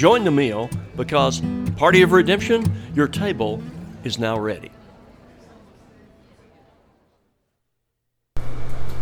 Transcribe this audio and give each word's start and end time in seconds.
join 0.00 0.24
the 0.24 0.30
meal, 0.30 0.70
because 0.96 1.42
Party 1.76 2.00
of 2.00 2.12
Redemption, 2.12 2.64
your 2.94 3.06
table 3.06 3.62
is 4.02 4.18
now 4.18 4.38
ready. 4.38 4.70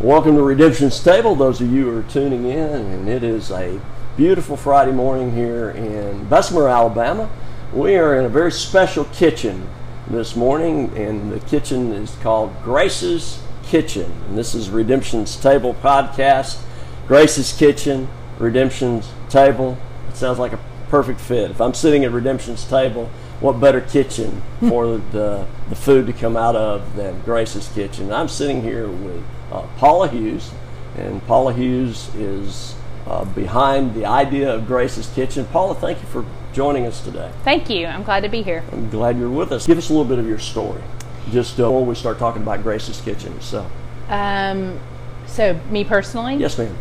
Welcome 0.01 0.35
to 0.35 0.43
Redemption's 0.43 1.01
Table, 1.01 1.37
those 1.37 1.61
of 1.61 1.73
you 1.73 1.85
who 1.85 1.99
are 2.01 2.03
tuning 2.11 2.47
in, 2.47 2.59
and 2.59 3.09
it 3.09 3.23
is 3.23 3.53
a 3.53 3.81
beautiful 4.17 4.57
Friday 4.57 4.91
morning 4.91 5.33
here 5.33 5.71
in 5.71 6.25
Bessemer, 6.25 6.67
Alabama. 6.67 7.31
We 7.73 7.95
are 7.95 8.19
in 8.19 8.25
a 8.25 8.29
very 8.29 8.51
special 8.51 9.05
kitchen 9.05 9.69
this 10.09 10.35
morning, 10.35 10.91
and 10.97 11.31
the 11.31 11.39
kitchen 11.39 11.93
is 11.93 12.17
called 12.23 12.53
Grace's 12.65 13.41
Kitchen. 13.63 14.11
And 14.27 14.37
this 14.37 14.53
is 14.53 14.69
Redemption's 14.69 15.37
Table 15.37 15.75
podcast. 15.75 16.61
Grace's 17.07 17.57
Kitchen, 17.57 18.09
Redemption's 18.41 19.09
Table. 19.29 19.79
It 20.09 20.17
sounds 20.17 20.41
like 20.41 20.53
a 20.53 20.59
perfect 20.89 21.21
fit. 21.21 21.51
If 21.51 21.61
I'm 21.61 21.75
sitting 21.75 22.05
at 22.05 22.13
Redemption's 22.13 22.65
Table, 22.65 23.11
what 23.41 23.61
better 23.61 23.81
kitchen 23.81 24.43
for 24.61 24.99
the, 24.99 25.47
the 25.69 25.77
food 25.77 26.07
to 26.07 26.13
come 26.13 26.37
out 26.37 26.57
of 26.57 26.97
than 26.97 27.21
Grace's 27.23 27.69
Kitchen? 27.69 28.13
I'm 28.13 28.29
sitting 28.29 28.63
here 28.63 28.89
with 28.89 29.23
uh, 29.53 29.67
Paula 29.77 30.09
Hughes, 30.09 30.51
and 30.97 31.25
Paula 31.27 31.53
Hughes 31.53 32.13
is 32.17 32.75
uh, 33.07 33.25
behind 33.25 33.95
the 33.95 34.05
idea 34.05 34.53
of 34.55 34.67
Grace's 34.67 35.07
Kitchen. 35.15 35.45
Paula, 35.47 35.75
thank 35.75 36.01
you 36.01 36.09
for 36.09 36.25
joining 36.53 36.87
us 36.87 37.03
today. 37.05 37.31
Thank 37.45 37.71
you. 37.71 37.87
I'm 37.87 38.03
glad 38.03 38.21
to 38.21 38.29
be 38.29 38.43
here. 38.43 38.65
I'm 38.73 38.91
glad 38.91 39.19
you're 39.19 39.31
with 39.31 39.53
us. 39.53 39.67
Give 39.67 39.79
us 39.79 39.91
a 39.91 39.93
little 39.93 40.05
bit 40.09 40.19
of 40.19 40.27
your 40.27 40.39
story, 40.41 40.83
just 41.31 41.55
uh, 41.61 41.65
before 41.65 41.85
we 41.85 41.95
start 41.95 42.19
talking 42.19 42.43
about 42.43 42.63
Grace's 42.63 43.01
Kitchen. 43.01 43.41
So, 43.41 43.71
Um, 44.09 44.81
so, 45.27 45.55
me 45.71 45.85
personally? 45.85 46.37
yes, 46.37 46.59
ma'am. 46.59 46.77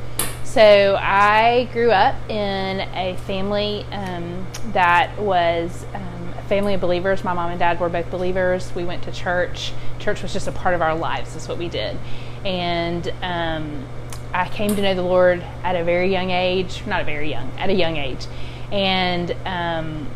So, 0.48 0.98
I 1.00 1.67
grew 1.73 1.92
up 1.92 2.16
in 2.30 2.80
a 2.80 3.17
family 3.28 3.86
um, 3.92 4.48
that 4.72 5.16
was 5.20 5.86
um, 5.94 6.34
a 6.38 6.42
family 6.44 6.73
of 6.73 6.80
believers. 6.80 7.23
My 7.23 7.34
mom 7.34 7.52
and 7.52 7.59
dad 7.59 7.81
were 7.81 7.90
both 7.90 8.09
believers. 8.09 8.73
We 8.73 8.86
went 8.86 9.03
to 9.03 9.12
church. 9.12 9.73
Church 10.00 10.23
was 10.23 10.31
just 10.31 10.48
a 10.48 10.53
part 10.53 10.73
of 10.73 10.81
our 10.81 10.95
lives, 10.95 11.34
that's 11.34 11.50
what 11.50 11.58
we 11.58 11.68
did. 11.68 11.98
And 12.45 13.14
um, 13.22 13.85
I 14.34 14.47
came 14.47 14.74
to 14.74 14.81
know 14.81 14.96
the 14.96 15.03
Lord 15.03 15.44
at 15.63 15.75
a 15.75 15.84
very 15.84 16.12
young 16.12 16.31
age, 16.31 16.81
not 16.88 17.02
a 17.02 17.03
very 17.03 17.29
young, 17.29 17.52
at 17.59 17.69
a 17.69 17.75
young 17.75 17.97
age. 17.97 18.25
And, 18.72 19.35
um, 19.46 20.08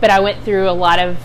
but 0.00 0.10
I 0.10 0.20
went 0.20 0.42
through 0.44 0.70
a 0.70 0.70
lot 0.70 1.00
of 1.00 1.18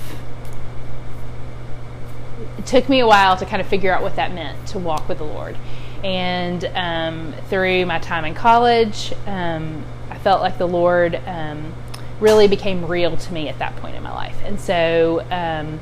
it 2.57 2.65
took 2.65 2.89
me 2.89 2.99
a 2.99 3.07
while 3.07 3.37
to 3.37 3.45
kind 3.45 3.61
of 3.61 3.67
figure 3.67 3.93
out 3.93 4.01
what 4.01 4.15
that 4.15 4.33
meant 4.33 4.67
to 4.69 4.79
walk 4.79 5.07
with 5.07 5.19
the 5.19 5.23
Lord. 5.23 5.55
And 6.03 6.63
um, 6.75 7.33
through 7.49 7.85
my 7.85 7.99
time 7.99 8.25
in 8.25 8.33
college, 8.33 9.13
um, 9.25 9.83
I 10.09 10.17
felt 10.17 10.41
like 10.41 10.57
the 10.57 10.67
Lord 10.67 11.15
um, 11.25 11.73
really 12.19 12.47
became 12.47 12.85
real 12.85 13.15
to 13.15 13.33
me 13.33 13.49
at 13.49 13.59
that 13.59 13.75
point 13.77 13.95
in 13.95 14.03
my 14.03 14.13
life. 14.13 14.39
And 14.43 14.59
so 14.59 15.25
um, 15.29 15.79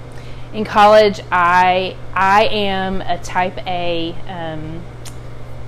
in 0.54 0.64
college, 0.66 1.20
I 1.32 1.98
I 2.14 2.46
am 2.46 3.02
a 3.02 3.18
type 3.20 3.58
A 3.68 4.16
um, 4.28 4.82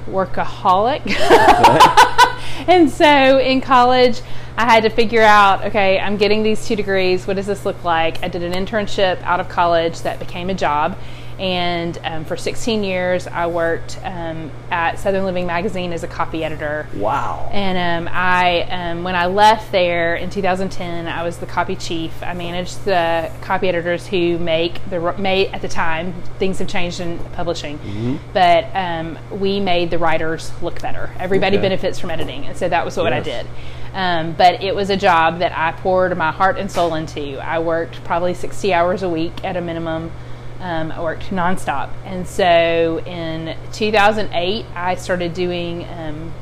workaholic. 0.08 1.02
and 2.68 2.90
so 2.90 3.38
in 3.40 3.62
college, 3.62 4.22
I 4.58 4.66
had 4.66 4.84
to 4.84 4.90
figure 4.90 5.22
out 5.22 5.66
okay, 5.66 6.00
I'm 6.00 6.18
getting 6.18 6.44
these 6.44 6.66
two 6.66 6.76
degrees. 6.76 7.28
What 7.28 7.36
does 7.36 7.48
this 7.48 7.66
look 7.66 7.84
like? 7.84 8.24
I 8.24 8.28
did 8.28 8.44
an 8.44 8.54
internship 8.54 9.22
out 9.24 9.40
of 9.40 9.50
college 9.50 10.02
that 10.02 10.20
became 10.20 10.50
a 10.50 10.56
job. 10.56 10.98
And 11.40 11.98
um, 12.04 12.26
for 12.26 12.36
16 12.36 12.84
years, 12.84 13.28
I 13.28 13.46
worked 13.48 14.00
um, 14.04 14.50
at 14.72 14.98
Southern 15.00 15.24
Living 15.24 15.46
Magazine 15.46 15.94
as 15.94 16.04
a 16.04 16.08
copy 16.08 16.44
editor. 16.44 16.88
Wow. 16.96 17.48
And 17.54 18.08
um, 18.08 18.14
I, 18.14 18.62
um, 18.64 19.04
when 19.04 19.16
I 19.16 19.28
left 19.28 19.72
there 19.72 20.16
in 20.16 20.30
2010, 20.32 21.08
I 21.08 21.22
was 21.24 21.38
the 21.38 21.46
copy 21.46 21.76
chief. 21.76 22.12
I 22.24 22.34
managed 22.34 22.86
the 22.86 23.32
copy 23.42 23.70
editors 23.70 24.08
who 24.08 24.40
make 24.40 24.82
the 24.90 25.14
made 25.20 25.54
at 25.54 25.62
the 25.62 25.68
time. 25.68 26.14
Things 26.40 26.58
have 26.60 26.68
changed 26.68 27.00
in 27.00 27.20
publishing, 27.34 28.20
but 28.34 28.66
um, 28.74 29.20
we 29.32 29.60
made 29.60 29.92
the 29.92 29.98
writers 30.00 30.52
look 30.62 30.82
better. 30.82 31.12
Everybody 31.20 31.58
Okay. 31.58 31.62
benefits 31.62 32.00
from 32.00 32.10
editing, 32.12 32.46
and 32.48 32.58
so 32.58 32.68
that 32.68 32.84
was 32.84 32.98
what 32.98 33.14
I 33.14 33.20
did. 33.20 33.46
Um, 33.94 34.34
but 34.34 34.62
it 34.64 34.76
was 34.76 34.90
a 34.90 34.98
job 34.98 35.40
that 35.40 35.58
I 35.58 35.72
poured 35.72 36.16
my 36.18 36.32
heart 36.32 36.58
and 36.58 36.70
soul 36.72 36.94
into. 36.96 37.38
I 37.40 37.60
worked 37.60 38.04
probably 38.04 38.34
60 38.34 38.74
hours 38.74 39.02
a 39.04 39.10
week 39.10 39.44
at 39.44 39.56
a 39.56 39.62
minimum. 39.62 40.12
Um, 40.60 40.92
I 40.92 41.02
worked 41.02 41.30
nonstop. 41.30 41.90
And 42.06 42.28
so 42.28 43.00
in 43.06 43.56
2008, 43.74 44.66
I 44.76 44.96
started 44.96 45.34
doing, 45.34 45.86
um, 45.86 46.34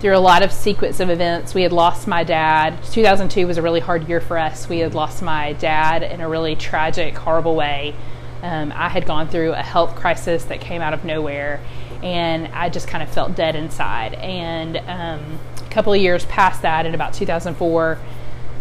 through 0.00 0.16
a 0.16 0.18
lot 0.18 0.42
of 0.42 0.52
sequence 0.52 1.00
of 1.00 1.08
events, 1.08 1.54
we 1.54 1.62
had 1.62 1.72
lost 1.72 2.06
my 2.06 2.24
dad. 2.24 2.82
2002 2.90 3.46
was 3.46 3.56
a 3.56 3.62
really 3.62 3.80
hard 3.80 4.08
year 4.08 4.20
for 4.20 4.36
us. 4.36 4.68
We 4.68 4.80
had 4.80 4.94
lost 4.94 5.22
my 5.22 5.54
dad 5.54 6.02
in 6.02 6.20
a 6.20 6.28
really 6.28 6.54
tragic, 6.54 7.16
horrible 7.16 7.54
way. 7.54 7.94
Um, 8.42 8.72
I 8.74 8.88
had 8.88 9.06
gone 9.06 9.28
through 9.28 9.52
a 9.52 9.62
health 9.62 9.94
crisis 9.94 10.44
that 10.44 10.60
came 10.60 10.82
out 10.82 10.92
of 10.92 11.04
nowhere, 11.04 11.60
and 12.02 12.48
I 12.48 12.68
just 12.68 12.88
kind 12.88 13.02
of 13.02 13.08
felt 13.08 13.36
dead 13.36 13.54
inside. 13.54 14.14
And 14.14 14.76
um, 14.78 15.38
a 15.64 15.70
couple 15.70 15.92
of 15.92 16.00
years 16.00 16.24
past 16.26 16.62
that, 16.62 16.84
in 16.84 16.94
about 16.94 17.14
2004, 17.14 17.98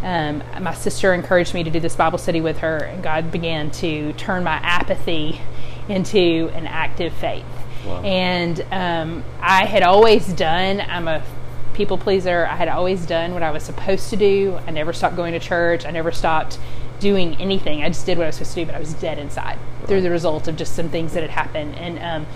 um, 0.03 0.43
my 0.61 0.73
sister 0.73 1.13
encouraged 1.13 1.53
me 1.53 1.63
to 1.63 1.69
do 1.69 1.79
this 1.79 1.95
Bible 1.95 2.17
study 2.17 2.41
with 2.41 2.59
her, 2.59 2.77
and 2.77 3.03
God 3.03 3.31
began 3.31 3.71
to 3.71 4.13
turn 4.13 4.43
my 4.43 4.55
apathy 4.55 5.39
into 5.87 6.49
an 6.53 6.65
active 6.67 7.13
faith. 7.13 7.45
Wow. 7.85 8.01
And 8.03 8.65
um, 8.71 9.23
I 9.41 9.65
had 9.65 9.83
always 9.83 10.27
done, 10.33 10.81
I'm 10.81 11.07
a 11.07 11.23
people 11.73 11.97
pleaser, 11.97 12.45
I 12.45 12.55
had 12.55 12.67
always 12.67 13.05
done 13.05 13.33
what 13.33 13.43
I 13.43 13.51
was 13.51 13.63
supposed 13.63 14.09
to 14.09 14.15
do. 14.15 14.59
I 14.67 14.71
never 14.71 14.93
stopped 14.93 15.15
going 15.15 15.33
to 15.33 15.39
church, 15.39 15.85
I 15.85 15.91
never 15.91 16.11
stopped 16.11 16.59
doing 16.99 17.35
anything. 17.37 17.83
I 17.83 17.89
just 17.89 18.05
did 18.05 18.17
what 18.17 18.25
I 18.25 18.27
was 18.27 18.35
supposed 18.35 18.53
to 18.53 18.61
do, 18.61 18.65
but 18.67 18.75
I 18.75 18.79
was 18.79 18.93
dead 18.93 19.17
inside 19.17 19.57
through 19.87 20.01
the 20.01 20.11
result 20.11 20.47
of 20.47 20.55
just 20.55 20.75
some 20.75 20.89
things 20.89 21.13
that 21.13 21.21
had 21.21 21.31
happened. 21.31 21.75
And 21.75 21.99
um, 21.99 22.27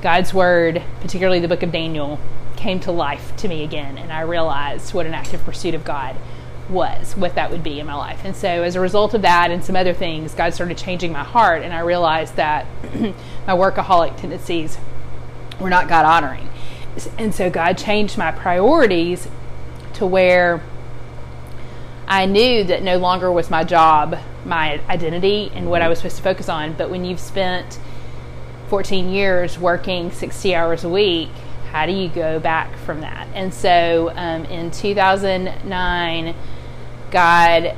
God's 0.00 0.32
word, 0.32 0.82
particularly 1.00 1.40
the 1.40 1.48
book 1.48 1.62
of 1.62 1.72
Daniel, 1.72 2.18
came 2.56 2.80
to 2.80 2.90
life 2.90 3.36
to 3.36 3.48
me 3.48 3.62
again, 3.62 3.98
and 3.98 4.12
I 4.12 4.22
realized 4.22 4.94
what 4.94 5.06
an 5.06 5.14
active 5.14 5.44
pursuit 5.44 5.74
of 5.74 5.84
God 5.84 6.16
was, 6.70 7.16
what 7.16 7.34
that 7.34 7.50
would 7.50 7.62
be 7.62 7.80
in 7.80 7.86
my 7.86 7.94
life. 7.94 8.20
And 8.24 8.36
so, 8.36 8.48
as 8.48 8.76
a 8.76 8.80
result 8.80 9.14
of 9.14 9.22
that 9.22 9.50
and 9.50 9.64
some 9.64 9.76
other 9.76 9.94
things, 9.94 10.34
God 10.34 10.54
started 10.54 10.76
changing 10.76 11.12
my 11.12 11.24
heart, 11.24 11.62
and 11.62 11.72
I 11.72 11.80
realized 11.80 12.36
that 12.36 12.66
my 12.94 13.54
workaholic 13.54 14.16
tendencies 14.16 14.78
were 15.60 15.70
not 15.70 15.88
God 15.88 16.04
honoring. 16.04 16.48
And 17.16 17.34
so, 17.34 17.50
God 17.50 17.78
changed 17.78 18.18
my 18.18 18.32
priorities 18.32 19.28
to 19.94 20.06
where 20.06 20.62
I 22.06 22.26
knew 22.26 22.64
that 22.64 22.82
no 22.82 22.98
longer 22.98 23.30
was 23.30 23.50
my 23.50 23.64
job 23.64 24.18
my 24.48 24.80
identity 24.88 25.52
and 25.54 25.70
what 25.70 25.82
I 25.82 25.88
was 25.88 25.98
supposed 25.98 26.16
to 26.16 26.22
focus 26.22 26.48
on. 26.48 26.72
But 26.72 26.90
when 26.90 27.04
you've 27.04 27.20
spent 27.20 27.78
14 28.68 29.10
years 29.10 29.58
working 29.58 30.10
60 30.10 30.54
hours 30.54 30.84
a 30.84 30.88
week, 30.88 31.28
how 31.70 31.86
do 31.86 31.92
you 31.92 32.08
go 32.08 32.40
back 32.40 32.74
from 32.78 33.02
that? 33.02 33.28
And 33.34 33.52
so 33.52 34.10
um, 34.14 34.44
in 34.46 34.70
2009, 34.70 36.34
God 37.10 37.74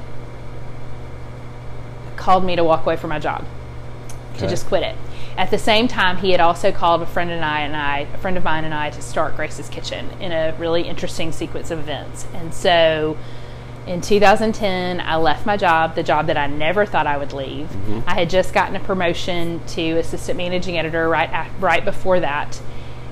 called 2.17 2.45
me 2.45 2.55
to 2.57 2.65
walk 2.65 2.85
away 2.85 2.97
from 2.97 3.11
my 3.11 3.19
job, 3.19 3.45
to 4.39 4.49
just 4.49 4.67
quit 4.67 4.83
it. 4.83 4.97
At 5.37 5.51
the 5.51 5.59
same 5.59 5.89
time, 5.89 6.19
he 6.19 6.33
had 6.33 6.41
also 6.41 6.71
called 6.71 7.03
a 7.03 7.07
friend 7.07 7.31
and 7.31 7.45
I 7.45 7.61
and 7.61 7.75
I, 7.75 8.01
a 8.01 8.19
friend 8.19 8.37
of 8.37 8.45
mine 8.45 8.65
and 8.65 8.75
I, 8.75 8.91
to 8.91 9.01
start 9.01 9.37
Grace's 9.37 9.69
Kitchen 9.69 10.11
in 10.21 10.33
a 10.33 10.55
really 10.59 10.83
interesting 10.83 11.33
sequence 11.33 11.71
of 11.71 11.79
events. 11.79 12.27
And 12.35 12.53
so, 12.53 13.17
in 13.87 14.03
2010, 14.03 15.01
I 15.01 15.17
left 15.17 15.47
my 15.47 15.57
job, 15.57 15.95
the 15.95 16.03
job 16.03 16.27
that 16.27 16.37
I 16.37 16.47
never 16.47 16.85
thought 16.85 17.07
I 17.07 17.17
would 17.17 17.33
leave. 17.33 17.69
Mm-hmm. 17.69 18.01
I 18.07 18.15
had 18.15 18.29
just 18.29 18.53
gotten 18.53 18.77
a 18.77 18.81
promotion 18.81 19.63
to 19.69 19.93
assistant 19.93 20.37
managing 20.37 20.77
editor 20.77 21.09
right 21.09 21.31
af- 21.33 21.51
right 21.59 21.85
before 21.85 22.21
that, 22.21 22.61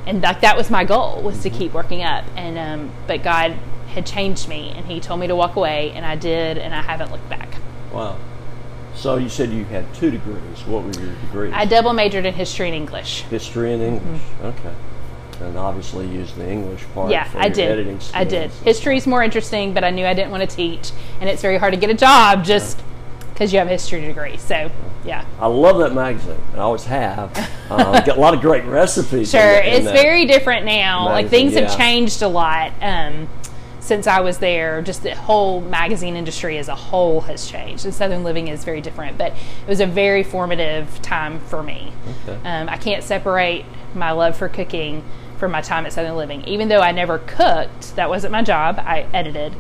and 0.07 0.21
like 0.21 0.43
that 0.43 0.57
was 0.57 0.71
my 0.71 0.85
goal 0.85 1.23
was 1.23 1.43
to 1.45 1.51
keep 1.51 1.73
working 1.73 2.03
up. 2.03 2.25
And 2.37 2.59
um, 2.59 2.91
but 3.07 3.23
God 3.23 3.57
had 3.89 4.07
changed 4.07 4.49
me, 4.49 4.73
and 4.75 4.87
He 4.87 5.01
told 5.01 5.21
me 5.21 5.27
to 5.27 5.37
walk 5.37 5.57
away, 5.57 5.93
and 5.95 6.05
I 6.07 6.17
did, 6.17 6.59
and 6.59 6.75
I 6.75 6.83
haven't 6.83 7.11
looked 7.11 7.29
back. 7.29 7.49
Wow. 7.93 8.17
So 8.95 9.17
you 9.17 9.29
said 9.29 9.51
you 9.51 9.65
had 9.65 9.93
two 9.95 10.11
degrees. 10.11 10.65
What 10.67 10.83
were 10.85 10.93
your 10.93 11.15
degrees? 11.15 11.53
I 11.55 11.65
double 11.65 11.93
majored 11.93 12.27
in 12.27 12.35
history 12.35 12.67
and 12.67 12.75
English. 12.75 13.23
History 13.23 13.73
and 13.73 13.83
English. 13.83 14.23
Okay. 14.43 14.75
And 15.41 15.57
obviously 15.57 16.07
used 16.09 16.35
the 16.37 16.49
English 16.49 16.83
part 16.95 17.13
Mm-hmm. 17.13 17.37
Yeah, 17.37 17.43
I 17.43 17.49
did. 17.49 17.71
editing 17.71 18.01
I 18.13 18.25
did. 18.25 18.51
History's 18.51 19.07
more 19.07 19.23
interesting, 19.23 19.73
but 19.73 19.85
I 19.85 19.91
knew 19.91 20.05
I 20.05 20.15
didn't 20.15 20.33
want 20.33 20.49
to 20.49 20.55
teach, 20.57 20.91
and 21.21 21.31
it's 21.31 21.43
very 21.43 21.59
hard 21.59 21.75
to 21.75 21.79
get 21.79 21.91
a 21.91 21.95
job 21.95 22.45
just 22.45 22.83
because 23.33 23.53
you 23.53 23.61
have 23.61 23.69
a 23.69 23.71
history 23.71 24.01
degree. 24.01 24.37
So, 24.37 24.69
yeah. 25.05 25.25
I 25.39 25.47
love 25.47 25.79
that 25.79 25.95
magazine. 25.95 26.41
I 26.55 26.59
always 26.59 26.85
have. 26.87 27.31
Uh, 27.71 28.01
got 28.01 28.17
a 28.17 28.21
lot 28.21 28.35
of 28.35 28.41
great 28.41 28.65
recipes. 28.65 29.33
in 29.33 29.41
Sure, 29.41 29.53
that- 29.53 29.67
in 29.67 29.87
it's 29.87 29.93
very 29.93 30.27
different 30.27 30.67
now. 30.67 31.05
like 31.05 31.29
things 31.29 31.55
yeah. 31.55 31.61
have 31.61 31.77
changed 31.77 32.23
a 32.23 32.29
lot 32.29 32.73
um, 32.81 33.29
since 33.89 34.07
I 34.07 34.21
was 34.21 34.39
there. 34.39 34.83
Just 34.83 35.03
the 35.03 35.15
whole 35.15 35.63
magazine 35.63 36.15
industry 36.15 36.59
as 36.59 36.69
a 36.69 36.75
whole 36.75 37.23
has 37.23 37.51
changed, 37.51 37.87
and 37.87 37.95
Southern 37.95 38.23
Living 38.23 38.49
is 38.49 38.63
very 38.63 38.83
different. 38.83 39.17
But 39.17 39.33
it 39.33 39.69
was 39.69 39.81
a 39.81 39.87
very 39.87 40.23
formative 40.23 41.01
time 41.01 41.41
for 41.41 41.63
me. 41.63 41.93
Okay. 42.29 42.39
Um, 42.47 42.69
I 42.69 42.77
can't 42.77 43.03
separate 43.03 43.65
my 43.95 44.13
love 44.13 44.37
for 44.37 44.49
cooking 44.49 45.03
from 45.39 45.53
my 45.53 45.63
time 45.63 45.87
at 45.87 45.95
Southern 45.95 46.17
Living. 46.17 46.45
Even 46.45 46.69
though 46.69 46.81
I 46.81 46.93
never 46.93 47.19
cooked, 47.19 47.97
that 47.97 48.11
wasn't 48.11 48.31
my 48.31 48.43
job. 48.43 48.79
I 48.79 49.07
edited. 49.15 49.57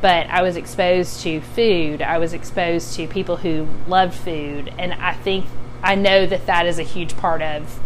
But 0.00 0.28
I 0.28 0.42
was 0.42 0.56
exposed 0.56 1.20
to 1.22 1.40
food. 1.42 2.00
I 2.00 2.18
was 2.18 2.32
exposed 2.32 2.94
to 2.94 3.06
people 3.06 3.36
who 3.36 3.68
loved 3.86 4.14
food. 4.14 4.72
And 4.78 4.94
I 4.94 5.12
think 5.12 5.44
I 5.82 5.94
know 5.94 6.24
that 6.24 6.46
that 6.46 6.66
is 6.66 6.78
a 6.78 6.84
huge 6.84 7.16
part 7.18 7.42
of 7.42 7.78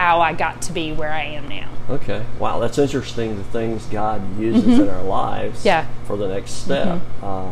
how 0.00 0.20
I 0.22 0.32
got 0.32 0.62
to 0.62 0.72
be 0.72 0.92
where 0.92 1.12
I 1.12 1.24
am 1.24 1.46
now. 1.48 1.68
Okay. 1.90 2.24
Wow, 2.38 2.58
that's 2.58 2.78
interesting. 2.78 3.36
The 3.36 3.44
things 3.44 3.84
God 3.86 4.22
uses 4.40 4.78
in 4.78 4.88
our 4.88 5.02
lives 5.02 5.58
Mm-hmm. 5.58 5.66
Yeah. 5.68 5.86
for 6.06 6.16
the 6.16 6.28
next 6.28 6.52
step. 6.52 7.00
Uh, 7.22 7.50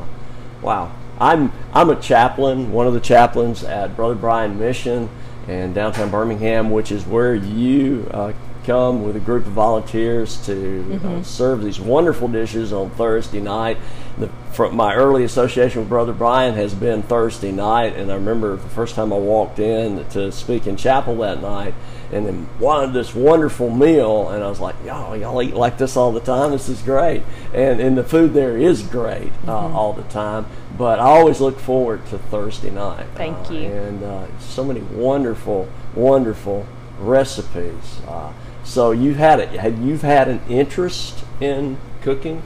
wow. 0.62 0.90
I'm 1.20 1.52
I'm 1.74 1.90
a 1.90 2.00
chaplain, 2.00 2.72
one 2.72 2.86
of 2.86 2.94
the 2.94 3.00
chaplains 3.00 3.64
at 3.64 3.96
Brother 3.96 4.14
Bryan 4.14 4.58
Mission 4.58 5.10
in 5.46 5.74
downtown 5.74 6.10
Birmingham, 6.10 6.70
which 6.70 6.90
is 6.92 7.04
where 7.04 7.34
you 7.34 8.08
uh, 8.12 8.32
come 8.64 9.02
with 9.02 9.16
a 9.16 9.20
group 9.20 9.44
of 9.46 9.52
volunteers 9.52 10.36
to 10.46 10.52
Mm-hmm. 10.52 11.06
uh, 11.16 11.22
serve 11.22 11.62
these 11.62 11.78
wonderful 11.80 12.28
dishes 12.28 12.72
on 12.72 12.88
Thursday 12.90 13.40
night. 13.40 13.76
The, 14.16 14.28
from 14.52 14.74
my 14.76 14.94
early 14.94 15.24
association 15.24 15.80
with 15.80 15.88
Brother 15.90 16.12
Bryan 16.14 16.54
has 16.54 16.72
been 16.74 17.02
Thursday 17.02 17.52
night, 17.52 17.94
and 17.96 18.10
I 18.10 18.14
remember 18.14 18.56
the 18.56 18.68
first 18.70 18.94
time 18.94 19.12
I 19.12 19.16
walked 19.18 19.58
in 19.58 20.04
to 20.10 20.30
speak 20.32 20.66
in 20.66 20.76
chapel 20.76 21.16
that 21.18 21.40
night, 21.42 21.74
and 22.12 22.26
then 22.26 22.48
wanted 22.58 22.92
this 22.94 23.14
wonderful 23.14 23.70
meal, 23.70 24.30
and 24.30 24.42
I 24.42 24.48
was 24.48 24.60
like, 24.60 24.76
"Y'all, 24.84 25.16
y'all 25.16 25.42
eat 25.42 25.54
like 25.54 25.78
this 25.78 25.96
all 25.96 26.12
the 26.12 26.20
time. 26.20 26.52
This 26.52 26.68
is 26.68 26.80
great." 26.82 27.22
And 27.52 27.80
and 27.80 27.96
the 27.96 28.04
food 28.04 28.32
there 28.34 28.56
is 28.56 28.82
great 28.82 29.32
uh, 29.46 29.52
all 29.52 29.92
the 29.92 30.04
time. 30.04 30.46
But 30.76 31.00
I 31.00 31.04
always 31.04 31.40
look 31.40 31.58
forward 31.58 32.06
to 32.06 32.18
Thursday 32.18 32.70
night. 32.70 33.06
Thank 33.14 33.50
Uh, 33.50 33.52
you. 33.52 33.66
And 33.72 34.02
uh, 34.02 34.26
so 34.38 34.64
many 34.64 34.80
wonderful, 34.80 35.68
wonderful 35.94 36.66
recipes. 37.00 38.00
Uh, 38.06 38.32
so 38.64 38.90
you've 38.92 39.16
had 39.16 39.40
it. 39.40 39.48
Had 39.50 39.78
you've 39.78 40.02
had 40.02 40.28
an 40.28 40.40
interest 40.48 41.24
in 41.40 41.78
cooking? 42.02 42.42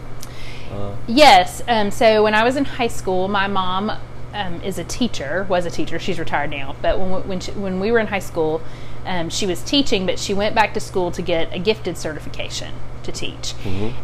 Yes. 1.06 1.62
Um, 1.68 1.90
so 1.90 2.22
when 2.22 2.34
I 2.34 2.44
was 2.44 2.56
in 2.56 2.64
high 2.64 2.86
school, 2.88 3.28
my 3.28 3.46
mom 3.46 3.92
um, 4.32 4.62
is 4.62 4.78
a 4.78 4.84
teacher, 4.84 5.46
was 5.48 5.66
a 5.66 5.70
teacher. 5.70 5.98
She's 5.98 6.18
retired 6.18 6.50
now. 6.50 6.74
But 6.80 6.98
when, 6.98 7.28
when, 7.28 7.40
she, 7.40 7.50
when 7.52 7.80
we 7.80 7.92
were 7.92 7.98
in 7.98 8.06
high 8.06 8.20
school, 8.20 8.62
um, 9.04 9.30
she 9.30 9.46
was 9.46 9.62
teaching, 9.62 10.06
but 10.06 10.18
she 10.18 10.34
went 10.34 10.54
back 10.54 10.74
to 10.74 10.80
school 10.80 11.10
to 11.12 11.22
get 11.22 11.52
a 11.54 11.58
gifted 11.58 11.96
certification 11.98 12.74
to 13.02 13.12
teach. 13.12 13.54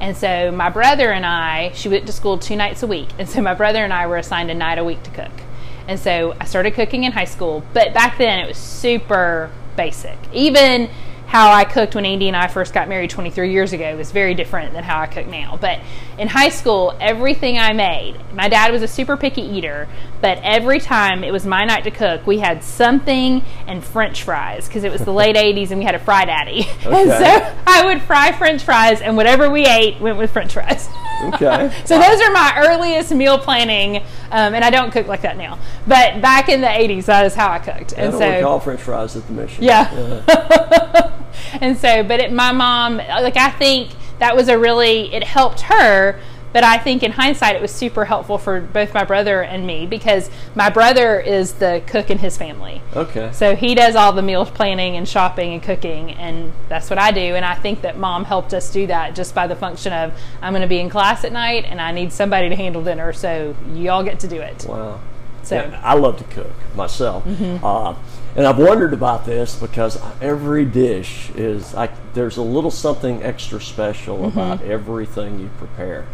And 0.00 0.16
so 0.16 0.50
my 0.50 0.70
brother 0.70 1.12
and 1.12 1.24
I, 1.24 1.70
she 1.72 1.88
went 1.88 2.06
to 2.06 2.12
school 2.12 2.38
two 2.38 2.56
nights 2.56 2.82
a 2.82 2.86
week. 2.86 3.08
And 3.18 3.28
so 3.28 3.40
my 3.40 3.54
brother 3.54 3.84
and 3.84 3.92
I 3.92 4.06
were 4.06 4.16
assigned 4.16 4.50
a 4.50 4.54
night 4.54 4.78
a 4.78 4.84
week 4.84 5.02
to 5.04 5.10
cook. 5.10 5.30
And 5.86 5.98
so 5.98 6.34
I 6.40 6.44
started 6.44 6.74
cooking 6.74 7.04
in 7.04 7.12
high 7.12 7.24
school, 7.24 7.62
but 7.72 7.94
back 7.94 8.18
then 8.18 8.40
it 8.40 8.48
was 8.48 8.58
super 8.58 9.50
basic. 9.76 10.18
Even 10.32 10.90
how 11.28 11.52
I 11.52 11.64
cooked 11.64 11.94
when 11.94 12.06
Andy 12.06 12.26
and 12.28 12.36
I 12.36 12.48
first 12.48 12.72
got 12.72 12.88
married 12.88 13.10
23 13.10 13.52
years 13.52 13.74
ago 13.74 13.94
was 13.98 14.10
very 14.12 14.32
different 14.34 14.72
than 14.72 14.82
how 14.82 14.98
I 14.98 15.06
cook 15.06 15.26
now. 15.26 15.58
But 15.60 15.78
in 16.18 16.26
high 16.26 16.48
school, 16.48 16.96
everything 17.00 17.58
I 17.58 17.74
made, 17.74 18.16
my 18.34 18.48
dad 18.48 18.72
was 18.72 18.82
a 18.82 18.88
super 18.88 19.14
picky 19.16 19.42
eater, 19.42 19.88
but 20.22 20.38
every 20.42 20.80
time 20.80 21.22
it 21.22 21.30
was 21.30 21.44
my 21.44 21.66
night 21.66 21.84
to 21.84 21.90
cook, 21.90 22.26
we 22.26 22.38
had 22.38 22.64
something 22.64 23.44
and 23.66 23.84
french 23.84 24.22
fries 24.22 24.66
because 24.68 24.84
it 24.84 24.90
was 24.90 25.04
the 25.04 25.12
late 25.12 25.36
80s 25.46 25.70
and 25.70 25.78
we 25.80 25.84
had 25.84 25.94
a 25.94 25.98
fry 25.98 26.24
daddy. 26.24 26.66
And 26.86 26.94
Okay. 26.94 27.18
so 27.18 27.56
I 27.66 27.84
would 27.84 28.00
fry 28.02 28.32
french 28.32 28.62
fries 28.62 29.02
and 29.02 29.14
whatever 29.14 29.50
we 29.50 29.66
ate 29.66 30.00
went 30.00 30.16
with 30.16 30.30
french 30.32 30.54
fries. 30.54 30.88
Okay. 31.34 31.70
So 31.84 31.98
those 31.98 32.20
are 32.22 32.30
my 32.32 32.54
earliest 32.68 33.12
meal 33.12 33.38
planning, 33.38 33.96
um, 34.30 34.54
and 34.54 34.64
I 34.64 34.70
don't 34.70 34.90
cook 34.92 35.08
like 35.08 35.22
that 35.22 35.36
now. 35.36 35.58
But 35.86 36.22
back 36.22 36.48
in 36.48 36.60
the 36.60 36.68
'80s, 36.68 37.06
that 37.06 37.26
is 37.26 37.34
how 37.34 37.50
I 37.50 37.58
cooked, 37.58 37.92
I 37.98 38.02
and 38.02 38.12
don't 38.12 38.20
so 38.20 38.30
recall 38.30 38.60
French 38.60 38.80
fries 38.80 39.16
at 39.16 39.26
the 39.26 39.32
mission. 39.32 39.64
yeah. 39.64 41.12
And 41.60 41.76
so, 41.76 42.02
but 42.02 42.20
it, 42.20 42.32
my 42.32 42.52
mom, 42.52 42.98
like 42.98 43.36
I 43.36 43.50
think 43.50 43.90
that 44.18 44.34
was 44.36 44.48
a 44.48 44.58
really 44.58 45.12
it 45.14 45.24
helped 45.24 45.62
her. 45.62 46.18
But 46.50 46.64
I 46.64 46.78
think 46.78 47.02
in 47.02 47.12
hindsight, 47.12 47.56
it 47.56 47.60
was 47.62 47.70
super 47.70 48.06
helpful 48.06 48.38
for 48.38 48.62
both 48.62 48.94
my 48.94 49.04
brother 49.04 49.42
and 49.42 49.66
me 49.66 49.84
because 49.84 50.30
my 50.54 50.70
brother 50.70 51.20
is 51.20 51.52
the 51.52 51.82
cook 51.86 52.08
in 52.08 52.16
his 52.18 52.38
family. 52.38 52.80
Okay. 52.96 53.30
So 53.34 53.54
he 53.54 53.74
does 53.74 53.94
all 53.94 54.14
the 54.14 54.22
meal 54.22 54.46
planning 54.46 54.96
and 54.96 55.06
shopping 55.06 55.52
and 55.52 55.62
cooking, 55.62 56.12
and 56.12 56.54
that's 56.70 56.88
what 56.88 56.98
I 56.98 57.10
do. 57.10 57.20
And 57.20 57.44
I 57.44 57.54
think 57.54 57.82
that 57.82 57.98
mom 57.98 58.24
helped 58.24 58.54
us 58.54 58.72
do 58.72 58.86
that 58.86 59.14
just 59.14 59.34
by 59.34 59.46
the 59.46 59.56
function 59.56 59.92
of 59.92 60.14
I'm 60.40 60.54
going 60.54 60.62
to 60.62 60.66
be 60.68 60.80
in 60.80 60.88
class 60.88 61.22
at 61.22 61.32
night 61.32 61.66
and 61.66 61.82
I 61.82 61.92
need 61.92 62.14
somebody 62.14 62.48
to 62.48 62.56
handle 62.56 62.82
dinner, 62.82 63.12
so 63.12 63.54
y'all 63.74 64.02
get 64.02 64.18
to 64.20 64.26
do 64.26 64.40
it. 64.40 64.64
Wow. 64.66 65.00
So 65.42 65.56
Yeah, 65.56 65.78
I 65.84 65.94
love 65.94 66.16
to 66.16 66.24
cook 66.24 66.50
myself, 66.74 67.24
Mm-hmm. 67.26 67.62
uh, 67.64 67.94
and 68.36 68.46
I've 68.46 68.58
wondered 68.58 68.92
about 68.92 69.24
this 69.26 69.54
because 69.56 69.98
every 70.20 70.64
dish 70.64 71.30
is 71.30 71.74
I, 71.74 71.88
there's 72.14 72.36
a 72.36 72.42
little 72.42 72.70
something 72.70 73.22
extra 73.22 73.60
special 73.60 74.18
Mm-hmm. 74.18 74.38
about 74.38 74.62
everything 74.62 75.40
you 75.40 75.50
prepare. 75.58 76.06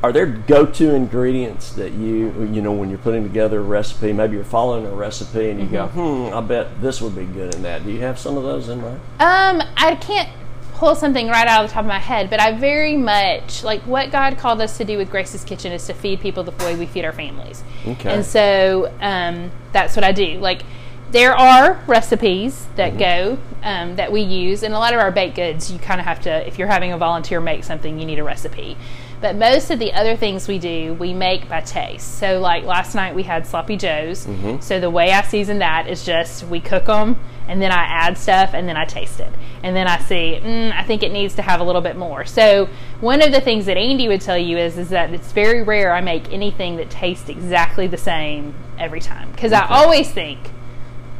Are 0.00 0.12
there 0.12 0.26
go-to 0.26 0.94
ingredients 0.94 1.72
that 1.72 1.90
you 1.92 2.48
you 2.52 2.62
know 2.62 2.72
when 2.72 2.88
you're 2.88 2.98
putting 3.00 3.24
together 3.24 3.58
a 3.58 3.62
recipe? 3.62 4.12
Maybe 4.12 4.36
you're 4.36 4.44
following 4.44 4.86
a 4.86 4.90
recipe 4.94 5.50
and 5.50 5.60
you 5.60 5.66
go, 5.66 5.88
Mm-hmm. 5.88 6.28
hmm, 6.30 6.34
I 6.36 6.40
bet 6.40 6.80
this 6.80 7.00
would 7.00 7.16
be 7.16 7.24
good 7.24 7.54
in 7.54 7.62
that. 7.62 7.84
Do 7.84 7.90
you 7.90 8.00
have 8.02 8.18
some 8.18 8.36
of 8.36 8.44
those 8.44 8.68
in 8.68 8.80
mind? 8.80 9.00
Um, 9.18 9.62
I 9.76 9.96
can't 10.00 10.28
pull 10.74 10.94
something 10.94 11.26
right 11.26 11.48
out 11.48 11.64
of 11.64 11.70
the 11.70 11.74
top 11.74 11.80
of 11.82 11.88
my 11.88 11.98
head, 11.98 12.30
but 12.30 12.38
I 12.40 12.52
very 12.52 12.96
much 12.96 13.64
like 13.64 13.80
what 13.82 14.12
God 14.12 14.38
called 14.38 14.60
us 14.60 14.78
to 14.78 14.84
do 14.84 14.96
with 14.96 15.10
Grace's 15.10 15.42
Kitchen 15.42 15.72
is 15.72 15.84
to 15.88 15.94
feed 15.94 16.20
people 16.20 16.44
the 16.44 16.52
way 16.64 16.76
we 16.76 16.86
feed 16.86 17.04
our 17.04 17.12
families. 17.12 17.64
Okay. 17.84 18.10
And 18.14 18.24
so 18.24 18.92
um, 19.00 19.50
that's 19.72 19.96
what 19.96 20.04
I 20.04 20.12
do. 20.12 20.38
Like 20.38 20.62
there 21.10 21.34
are 21.34 21.82
recipes 21.86 22.66
that 22.76 22.98
go 22.98 23.38
um, 23.62 23.96
that 23.96 24.12
we 24.12 24.20
use, 24.20 24.62
and 24.62 24.74
a 24.74 24.78
lot 24.78 24.92
of 24.94 25.00
our 25.00 25.10
baked 25.10 25.36
goods, 25.36 25.70
you 25.70 25.78
kind 25.78 26.00
of 26.00 26.06
have 26.06 26.20
to, 26.22 26.46
if 26.46 26.58
you're 26.58 26.68
having 26.68 26.92
a 26.92 26.98
volunteer 26.98 27.40
make 27.40 27.64
something, 27.64 27.98
you 27.98 28.04
need 28.04 28.18
a 28.18 28.24
recipe. 28.24 28.76
But 29.20 29.34
most 29.34 29.72
of 29.72 29.80
the 29.80 29.92
other 29.94 30.16
things 30.16 30.46
we 30.46 30.60
do, 30.60 30.94
we 30.94 31.12
make 31.12 31.48
by 31.48 31.60
taste. 31.62 32.18
So, 32.18 32.38
like 32.38 32.62
last 32.64 32.94
night, 32.94 33.16
we 33.16 33.24
had 33.24 33.46
sloppy 33.48 33.76
joes. 33.76 34.26
So 34.60 34.78
the 34.78 34.90
way 34.90 35.10
I 35.10 35.22
season 35.22 35.58
that 35.58 35.88
is 35.88 36.04
just 36.04 36.44
we 36.44 36.60
cook 36.60 36.84
them, 36.84 37.18
and 37.48 37.60
then 37.60 37.72
I 37.72 37.82
add 37.84 38.16
stuff, 38.16 38.50
and 38.52 38.68
then 38.68 38.76
I 38.76 38.84
taste 38.84 39.18
it, 39.18 39.32
and 39.64 39.74
then 39.74 39.88
I 39.88 39.98
see, 40.00 40.38
mm, 40.40 40.72
I 40.72 40.84
think 40.84 41.02
it 41.02 41.10
needs 41.10 41.34
to 41.36 41.42
have 41.42 41.60
a 41.60 41.64
little 41.64 41.80
bit 41.80 41.96
more. 41.96 42.26
So 42.26 42.68
one 43.00 43.22
of 43.22 43.32
the 43.32 43.40
things 43.40 43.66
that 43.66 43.76
Andy 43.76 44.06
would 44.06 44.20
tell 44.20 44.38
you 44.38 44.56
is, 44.56 44.78
is 44.78 44.90
that 44.90 45.12
it's 45.12 45.32
very 45.32 45.62
rare 45.62 45.92
I 45.92 46.00
make 46.00 46.32
anything 46.32 46.76
that 46.76 46.90
tastes 46.90 47.28
exactly 47.28 47.86
the 47.86 47.96
same 47.96 48.54
every 48.78 49.00
time, 49.00 49.32
because 49.32 49.52
I 49.52 49.66
always 49.66 50.10
think 50.10 50.38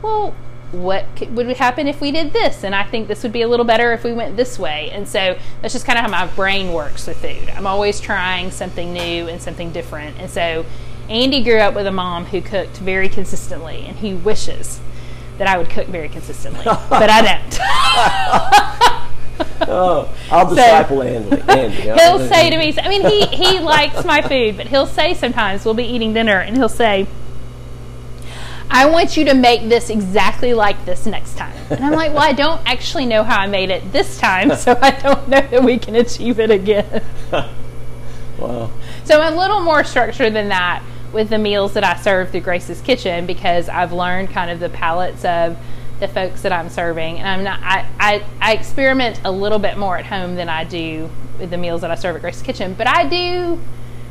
well, 0.03 0.35
what 0.73 1.07
c- 1.19 1.27
would 1.27 1.49
happen 1.57 1.89
if 1.89 2.01
we 2.01 2.13
did 2.13 2.33
this? 2.33 2.63
And 2.65 2.75
I 2.75 2.85
think 2.85 3.09
this 3.09 3.23
would 3.23 3.33
be 3.33 3.43
a 3.43 3.49
little 3.49 3.65
better 3.65 3.93
if 3.93 4.05
we 4.05 4.13
went 4.13 4.37
this 4.37 4.59
way. 4.59 4.91
And 4.91 5.09
so 5.09 5.39
that's 5.63 5.73
just 5.73 5.87
kind 5.87 5.99
of 5.99 6.05
how 6.05 6.11
my 6.11 6.27
brain 6.35 6.73
works 6.73 7.07
with 7.07 7.17
food. 7.19 7.49
I'm 7.51 7.67
always 7.67 8.01
trying 8.01 8.51
something 8.51 8.93
new 8.93 9.29
and 9.29 9.41
something 9.41 9.73
different. 9.73 10.19
And 10.19 10.29
so 10.31 10.67
Andy 11.09 11.43
grew 11.43 11.59
up 11.59 11.75
with 11.75 11.87
a 11.87 11.93
mom 11.93 12.27
who 12.27 12.43
cooked 12.43 12.77
very 12.79 13.09
consistently, 13.09 13.87
and 13.87 13.97
he 13.97 14.13
wishes 14.13 14.79
that 15.39 15.49
I 15.49 15.57
would 15.57 15.71
cook 15.71 15.87
very 15.87 16.09
consistently, 16.09 16.65
but 16.65 17.09
I 17.11 17.23
don't. 17.23 18.95
Oh, 19.61 20.13
I'll 20.31 20.49
disciple 20.49 21.03
Andy. 21.03 21.41
Andy. 21.49 21.83
he'll 21.83 22.19
say 22.29 22.51
to 22.51 22.57
me, 22.57 22.75
I 22.79 22.89
mean, 22.89 23.05
he, 23.09 23.27
he 23.27 23.61
likes 23.61 24.05
my 24.05 24.21
food, 24.23 24.57
but 24.57 24.67
he'll 24.67 24.87
say 24.87 25.15
sometimes, 25.15 25.65
we'll 25.65 25.75
be 25.75 25.85
eating 25.85 26.13
dinner, 26.13 26.39
and 26.41 26.57
he'll 26.57 26.69
say, 26.69 27.07
I 28.71 28.87
want 28.87 29.17
you 29.17 29.25
to 29.27 29.35
make 29.35 29.69
this 29.69 29.91
exactly 29.91 30.55
like 30.55 30.85
this 30.85 31.07
next 31.07 31.37
time. 31.37 31.57
And 31.71 31.85
I'm 31.85 31.93
like, 31.93 32.13
well, 32.13 32.23
I 32.23 32.33
don't 32.33 32.61
actually 32.67 33.07
know 33.07 33.23
how 33.23 33.39
I 33.39 33.47
made 33.47 33.71
it 33.71 33.93
this 33.93 34.19
time, 34.19 34.55
so 34.57 34.79
I 34.81 34.91
don't 34.91 35.29
know 35.29 35.41
that 35.41 35.65
we 35.65 35.79
can 35.79 35.95
achieve 35.95 36.39
it 36.41 36.51
again. 36.51 37.03
Wow. 38.39 38.71
So 39.03 39.21
I'm 39.21 39.35
a 39.35 39.37
little 39.37 39.61
more 39.63 39.83
structured 39.83 40.33
than 40.33 40.49
that 40.51 40.83
with 41.13 41.29
the 41.29 41.39
meals 41.39 41.75
that 41.75 41.83
I 41.83 41.97
serve 41.97 42.31
through 42.31 42.43
Grace's 42.43 42.81
Kitchen 42.81 43.27
because 43.27 43.69
I've 43.69 43.93
learned 43.93 44.31
kind 44.31 44.51
of 44.51 44.61
the 44.61 44.69
palates 44.69 45.25
of 45.25 45.59
the 45.99 46.07
folks 46.07 46.43
that 46.43 46.53
I'm 46.53 46.69
serving, 46.69 47.19
and 47.19 47.29
I'm 47.29 47.43
not. 47.43 47.61
I, 47.63 47.89
I, 47.99 48.25
I 48.41 48.53
experiment 48.53 49.21
a 49.25 49.33
little 49.33 49.59
bit 49.59 49.77
more 49.77 49.99
at 49.99 50.07
home 50.07 50.37
than 50.37 50.49
I 50.49 50.63
do 50.63 51.11
with 51.41 51.51
the 51.51 51.59
meals 51.59 51.81
that 51.81 51.91
I 51.91 51.97
serve 51.97 52.15
at 52.15 52.23
Grace's 52.23 52.43
Kitchen, 52.43 52.75
but 52.75 52.87
I 52.87 53.09
do 53.09 53.61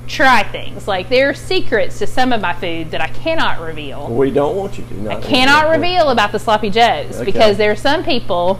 try 0.07 0.43
things. 0.43 0.87
Like 0.87 1.09
there 1.09 1.29
are 1.29 1.33
secrets 1.33 1.99
to 1.99 2.07
some 2.07 2.31
of 2.33 2.41
my 2.41 2.53
food 2.53 2.91
that 2.91 3.01
I 3.01 3.07
cannot 3.07 3.59
reveal. 3.59 4.07
We 4.07 4.31
don't 4.31 4.55
want 4.55 4.77
you 4.77 4.85
to. 4.85 5.11
I 5.11 5.21
cannot 5.21 5.69
reveal 5.69 6.09
about 6.09 6.31
the 6.31 6.39
sloppy 6.39 6.69
joes 6.69 7.15
Okay. 7.17 7.25
because 7.25 7.57
there 7.57 7.71
are 7.71 7.75
some 7.75 8.03
people 8.03 8.59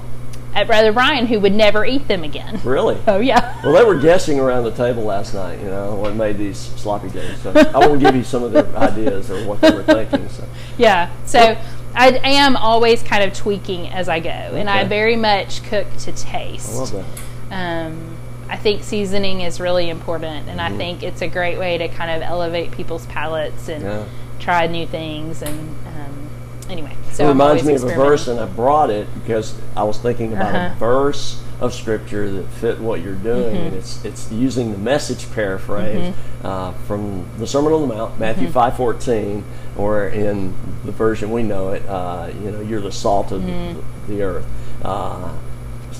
at 0.54 0.66
Brother 0.68 0.92
Bryan 0.92 1.27
who 1.27 1.39
would 1.39 1.54
never 1.54 1.86
eat 1.86 2.08
them 2.08 2.24
again. 2.24 2.60
Really? 2.63 2.98
Oh 3.08 3.20
yeah. 3.20 3.62
Well, 3.63 3.74
they 3.74 3.84
were 3.84 4.00
guessing 4.00 4.39
around 4.39 4.63
the 4.63 4.72
table 4.72 5.04
last 5.04 5.34
night, 5.34 5.60
you 5.60 5.68
know, 5.68 5.96
what 5.96 6.16
made 6.16 6.38
these 6.38 6.58
sloppy 6.58 7.10
joes. 7.10 7.42
So 7.42 7.51
I 7.51 7.77
won't 7.80 8.00
give 8.01 8.16
you 8.16 8.24
some 8.24 8.44
of 8.44 8.51
their 8.51 8.68
ideas 8.77 9.30
or 9.32 9.46
what 9.46 9.62
they 9.62 9.72
were 9.72 9.84
thinking. 9.84 10.27
So 10.30 10.44
Yeah. 10.77 11.10
So 11.25 11.58
I 11.96 12.20
am 12.24 12.56
always 12.56 13.01
kind 13.01 13.24
of 13.24 13.36
tweaking 13.36 13.88
as 13.89 14.08
I 14.08 14.20
go, 14.20 14.30
and 14.30 14.70
I 14.70 14.84
very 14.84 15.16
much 15.16 15.63
cook 15.63 15.88
to 16.00 16.12
taste. 16.12 16.70
I 16.74 16.77
love 16.77 16.92
that. 16.92 17.06
Um, 17.50 18.17
I 18.50 18.56
think 18.58 18.84
seasoning 18.84 19.42
is 19.42 19.60
really 19.60 19.89
important, 19.89 20.48
and 20.50 20.60
Mm-hmm. 20.60 20.74
I 20.74 20.77
think 20.77 21.04
it's 21.04 21.22
a 21.22 21.27
great 21.27 21.58
way 21.58 21.77
to 21.77 21.88
kind 21.89 22.12
of 22.12 22.22
elevate 22.22 22.72
people's 22.72 23.06
palates 23.08 23.68
and 23.70 23.84
Yeah. 23.84 24.04
try 24.39 24.68
new 24.68 24.88
things. 24.88 25.42
And 25.42 25.60
um, 25.88 26.30
anyway, 26.70 26.96
so 27.12 27.25
it 27.25 27.30
reminds 27.30 27.63
me 27.63 27.74
of 27.75 27.84
a 27.84 27.88
verse, 27.88 28.27
and 28.27 28.39
I 28.39 28.46
brought 28.46 28.89
it 28.89 29.08
because 29.16 29.54
I 29.75 29.84
was 29.84 29.98
thinking 29.98 30.34
about 30.34 30.56
Uh-huh. 30.56 30.74
a 30.75 30.80
verse 30.80 31.42
of 31.60 31.74
scripture 31.74 32.32
that 32.32 32.48
fit 32.50 32.80
what 32.80 33.01
you're 33.01 33.16
doing, 33.16 33.56
Mm-hmm. 33.56 33.66
and 33.68 33.75
it's 33.75 34.06
it's 34.06 34.32
using 34.32 34.72
the 34.72 34.77
message 34.77 35.30
paraphrase 35.34 36.13
uh, 36.44 36.72
from 36.88 37.25
the 37.39 37.48
Sermon 37.48 37.74
on 37.74 37.82
the 37.88 37.94
Mount, 37.96 38.20
Matthew 38.20 38.44
Mm-hmm. 38.46 38.54
five 38.54 38.77
fourteen, 38.77 39.44
or 39.75 40.08
in 40.08 40.54
the 40.86 40.92
version 40.92 41.32
we 41.32 41.44
know 41.44 41.70
it, 41.72 41.84
uh, 41.88 42.30
you 42.44 42.51
know, 42.51 42.62
you're 42.62 42.82
the 42.82 42.92
salt 42.92 43.32
of 43.32 43.42
Mm-hmm. 43.42 43.80
the, 44.08 44.16
the 44.16 44.22
earth. 44.24 44.46
Uh, 44.84 45.34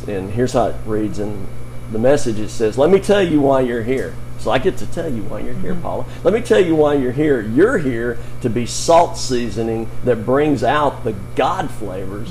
and 0.08 0.32
here's 0.32 0.54
how 0.54 0.68
it 0.68 0.75
reads 0.86 1.18
in 1.20 1.48
the 1.91 2.00
message. 2.00 2.39
It 2.39 2.50
says, 2.50 2.77
"Let 2.77 2.89
me 2.89 3.00
tell 3.00 3.22
you 3.22 3.41
why 3.41 3.62
you're 3.62 3.84
here." 3.84 4.13
So 4.39 4.51
I 4.51 4.60
get 4.60 4.77
to 4.77 4.86
tell 4.86 5.12
you 5.12 5.24
why 5.24 5.39
you're 5.39 5.56
here, 5.56 5.74
Mm-hmm. 5.74 5.82
Paula. 5.82 6.06
Let 6.24 6.34
me 6.34 6.41
tell 6.41 6.63
you 6.63 6.75
why 6.75 6.94
you're 6.94 7.12
here. 7.12 7.41
You're 7.41 7.79
here 7.79 8.17
to 8.41 8.50
be 8.50 8.65
salt 8.67 9.17
seasoning 9.17 9.89
that 10.06 10.25
brings 10.25 10.63
out 10.63 11.03
the 11.03 11.13
God 11.36 11.72
flavors 11.72 12.29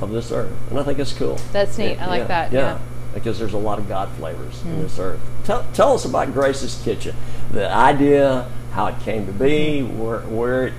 of 0.00 0.10
this 0.10 0.32
earth, 0.32 0.52
and 0.70 0.78
I 0.78 0.82
think 0.82 0.98
it's 0.98 1.12
cool. 1.12 1.34
Mm. 1.36 1.52
That's 1.52 1.78
neat. 1.78 1.98
I 2.00 2.06
like 2.06 2.20
Yeah, 2.22 2.26
that, 2.28 2.52
Yeah, 2.52 2.60
yeah. 2.60 2.74
Mm. 2.78 3.14
because 3.14 3.38
there's 3.38 3.52
a 3.52 3.58
lot 3.58 3.78
of 3.78 3.88
God 3.88 4.08
flavors 4.16 4.62
in 4.64 4.82
this 4.82 4.98
earth. 4.98 5.20
Tell, 5.44 5.64
tell 5.74 5.92
us 5.94 6.04
about 6.06 6.32
Grace's 6.32 6.80
Kitchen, 6.82 7.14
the 7.52 7.70
idea, 7.70 8.48
how 8.72 8.86
it 8.86 8.98
came 9.00 9.26
to 9.26 9.32
be, 9.32 9.80
Mm-hmm. 9.82 9.98
where 10.02 10.20
where 10.20 10.66
it 10.68 10.72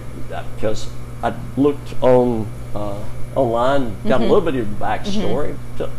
because 0.56 0.90
I 1.24 1.34
looked 1.56 1.94
on 2.02 2.48
uh, 2.74 2.98
online, 3.36 3.96
got 4.08 4.20
Mm-hmm. 4.20 4.24
a 4.24 4.34
little 4.34 4.42
bit 4.42 4.56
of 4.56 4.68
your 4.68 4.80
backstory. 4.80 5.56
Tell- 5.78 5.92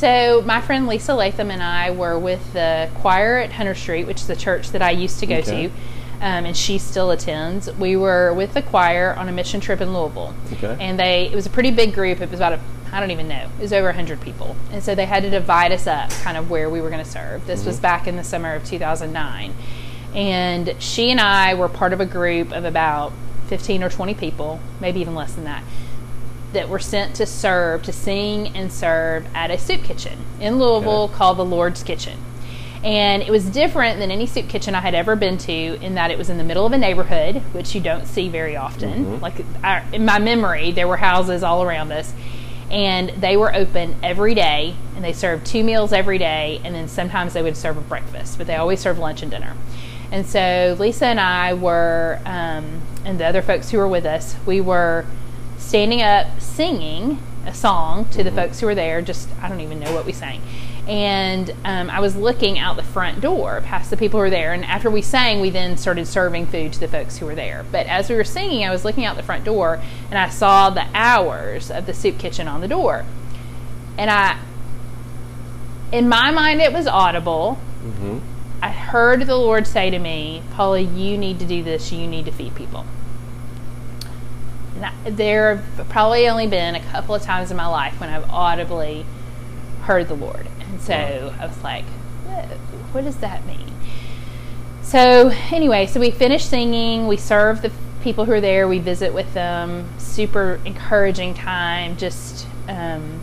So 0.00 0.42
my 0.46 0.62
friend 0.62 0.86
Lisa 0.86 1.12
Latham 1.12 1.50
and 1.50 1.62
I 1.62 1.90
were 1.90 2.18
with 2.18 2.54
the 2.54 2.88
choir 3.02 3.36
at 3.36 3.52
Hunter 3.52 3.74
Street, 3.74 4.06
which 4.06 4.22
is 4.22 4.28
the 4.28 4.34
church 4.34 4.70
that 4.70 4.80
I 4.80 4.92
used 4.92 5.20
to 5.20 5.26
go 5.26 5.34
Okay. 5.36 5.66
to, 5.66 5.72
um, 6.22 6.46
and 6.46 6.56
she 6.56 6.78
still 6.78 7.10
attends. 7.10 7.70
We 7.74 7.96
were 7.96 8.32
with 8.32 8.54
the 8.54 8.62
choir 8.62 9.14
on 9.18 9.28
a 9.28 9.32
mission 9.32 9.60
trip 9.60 9.82
in 9.82 9.92
Louisville, 9.92 10.32
Okay. 10.54 10.74
and 10.80 10.98
they 10.98 11.26
it 11.26 11.34
was 11.34 11.44
a 11.44 11.50
pretty 11.50 11.70
big 11.70 11.92
group. 11.92 12.22
It 12.22 12.30
was 12.30 12.40
about 12.40 12.54
a 12.54 12.60
I 12.90 12.98
don't 12.98 13.10
even 13.10 13.28
know. 13.28 13.48
It 13.58 13.60
was 13.62 13.74
over 13.74 13.92
hundred 13.92 14.22
people, 14.22 14.56
and 14.72 14.82
so 14.82 14.94
they 14.94 15.04
had 15.04 15.22
to 15.22 15.28
divide 15.28 15.70
us 15.70 15.86
up, 15.86 16.08
kind 16.22 16.38
of 16.38 16.48
where 16.48 16.70
we 16.70 16.80
were 16.80 16.88
going 16.88 17.04
to 17.04 17.10
serve. 17.10 17.46
This 17.46 17.66
was 17.66 17.78
back 17.78 18.06
in 18.06 18.16
the 18.16 18.24
summer 18.24 18.54
of 18.54 18.64
2009, 18.64 19.52
and 20.14 20.74
she 20.78 21.10
and 21.10 21.20
I 21.20 21.52
were 21.52 21.68
part 21.68 21.92
of 21.92 22.00
a 22.00 22.06
group 22.06 22.52
of 22.52 22.64
about 22.64 23.12
15 23.48 23.82
or 23.82 23.90
20 23.90 24.14
people, 24.14 24.60
maybe 24.80 25.00
even 25.00 25.14
less 25.14 25.34
than 25.34 25.44
that 25.44 25.62
that 26.52 26.68
were 26.68 26.78
sent 26.78 27.14
to 27.16 27.26
serve, 27.26 27.82
to 27.84 27.92
sing 27.92 28.48
and 28.56 28.72
serve 28.72 29.24
at 29.34 29.50
a 29.50 29.58
soup 29.58 29.82
kitchen 29.84 30.18
in 30.40 30.58
Louisville 30.58 31.04
Okay. 31.04 31.14
called 31.14 31.38
the 31.38 31.44
Lord's 31.44 31.82
Kitchen. 31.82 32.18
And 32.82 33.22
it 33.22 33.30
was 33.30 33.44
different 33.44 33.98
than 33.98 34.10
any 34.10 34.24
soup 34.26 34.48
kitchen 34.48 34.74
I 34.74 34.80
had 34.80 34.94
ever 34.94 35.14
been 35.14 35.36
to 35.38 35.52
in 35.52 35.94
that 35.96 36.10
it 36.10 36.16
was 36.16 36.30
in 36.30 36.38
the 36.38 36.44
middle 36.44 36.64
of 36.64 36.72
a 36.72 36.78
neighborhood, 36.78 37.36
which 37.52 37.74
you 37.74 37.80
don't 37.80 38.06
see 38.06 38.28
very 38.30 38.56
often. 38.56 39.20
Like 39.20 39.34
I, 39.62 39.82
in 39.92 40.04
my 40.06 40.18
memory, 40.18 40.72
there 40.72 40.88
were 40.88 40.96
houses 40.96 41.42
all 41.42 41.62
around 41.62 41.92
us, 41.92 42.12
and 42.70 43.10
they 43.10 43.36
were 43.36 43.54
open 43.54 43.96
every 44.02 44.34
day, 44.34 44.74
and 44.96 45.04
they 45.04 45.12
served 45.12 45.44
two 45.44 45.62
meals 45.62 45.92
every 45.92 46.16
day, 46.16 46.60
and 46.64 46.74
then 46.74 46.88
sometimes 46.88 47.34
they 47.34 47.42
would 47.42 47.56
serve 47.56 47.76
a 47.76 47.82
breakfast, 47.82 48.38
but 48.38 48.46
they 48.46 48.56
always 48.56 48.80
served 48.80 48.98
lunch 48.98 49.20
and 49.22 49.30
dinner. 49.30 49.54
And 50.10 50.26
so 50.26 50.74
Lisa 50.80 51.06
and 51.06 51.20
I 51.20 51.52
were, 51.54 52.18
um, 52.24 52.80
and 53.04 53.20
the 53.20 53.26
other 53.26 53.42
folks 53.42 53.70
who 53.70 53.76
were 53.78 53.88
with 53.88 54.06
us, 54.06 54.34
we 54.46 54.60
were 54.62 55.04
standing 55.60 56.02
up 56.02 56.40
singing 56.40 57.22
a 57.46 57.54
song 57.54 58.06
to 58.10 58.24
the 58.24 58.32
folks 58.32 58.60
who 58.60 58.66
were 58.66 58.74
there. 58.74 59.00
Just, 59.00 59.28
I 59.40 59.48
don't 59.48 59.60
even 59.60 59.78
know 59.78 59.94
what 59.94 60.04
we 60.04 60.12
sang. 60.12 60.42
And 60.88 61.54
um, 61.64 61.88
I 61.88 62.00
was 62.00 62.16
looking 62.16 62.58
out 62.58 62.76
the 62.76 62.82
front 62.82 63.20
door 63.20 63.60
past 63.64 63.90
the 63.90 63.96
people 63.96 64.18
who 64.18 64.24
were 64.24 64.30
there. 64.30 64.52
And 64.52 64.64
after 64.64 64.90
we 64.90 65.02
sang, 65.02 65.40
we 65.40 65.50
then 65.50 65.76
started 65.76 66.06
serving 66.06 66.46
food 66.46 66.72
to 66.72 66.80
the 66.80 66.88
folks 66.88 67.18
who 67.18 67.26
were 67.26 67.34
there. 67.34 67.64
But 67.70 67.86
as 67.86 68.08
we 68.08 68.16
were 68.16 68.24
singing, 68.24 68.64
I 68.64 68.70
was 68.70 68.84
looking 68.84 69.04
out 69.04 69.16
the 69.16 69.22
front 69.22 69.44
door 69.44 69.80
and 70.10 70.18
I 70.18 70.28
saw 70.28 70.70
the 70.70 70.86
hours 70.94 71.70
of 71.70 71.86
the 71.86 71.94
soup 71.94 72.18
kitchen 72.18 72.48
on 72.48 72.60
the 72.60 72.68
door. 72.68 73.04
And 73.96 74.10
I, 74.10 74.38
in 75.92 76.08
my 76.08 76.30
mind, 76.30 76.60
it 76.60 76.72
was 76.72 76.86
audible. 76.86 77.58
I 78.62 78.70
heard 78.70 79.22
the 79.26 79.36
Lord 79.36 79.66
say 79.66 79.90
to 79.90 79.98
me, 79.98 80.42
Paula, 80.52 80.80
you 80.80 81.16
need 81.16 81.38
to 81.38 81.46
do 81.46 81.62
this. 81.62 81.92
You 81.92 82.06
need 82.06 82.24
to 82.26 82.32
feed 82.32 82.54
people. 82.54 82.84
There 85.04 85.56
have 85.56 85.88
probably 85.88 86.28
only 86.28 86.46
been 86.46 86.74
a 86.74 86.80
couple 86.80 87.14
of 87.14 87.22
times 87.22 87.50
in 87.50 87.56
my 87.56 87.66
life 87.66 88.00
when 88.00 88.10
I've 88.10 88.28
audibly 88.30 89.04
heard 89.82 90.08
the 90.08 90.14
Lord. 90.14 90.46
And 90.60 90.80
so 90.80 91.34
I 91.38 91.46
was 91.46 91.62
like, 91.62 91.84
what, 92.24 92.44
what 92.92 93.04
does 93.04 93.16
that 93.18 93.46
mean? 93.46 93.72
So, 94.82 95.30
anyway, 95.50 95.86
so 95.86 96.00
we 96.00 96.10
finish 96.10 96.44
singing, 96.44 97.06
we 97.06 97.16
serve 97.16 97.62
the 97.62 97.70
people 98.02 98.24
who 98.24 98.32
are 98.32 98.40
there, 98.40 98.66
we 98.66 98.78
visit 98.78 99.14
with 99.14 99.32
them. 99.34 99.88
Super 99.98 100.60
encouraging 100.64 101.34
time, 101.34 101.96
just 101.96 102.46
um, 102.68 103.20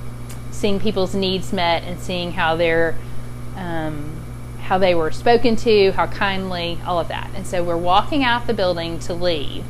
seeing 0.51 0.79
people's 0.79 1.13
needs 1.13 1.51
met 1.51 1.83
and 1.83 1.99
seeing 1.99 2.31
how 2.31 2.55
they're. 2.55 2.95
Um, 3.55 4.13
how 4.67 4.77
they 4.77 4.93
were 4.93 5.11
spoken 5.11 5.55
to, 5.55 5.91
how 5.93 6.07
kindly, 6.07 6.77
all 6.85 6.99
of 6.99 7.07
that. 7.07 7.31
And 7.35 7.47
so 7.47 7.63
we're 7.63 7.77
walking 7.77 8.25
out 8.25 8.47
the 8.47 8.53
building 8.53 8.99
to 8.99 9.13
leave, 9.13 9.63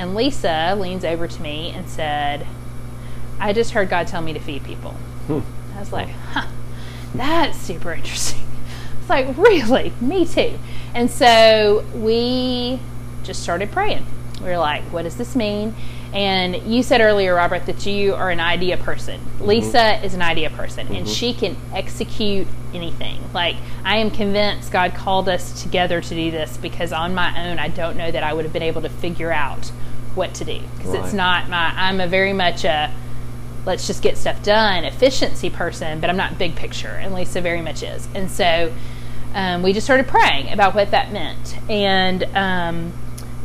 and 0.00 0.14
Lisa 0.14 0.74
leans 0.80 1.04
over 1.04 1.28
to 1.28 1.42
me 1.42 1.72
and 1.72 1.86
said, 1.86 2.46
I 3.38 3.52
just 3.52 3.72
heard 3.72 3.90
God 3.90 4.06
tell 4.06 4.22
me 4.22 4.32
to 4.32 4.40
feed 4.40 4.64
people. 4.64 4.92
Hmm. 5.26 5.40
I 5.76 5.78
was 5.78 5.92
like, 5.92 6.08
huh, 6.08 6.48
that's 7.14 7.58
super 7.58 7.92
interesting. 7.92 8.40
It's 8.98 9.10
like, 9.10 9.36
really? 9.36 9.92
Me 10.00 10.24
too. 10.24 10.58
And 10.94 11.10
so 11.10 11.84
we 11.94 12.80
just 13.24 13.42
started 13.42 13.72
praying. 13.72 14.06
We 14.40 14.46
were 14.46 14.56
like, 14.56 14.84
what 14.84 15.02
does 15.02 15.18
this 15.18 15.36
mean? 15.36 15.74
And 16.14 16.56
you 16.62 16.82
said 16.82 17.02
earlier, 17.02 17.34
Robert, 17.34 17.66
that 17.66 17.84
you 17.84 18.14
are 18.14 18.30
an 18.30 18.40
idea 18.40 18.78
person. 18.78 19.20
Mm-hmm. 19.20 19.44
Lisa 19.44 20.02
is 20.02 20.14
an 20.14 20.22
idea 20.22 20.48
person, 20.48 20.86
and 20.86 21.04
mm-hmm. 21.04 21.06
she 21.06 21.34
can 21.34 21.58
execute 21.74 22.46
anything. 22.72 23.20
Like, 23.34 23.56
I 23.84 23.98
am 23.98 24.10
convinced 24.10 24.72
God 24.72 24.94
called 24.94 25.28
us 25.28 25.62
together 25.62 26.00
to 26.00 26.08
do 26.08 26.30
this 26.30 26.56
because 26.56 26.90
on 26.90 27.14
my 27.14 27.50
own, 27.50 27.58
I 27.58 27.68
don't 27.68 27.98
know 27.98 28.10
that 28.10 28.22
I 28.22 28.32
would 28.32 28.46
have 28.46 28.52
been 28.52 28.62
able 28.62 28.80
to 28.80 28.88
figure 28.88 29.30
out 29.30 29.70
what 30.14 30.34
to 30.34 30.44
do. 30.44 30.60
Because 30.76 30.94
it's 30.94 31.12
not 31.12 31.48
my, 31.48 31.72
I'm 31.74 32.00
a 32.00 32.06
very 32.06 32.32
much 32.32 32.64
a, 32.64 32.92
let's 33.66 33.86
just 33.86 34.02
get 34.02 34.16
stuff 34.16 34.42
done 34.42 34.84
efficiency 34.84 35.50
person, 35.50 36.00
but 36.00 36.10
I'm 36.10 36.16
not 36.16 36.38
big 36.38 36.56
picture, 36.56 36.88
and 36.88 37.14
Lisa 37.14 37.40
very 37.40 37.60
much 37.60 37.82
is. 37.82 38.08
And 38.14 38.30
so 38.30 38.72
um, 39.34 39.62
we 39.62 39.72
just 39.72 39.86
started 39.86 40.08
praying 40.08 40.52
about 40.52 40.74
what 40.74 40.90
that 40.90 41.12
meant 41.12 41.56
and 41.70 42.24
um, 42.34 42.92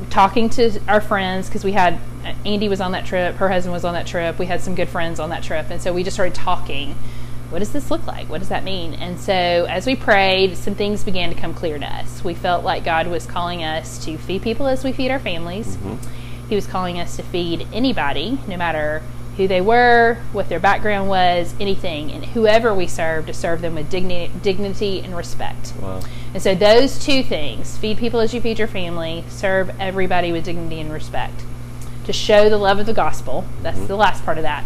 talking 0.09 0.49
to 0.51 0.79
our 0.87 1.01
friends 1.01 1.47
because 1.47 1.63
we 1.63 1.73
had 1.73 1.99
Andy 2.45 2.69
was 2.69 2.81
on 2.81 2.93
that 2.93 3.05
trip, 3.05 3.35
her 3.35 3.49
husband 3.49 3.73
was 3.73 3.85
on 3.85 3.93
that 3.93 4.07
trip, 4.07 4.39
we 4.39 4.47
had 4.47 4.61
some 4.61 4.73
good 4.73 4.89
friends 4.89 5.19
on 5.19 5.29
that 5.29 5.43
trip, 5.43 5.69
and 5.69 5.81
so 5.81 5.93
we 5.93 6.03
just 6.03 6.15
started 6.15 6.35
talking. 6.35 6.95
What 7.51 7.59
does 7.59 7.71
this 7.71 7.91
look 7.91 8.07
like? 8.07 8.27
What 8.27 8.39
does 8.39 8.49
that 8.49 8.63
mean? 8.63 8.95
And 8.95 9.19
so, 9.19 9.31
as 9.33 9.85
we 9.85 9.95
prayed, 9.95 10.57
some 10.57 10.73
things 10.73 11.03
began 11.03 11.29
to 11.29 11.39
come 11.39 11.53
clear 11.53 11.77
to 11.77 11.85
us. 11.85 12.23
We 12.23 12.33
felt 12.33 12.65
like 12.65 12.83
God 12.83 13.05
was 13.05 13.27
calling 13.27 13.63
us 13.63 14.03
to 14.05 14.17
feed 14.17 14.41
people 14.41 14.65
as 14.65 14.83
we 14.83 14.91
feed 14.91 15.11
our 15.11 15.19
families. 15.19 15.77
He 16.49 16.55
was 16.55 16.67
calling 16.67 16.99
us 16.99 17.15
to 17.15 17.23
feed 17.23 17.67
anybody, 17.73 18.39
no 18.47 18.57
matter 18.57 19.01
who 19.37 19.47
they 19.47 19.61
were, 19.61 20.17
what 20.31 20.47
their 20.47 20.59
background 20.59 21.09
was, 21.09 21.53
anything, 21.59 22.11
and 22.11 22.25
whoever 22.25 22.73
we 22.73 22.87
serve, 22.87 23.25
to 23.25 23.33
serve 23.33 23.61
them 23.61 23.75
with 23.75 23.89
dignity, 23.89 24.31
dignity 24.41 24.99
and 25.01 25.15
respect. 25.15 25.73
Wow. 25.81 26.01
And 26.33 26.41
so, 26.41 26.55
those 26.55 26.97
two 26.99 27.23
things 27.23 27.77
feed 27.77 27.97
people 27.97 28.19
as 28.19 28.33
you 28.33 28.41
feed 28.41 28.59
your 28.59 28.67
family, 28.67 29.25
serve 29.27 29.71
everybody 29.79 30.31
with 30.31 30.45
dignity 30.45 30.79
and 30.79 30.91
respect. 30.91 31.43
To 32.05 32.13
show 32.13 32.49
the 32.49 32.57
love 32.57 32.79
of 32.79 32.85
the 32.85 32.93
gospel, 32.93 33.45
that's 33.61 33.87
the 33.87 33.95
last 33.95 34.23
part 34.23 34.37
of 34.37 34.43
that, 34.43 34.63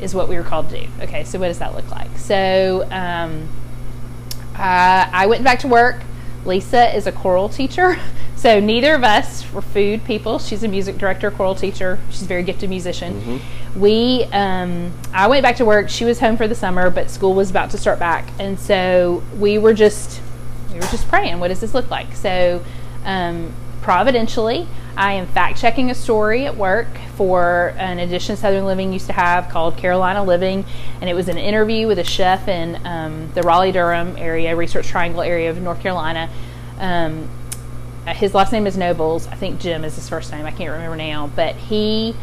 is 0.00 0.14
what 0.14 0.28
we 0.28 0.36
were 0.36 0.42
called 0.42 0.68
to 0.70 0.80
do. 0.80 0.88
Okay, 1.02 1.24
so 1.24 1.38
what 1.38 1.48
does 1.48 1.60
that 1.60 1.74
look 1.74 1.90
like? 1.90 2.18
So, 2.18 2.86
um, 2.90 3.48
uh, 4.56 5.08
I 5.12 5.26
went 5.26 5.44
back 5.44 5.60
to 5.60 5.68
work. 5.68 6.02
Lisa 6.44 6.94
is 6.94 7.06
a 7.06 7.12
choral 7.12 7.48
teacher, 7.48 7.98
so 8.36 8.60
neither 8.60 8.94
of 8.94 9.04
us 9.04 9.50
were 9.52 9.62
food 9.62 10.04
people. 10.04 10.38
She's 10.38 10.62
a 10.62 10.68
music 10.68 10.98
director, 10.98 11.30
choral 11.30 11.54
teacher. 11.54 11.98
She's 12.10 12.22
a 12.22 12.26
very 12.26 12.42
gifted 12.42 12.70
musician. 12.70 13.20
Mm-hmm. 13.20 13.80
We, 13.80 14.24
um, 14.32 14.92
I 15.12 15.26
went 15.26 15.42
back 15.42 15.56
to 15.56 15.64
work. 15.64 15.88
She 15.88 16.04
was 16.04 16.20
home 16.20 16.36
for 16.36 16.46
the 16.46 16.54
summer, 16.54 16.90
but 16.90 17.10
school 17.10 17.34
was 17.34 17.50
about 17.50 17.70
to 17.70 17.78
start 17.78 17.98
back, 17.98 18.28
and 18.38 18.58
so 18.58 19.22
we 19.38 19.58
were 19.58 19.74
just, 19.74 20.20
we 20.70 20.76
were 20.76 20.86
just 20.86 21.08
praying. 21.08 21.40
What 21.40 21.48
does 21.48 21.60
this 21.60 21.74
look 21.74 21.90
like? 21.90 22.14
So, 22.14 22.62
um, 23.04 23.52
providentially, 23.82 24.66
I 24.96 25.14
am 25.14 25.26
fact 25.26 25.58
checking 25.58 25.90
a 25.90 25.94
story 25.94 26.46
at 26.46 26.56
work 26.56 26.86
for 27.16 27.74
an 27.78 27.98
edition 27.98 28.36
Southern 28.36 28.64
Living 28.64 28.92
used 28.92 29.06
to 29.06 29.12
have 29.12 29.48
called 29.48 29.76
Carolina 29.76 30.22
Living, 30.22 30.64
and 31.00 31.10
it 31.10 31.14
was 31.14 31.28
an 31.28 31.36
interview 31.36 31.88
with 31.88 31.98
a 31.98 32.04
chef 32.04 32.46
in 32.46 32.78
um, 32.86 33.30
the 33.34 33.42
Raleigh 33.42 33.72
Durham 33.72 34.16
area, 34.16 34.54
Research 34.54 34.86
Triangle 34.86 35.22
area 35.22 35.50
of 35.50 35.60
North 35.60 35.80
Carolina. 35.80 36.30
Um, 36.78 37.28
his 38.06 38.34
last 38.34 38.52
name 38.52 38.66
is 38.66 38.76
Nobles. 38.76 39.26
I 39.26 39.34
think 39.34 39.60
Jim 39.60 39.84
is 39.84 39.96
his 39.96 40.08
first 40.08 40.30
name. 40.30 40.46
I 40.46 40.52
can't 40.52 40.70
remember 40.70 40.96
now, 40.96 41.30
but 41.34 41.56
he 41.56 42.14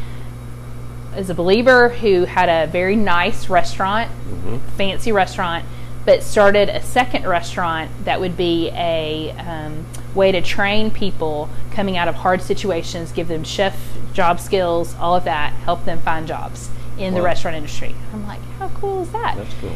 is 1.18 1.30
a 1.30 1.34
believer 1.34 1.90
who 1.90 2.24
had 2.24 2.48
a 2.48 2.72
very 2.72 2.96
nice 2.96 3.50
restaurant, 3.50 4.10
mm-hmm. 4.10 4.58
fancy 4.78 5.12
restaurant, 5.12 5.66
but 6.05 6.24
started 6.24 6.70
a 6.70 6.81
second 6.81 7.27
restaurant 7.27 7.91
that 8.05 8.20
would 8.20 8.36
be 8.36 8.70
a 8.70 9.31
um, 9.38 9.86
way 10.15 10.31
to 10.31 10.41
train 10.41 10.91
people 10.91 11.50
coming 11.72 11.98
out 11.98 12.08
of 12.08 12.15
hard 12.15 12.41
situations, 12.41 13.12
give 13.12 13.27
them 13.27 13.43
chef 13.43 13.77
job 14.13 14.39
skills, 14.39 14.96
all 14.96 15.15
of 15.15 15.24
that, 15.24 15.53
help 15.53 15.86
them 15.86 16.00
find 16.01 16.27
jobs 16.27 16.70
in 16.98 17.13
wow. 17.13 17.20
the 17.20 17.24
restaurant 17.24 17.55
industry. 17.55 17.96
I'm 18.13 18.27
like, 18.27 18.41
how 18.58 18.70
cool 18.70 19.03
is 19.03 19.12
that? 19.12 19.38
That's 19.38 19.53
cool. 19.55 19.75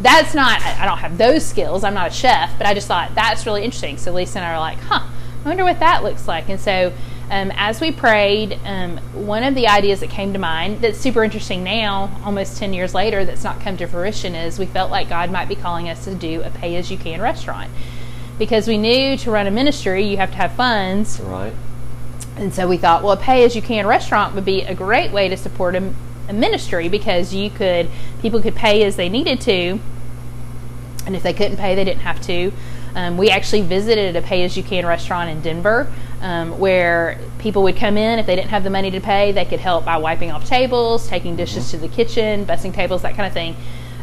That's 0.00 0.34
not, 0.34 0.60
I 0.62 0.84
don't 0.84 0.98
have 0.98 1.18
those 1.18 1.44
skills. 1.44 1.84
I'm 1.84 1.94
not 1.94 2.08
a 2.08 2.14
chef, 2.14 2.56
but 2.58 2.66
I 2.66 2.74
just 2.74 2.88
thought 2.88 3.14
that's 3.14 3.46
really 3.46 3.62
interesting. 3.62 3.98
So 3.98 4.12
Lisa 4.12 4.38
and 4.38 4.46
I 4.46 4.52
are 4.52 4.60
like, 4.60 4.78
huh, 4.78 5.06
I 5.44 5.48
wonder 5.48 5.64
what 5.64 5.80
that 5.80 6.02
looks 6.02 6.26
like. 6.26 6.48
And 6.48 6.60
so 6.60 6.92
um, 7.32 7.50
as 7.56 7.80
we 7.80 7.90
prayed, 7.90 8.60
um, 8.66 8.98
one 9.14 9.42
of 9.42 9.54
the 9.54 9.66
ideas 9.66 10.00
that 10.00 10.10
came 10.10 10.34
to 10.34 10.38
mind 10.38 10.82
that's 10.82 10.98
super 10.98 11.24
interesting 11.24 11.64
now, 11.64 12.14
almost 12.26 12.58
10 12.58 12.74
years 12.74 12.92
later, 12.92 13.24
that's 13.24 13.42
not 13.42 13.58
come 13.58 13.78
to 13.78 13.86
fruition 13.86 14.34
is 14.34 14.58
we 14.58 14.66
felt 14.66 14.90
like 14.90 15.08
God 15.08 15.30
might 15.30 15.48
be 15.48 15.54
calling 15.54 15.88
us 15.88 16.04
to 16.04 16.14
do 16.14 16.42
a 16.42 16.50
pay 16.50 16.76
as 16.76 16.90
you 16.90 16.98
can 16.98 17.22
restaurant 17.22 17.70
because 18.38 18.68
we 18.68 18.76
knew 18.76 19.16
to 19.16 19.30
run 19.30 19.46
a 19.46 19.50
ministry 19.50 20.04
you 20.04 20.18
have 20.18 20.30
to 20.32 20.36
have 20.36 20.52
funds. 20.52 21.20
Right. 21.20 21.54
And 22.36 22.52
so 22.52 22.68
we 22.68 22.76
thought, 22.76 23.02
well, 23.02 23.12
a 23.12 23.16
pay 23.16 23.44
as 23.44 23.56
you 23.56 23.62
can 23.62 23.86
restaurant 23.86 24.34
would 24.34 24.44
be 24.44 24.60
a 24.60 24.74
great 24.74 25.10
way 25.10 25.30
to 25.30 25.36
support 25.38 25.74
a, 25.74 25.94
a 26.28 26.34
ministry 26.34 26.90
because 26.90 27.32
you 27.32 27.48
could 27.48 27.88
people 28.20 28.42
could 28.42 28.54
pay 28.54 28.84
as 28.84 28.96
they 28.96 29.08
needed 29.08 29.40
to, 29.42 29.80
and 31.06 31.16
if 31.16 31.22
they 31.22 31.32
couldn't 31.32 31.56
pay, 31.56 31.74
they 31.74 31.84
didn't 31.84 32.02
have 32.02 32.20
to. 32.26 32.52
Um, 32.94 33.16
we 33.16 33.30
actually 33.30 33.62
visited 33.62 34.16
a 34.16 34.22
pay 34.22 34.44
as 34.44 34.54
you 34.54 34.62
can 34.62 34.84
restaurant 34.84 35.30
in 35.30 35.40
Denver 35.40 35.90
um, 36.22 36.58
where 36.58 37.18
people 37.38 37.64
would 37.64 37.76
come 37.76 37.98
in 37.98 38.18
if 38.18 38.26
they 38.26 38.36
didn't 38.36 38.50
have 38.50 38.64
the 38.64 38.70
money 38.70 38.90
to 38.92 39.00
pay, 39.00 39.32
they 39.32 39.44
could 39.44 39.60
help 39.60 39.84
by 39.84 39.96
wiping 39.96 40.30
off 40.30 40.46
tables, 40.46 41.08
taking 41.08 41.36
dishes 41.36 41.64
mm-hmm. 41.64 41.82
to 41.82 41.88
the 41.88 41.94
kitchen, 41.94 42.46
bussing 42.46 42.72
tables, 42.72 43.02
that 43.02 43.16
kind 43.16 43.26
of 43.26 43.32
thing. 43.32 43.56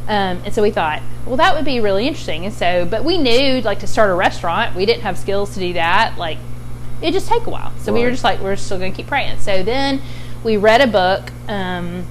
Um, 0.04 0.42
and 0.44 0.54
so 0.54 0.62
we 0.62 0.72
thought, 0.72 1.02
well, 1.26 1.38
that 1.38 1.56
would 1.56 1.66
be 1.66 1.80
really 1.80 2.08
interesting. 2.08 2.46
And 2.46 2.54
so, 2.54 2.86
but 2.86 3.06
we 3.06 3.18
knew 3.18 3.62
like 3.62 3.80
to 3.80 3.88
start 3.88 4.10
a 4.10 4.16
restaurant, 4.16 4.76
we 4.76 4.86
didn't 4.86 5.04
have 5.04 5.18
skills 5.18 5.54
to 5.54 5.60
do 5.60 5.74
that. 5.74 6.18
Like, 6.18 6.40
it 7.02 7.12
just 7.12 7.28
take 7.28 7.46
a 7.46 7.50
while. 7.50 7.72
So 7.78 7.94
right. 7.94 8.00
we 8.00 8.04
were 8.04 8.12
just 8.12 8.24
like, 8.24 8.40
we're 8.42 8.56
still 8.58 8.80
going 8.80 8.92
to 8.92 8.98
keep 8.98 9.08
praying. 9.08 9.40
So 9.40 9.64
then 9.64 10.02
we 10.44 10.58
read 10.58 10.82
a 10.82 10.88
book 10.88 11.32
um, 11.48 12.06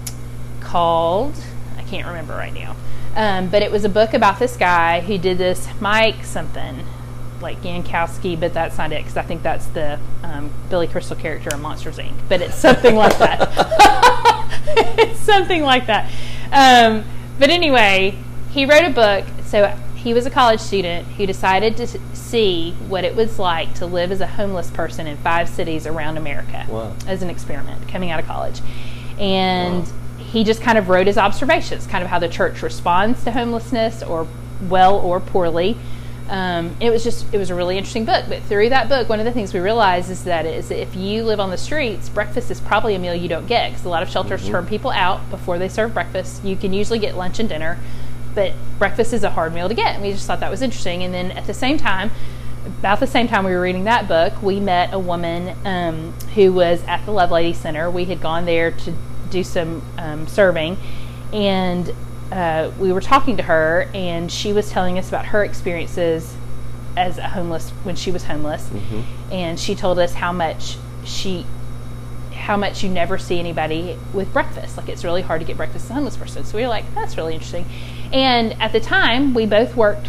called, 0.60 1.34
I 1.76 1.82
can't 1.82 2.06
remember 2.06 2.34
right 2.34 2.54
now, 2.54 2.76
um, 3.14 3.50
but 3.50 3.62
it 3.62 3.70
was 3.70 3.84
a 3.84 3.88
book 3.88 4.14
about 4.14 4.38
this 4.38 4.56
guy 4.56 5.00
who 5.00 5.18
did 5.18 5.36
this 5.36 5.68
Mike 5.80 6.24
something 6.24 6.84
like 7.40 7.62
Yankowski, 7.62 8.38
but 8.38 8.52
that's 8.54 8.78
not 8.78 8.92
it 8.92 8.98
because 8.98 9.16
I 9.16 9.22
think 9.22 9.42
that's 9.42 9.66
the 9.66 9.98
um, 10.22 10.50
Billy 10.70 10.88
Crystal 10.88 11.16
character 11.16 11.50
in 11.54 11.60
Monsters 11.60 11.98
Inc. 11.98 12.14
But 12.28 12.40
it's 12.40 12.56
something 12.56 12.94
like 12.94 13.16
that. 13.18 13.48
it's 14.98 15.20
something 15.20 15.62
like 15.62 15.86
that. 15.86 16.10
Um, 16.52 17.04
but 17.38 17.50
anyway, 17.50 18.16
he 18.50 18.66
wrote 18.66 18.84
a 18.84 18.90
book. 18.90 19.24
So 19.44 19.76
he 19.94 20.14
was 20.14 20.26
a 20.26 20.30
college 20.30 20.60
student 20.60 21.06
who 21.08 21.26
decided 21.26 21.76
to 21.76 21.86
see 22.14 22.72
what 22.88 23.04
it 23.04 23.16
was 23.16 23.38
like 23.38 23.74
to 23.74 23.86
live 23.86 24.12
as 24.12 24.20
a 24.20 24.26
homeless 24.26 24.70
person 24.70 25.06
in 25.06 25.16
five 25.18 25.48
cities 25.48 25.86
around 25.86 26.16
America 26.16 26.66
wow. 26.68 26.94
as 27.06 27.22
an 27.22 27.30
experiment 27.30 27.88
coming 27.88 28.10
out 28.10 28.20
of 28.20 28.26
college. 28.26 28.60
And 29.18 29.84
wow. 29.84 29.92
he 30.18 30.44
just 30.44 30.62
kind 30.62 30.78
of 30.78 30.88
wrote 30.88 31.06
his 31.06 31.18
observations, 31.18 31.86
kind 31.86 32.04
of 32.04 32.10
how 32.10 32.18
the 32.18 32.28
church 32.28 32.62
responds 32.62 33.24
to 33.24 33.32
homelessness 33.32 34.02
or 34.02 34.28
well 34.68 34.96
or 34.96 35.20
poorly. 35.20 35.76
Um, 36.28 36.76
it 36.80 36.90
was 36.90 37.02
just 37.02 37.32
it 37.32 37.38
was 37.38 37.50
a 37.50 37.54
really 37.54 37.78
interesting 37.78 38.04
book. 38.04 38.26
But 38.28 38.42
through 38.42 38.68
that 38.68 38.88
book, 38.88 39.08
one 39.08 39.18
of 39.18 39.24
the 39.24 39.32
things 39.32 39.54
we 39.54 39.60
realized 39.60 40.10
is 40.10 40.24
that 40.24 40.46
is 40.46 40.68
that 40.68 40.80
if 40.80 40.94
you 40.94 41.24
live 41.24 41.40
on 41.40 41.50
the 41.50 41.58
streets, 41.58 42.08
breakfast 42.08 42.50
is 42.50 42.60
probably 42.60 42.94
a 42.94 42.98
meal 42.98 43.14
you 43.14 43.28
don't 43.28 43.46
get 43.46 43.70
because 43.70 43.84
a 43.84 43.88
lot 43.88 44.02
of 44.02 44.10
shelters 44.10 44.42
mm-hmm. 44.42 44.52
turn 44.52 44.66
people 44.66 44.90
out 44.90 45.28
before 45.30 45.58
they 45.58 45.68
serve 45.68 45.94
breakfast. 45.94 46.44
You 46.44 46.56
can 46.56 46.72
usually 46.72 46.98
get 46.98 47.16
lunch 47.16 47.38
and 47.38 47.48
dinner, 47.48 47.78
but 48.34 48.52
breakfast 48.78 49.12
is 49.12 49.24
a 49.24 49.30
hard 49.30 49.54
meal 49.54 49.68
to 49.68 49.74
get. 49.74 49.94
And 49.94 50.02
we 50.02 50.12
just 50.12 50.26
thought 50.26 50.40
that 50.40 50.50
was 50.50 50.62
interesting. 50.62 51.02
And 51.02 51.14
then 51.14 51.30
at 51.30 51.46
the 51.46 51.54
same 51.54 51.78
time, 51.78 52.10
about 52.66 53.00
the 53.00 53.06
same 53.06 53.28
time 53.28 53.44
we 53.44 53.52
were 53.52 53.60
reading 53.60 53.84
that 53.84 54.06
book, 54.06 54.42
we 54.42 54.60
met 54.60 54.92
a 54.92 54.98
woman 54.98 55.56
um, 55.64 56.12
who 56.34 56.52
was 56.52 56.82
at 56.84 57.04
the 57.06 57.12
Lovelady 57.12 57.54
Center. 57.54 57.90
We 57.90 58.04
had 58.04 58.20
gone 58.20 58.44
there 58.44 58.70
to 58.70 58.94
do 59.30 59.42
some 59.42 59.82
um, 59.96 60.26
serving, 60.26 60.76
and 61.32 61.92
uh, 62.30 62.70
we 62.78 62.92
were 62.92 63.00
talking 63.00 63.36
to 63.38 63.42
her, 63.42 63.88
and 63.94 64.30
she 64.30 64.52
was 64.52 64.70
telling 64.70 64.98
us 64.98 65.08
about 65.08 65.26
her 65.26 65.44
experiences 65.44 66.36
as 66.96 67.18
a 67.18 67.28
homeless 67.28 67.70
when 67.84 67.96
she 67.96 68.10
was 68.10 68.24
homeless, 68.24 68.68
mm-hmm. 68.68 69.32
and 69.32 69.58
she 69.58 69.74
told 69.74 69.98
us 69.98 70.14
how 70.14 70.32
much 70.32 70.76
she 71.04 71.46
how 72.32 72.56
much 72.56 72.82
you 72.82 72.88
never 72.88 73.18
see 73.18 73.38
anybody 73.38 73.98
with 74.14 74.32
breakfast. 74.32 74.76
Like 74.76 74.88
it's 74.88 75.04
really 75.04 75.22
hard 75.22 75.40
to 75.40 75.46
get 75.46 75.56
breakfast 75.56 75.86
as 75.86 75.90
a 75.90 75.94
homeless 75.94 76.16
person. 76.16 76.44
So 76.44 76.56
we 76.56 76.62
were 76.62 76.68
like, 76.68 76.94
that's 76.94 77.16
really 77.16 77.34
interesting. 77.34 77.66
And 78.12 78.54
at 78.54 78.72
the 78.72 78.80
time, 78.80 79.34
we 79.34 79.44
both 79.44 79.76
worked. 79.76 80.08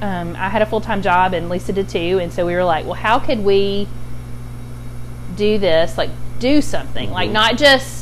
Um, 0.00 0.36
I 0.36 0.48
had 0.48 0.62
a 0.62 0.66
full 0.66 0.80
time 0.80 1.02
job, 1.02 1.34
and 1.34 1.48
Lisa 1.48 1.72
did 1.72 1.88
too. 1.88 2.18
And 2.20 2.32
so 2.32 2.46
we 2.46 2.54
were 2.54 2.64
like, 2.64 2.84
well, 2.84 2.94
how 2.94 3.18
could 3.18 3.40
we 3.40 3.88
do 5.36 5.58
this? 5.58 5.98
Like 5.98 6.10
do 6.38 6.62
something, 6.62 7.06
mm-hmm. 7.06 7.14
like 7.14 7.30
not 7.30 7.56
just 7.58 7.99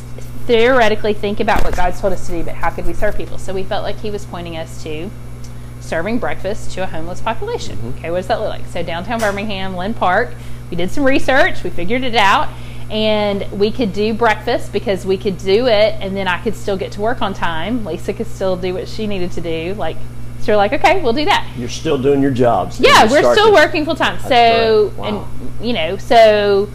theoretically 0.49 1.13
think 1.13 1.41
about 1.41 1.63
what 1.63 1.77
God's 1.77 2.01
told 2.01 2.15
us 2.15 2.27
to 2.27 2.33
do, 2.33 2.43
but 2.43 2.55
how 2.55 2.71
could 2.71 2.87
we 2.87 2.95
serve 2.95 3.17
people? 3.17 3.37
So 3.37 3.53
we 3.53 3.63
felt 3.63 3.83
like 3.83 3.97
He 3.97 4.11
was 4.11 4.25
pointing 4.25 4.57
us 4.57 4.83
to 4.83 5.11
serving 5.81 6.19
breakfast 6.19 6.73
to 6.73 6.83
a 6.83 6.87
homeless 6.87 7.21
population. 7.21 7.77
Mm-hmm. 7.77 7.99
Okay, 7.99 8.11
what 8.11 8.17
does 8.17 8.29
that 8.29 8.41
look 8.41 8.49
like? 8.49 8.67
So 8.67 8.83
downtown 8.83 9.21
Birmingham, 9.21 9.77
Linn 9.77 9.93
Park, 9.93 10.31
we 10.71 10.77
did 10.79 10.91
some 10.91 11.05
research, 11.05 11.63
we 11.63 11.69
figured 11.69 12.03
it 12.03 12.17
out, 12.17 12.49
and 12.91 13.51
we 13.53 13.71
could 13.71 13.93
do 13.93 14.15
breakfast 14.15 14.73
because 14.73 15.05
we 15.05 15.19
could 15.19 15.37
do 15.37 15.67
it, 15.67 15.95
and 16.01 16.17
then 16.17 16.27
I 16.27 16.43
could 16.43 16.57
still 16.57 16.79
get 16.79 16.93
to 16.93 17.03
work 17.03 17.21
on 17.21 17.35
time. 17.35 17.85
Lisa 17.85 18.15
could 18.15 18.27
still 18.27 18.57
do 18.57 18.73
what 18.73 18.89
she 18.89 19.07
needed 19.07 19.31
to 19.33 19.43
do, 19.43 19.75
like. 19.75 19.97
So 20.41 20.53
we're 20.53 20.57
like, 20.57 20.73
okay, 20.73 21.03
we'll 21.03 21.13
do 21.13 21.27
that. 21.27 21.47
You're 21.59 21.69
still 21.69 21.99
doing 21.99 22.23
your 22.23 22.31
jobs. 22.31 22.81
Yeah, 22.81 23.11
we're 23.11 23.35
still 23.35 23.53
working 23.53 23.85
full 23.85 23.97
time. 23.97 24.19
So, 24.21 24.95
wow. 24.97 25.05
and 25.05 25.67
you 25.67 25.75
know, 25.75 25.99
so 25.99 26.71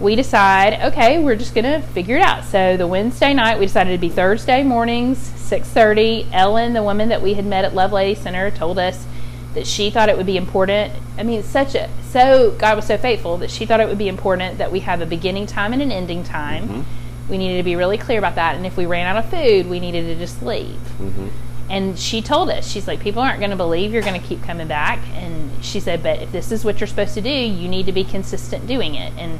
we 0.00 0.16
decide, 0.16 0.92
okay, 0.92 1.22
we're 1.22 1.36
just 1.36 1.54
going 1.54 1.64
to 1.64 1.86
figure 1.88 2.16
it 2.16 2.22
out. 2.22 2.44
So 2.44 2.76
the 2.76 2.86
Wednesday 2.86 3.32
night, 3.32 3.58
we 3.58 3.66
decided 3.66 3.92
to 3.92 3.98
be 3.98 4.08
Thursday 4.08 4.62
mornings, 4.62 5.18
6.30. 5.18 6.28
Ellen, 6.32 6.72
the 6.72 6.82
woman 6.82 7.08
that 7.10 7.22
we 7.22 7.34
had 7.34 7.46
met 7.46 7.64
at 7.64 7.72
Lovelady 7.72 8.16
Center, 8.16 8.50
told 8.50 8.78
us 8.78 9.06
that 9.54 9.66
she 9.66 9.90
thought 9.90 10.08
it 10.08 10.16
would 10.16 10.26
be 10.26 10.36
important. 10.36 10.92
I 11.16 11.22
mean, 11.22 11.42
such 11.44 11.76
a, 11.76 11.88
so, 12.10 12.50
God 12.58 12.76
was 12.76 12.86
so 12.86 12.98
faithful 12.98 13.38
that 13.38 13.50
she 13.50 13.66
thought 13.66 13.80
it 13.80 13.88
would 13.88 13.98
be 13.98 14.08
important 14.08 14.58
that 14.58 14.72
we 14.72 14.80
have 14.80 15.00
a 15.00 15.06
beginning 15.06 15.46
time 15.46 15.72
and 15.72 15.80
an 15.80 15.92
ending 15.92 16.24
time. 16.24 16.68
Mm-hmm. 16.68 17.30
We 17.30 17.38
needed 17.38 17.58
to 17.58 17.62
be 17.62 17.76
really 17.76 17.96
clear 17.96 18.18
about 18.18 18.34
that. 18.34 18.56
And 18.56 18.66
if 18.66 18.76
we 18.76 18.86
ran 18.86 19.06
out 19.06 19.24
of 19.24 19.30
food, 19.30 19.68
we 19.68 19.80
needed 19.80 20.06
to 20.06 20.16
just 20.16 20.42
leave. 20.42 20.76
Mm-hmm. 20.98 21.28
And 21.70 21.98
she 21.98 22.20
told 22.20 22.50
us, 22.50 22.68
she's 22.68 22.86
like, 22.86 23.00
people 23.00 23.22
aren't 23.22 23.38
going 23.38 23.50
to 23.50 23.56
believe 23.56 23.92
you're 23.92 24.02
going 24.02 24.20
to 24.20 24.26
keep 24.26 24.42
coming 24.42 24.68
back. 24.68 24.98
And 25.14 25.64
she 25.64 25.80
said, 25.80 26.02
but 26.02 26.20
if 26.20 26.30
this 26.30 26.52
is 26.52 26.64
what 26.64 26.80
you're 26.80 26.86
supposed 26.86 27.14
to 27.14 27.22
do, 27.22 27.30
you 27.30 27.68
need 27.68 27.86
to 27.86 27.92
be 27.92 28.04
consistent 28.04 28.66
doing 28.66 28.96
it. 28.96 29.12
And 29.16 29.38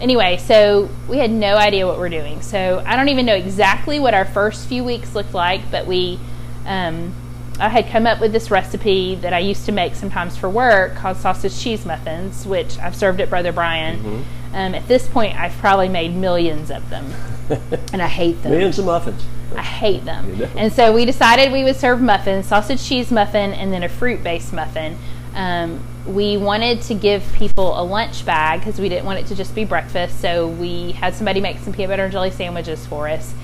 anyway, 0.00 0.36
so 0.36 0.88
we 1.08 1.18
had 1.18 1.30
no 1.30 1.56
idea 1.56 1.86
what 1.86 1.98
we're 1.98 2.08
doing. 2.08 2.42
So 2.42 2.82
I 2.86 2.96
don't 2.96 3.08
even 3.08 3.26
know 3.26 3.34
exactly 3.34 4.00
what 4.00 4.14
our 4.14 4.24
first 4.24 4.68
few 4.68 4.84
weeks 4.84 5.14
looked 5.14 5.34
like, 5.34 5.70
but 5.70 5.86
we, 5.86 6.18
um, 6.66 7.12
I 7.60 7.68
had 7.68 7.88
come 7.88 8.06
up 8.06 8.20
with 8.20 8.32
this 8.32 8.50
recipe 8.50 9.16
that 9.16 9.32
I 9.32 9.40
used 9.40 9.66
to 9.66 9.72
make 9.72 9.94
sometimes 9.94 10.36
for 10.36 10.48
work 10.48 10.94
called 10.94 11.16
sausage 11.16 11.58
cheese 11.58 11.84
muffins, 11.84 12.46
which 12.46 12.78
I've 12.78 12.94
served 12.94 13.20
at 13.20 13.28
Brother 13.28 13.52
Bryan. 13.52 13.98
Mm-hmm. 13.98 14.54
Um, 14.54 14.74
at 14.74 14.88
this 14.88 15.06
point, 15.08 15.38
I've 15.38 15.52
probably 15.58 15.88
made 15.88 16.14
millions 16.14 16.70
of 16.70 16.88
them, 16.88 17.12
and 17.92 18.00
I 18.00 18.06
hate 18.06 18.42
them. 18.42 18.52
Millions 18.52 18.78
of 18.78 18.86
muffins. 18.86 19.22
I 19.54 19.62
hate 19.62 20.04
them. 20.04 20.28
You 20.30 20.36
know. 20.36 20.50
And 20.56 20.72
so 20.72 20.92
we 20.92 21.04
decided 21.04 21.52
we 21.52 21.64
would 21.64 21.76
serve 21.76 22.00
muffins, 22.00 22.46
sausage 22.46 22.82
cheese 22.82 23.10
muffin, 23.10 23.52
and 23.52 23.72
then 23.72 23.82
a 23.82 23.88
fruit 23.88 24.22
based 24.22 24.52
muffin. 24.52 24.96
Um, 25.34 25.80
we 26.08 26.38
wanted 26.38 26.80
to 26.82 26.94
give 26.94 27.22
people 27.34 27.78
a 27.78 27.84
lunch 27.84 28.24
bag 28.24 28.60
because 28.60 28.80
we 28.80 28.88
didn't 28.88 29.04
want 29.04 29.18
it 29.18 29.26
to 29.26 29.34
just 29.34 29.54
be 29.54 29.64
breakfast. 29.64 30.20
So 30.20 30.48
we 30.48 30.92
had 30.92 31.14
somebody 31.14 31.40
make 31.40 31.58
some 31.58 31.72
peanut 31.72 31.90
butter 31.90 32.04
and 32.04 32.12
jelly 32.12 32.30
sandwiches 32.30 32.86
for 32.86 33.08
us. 33.08 33.34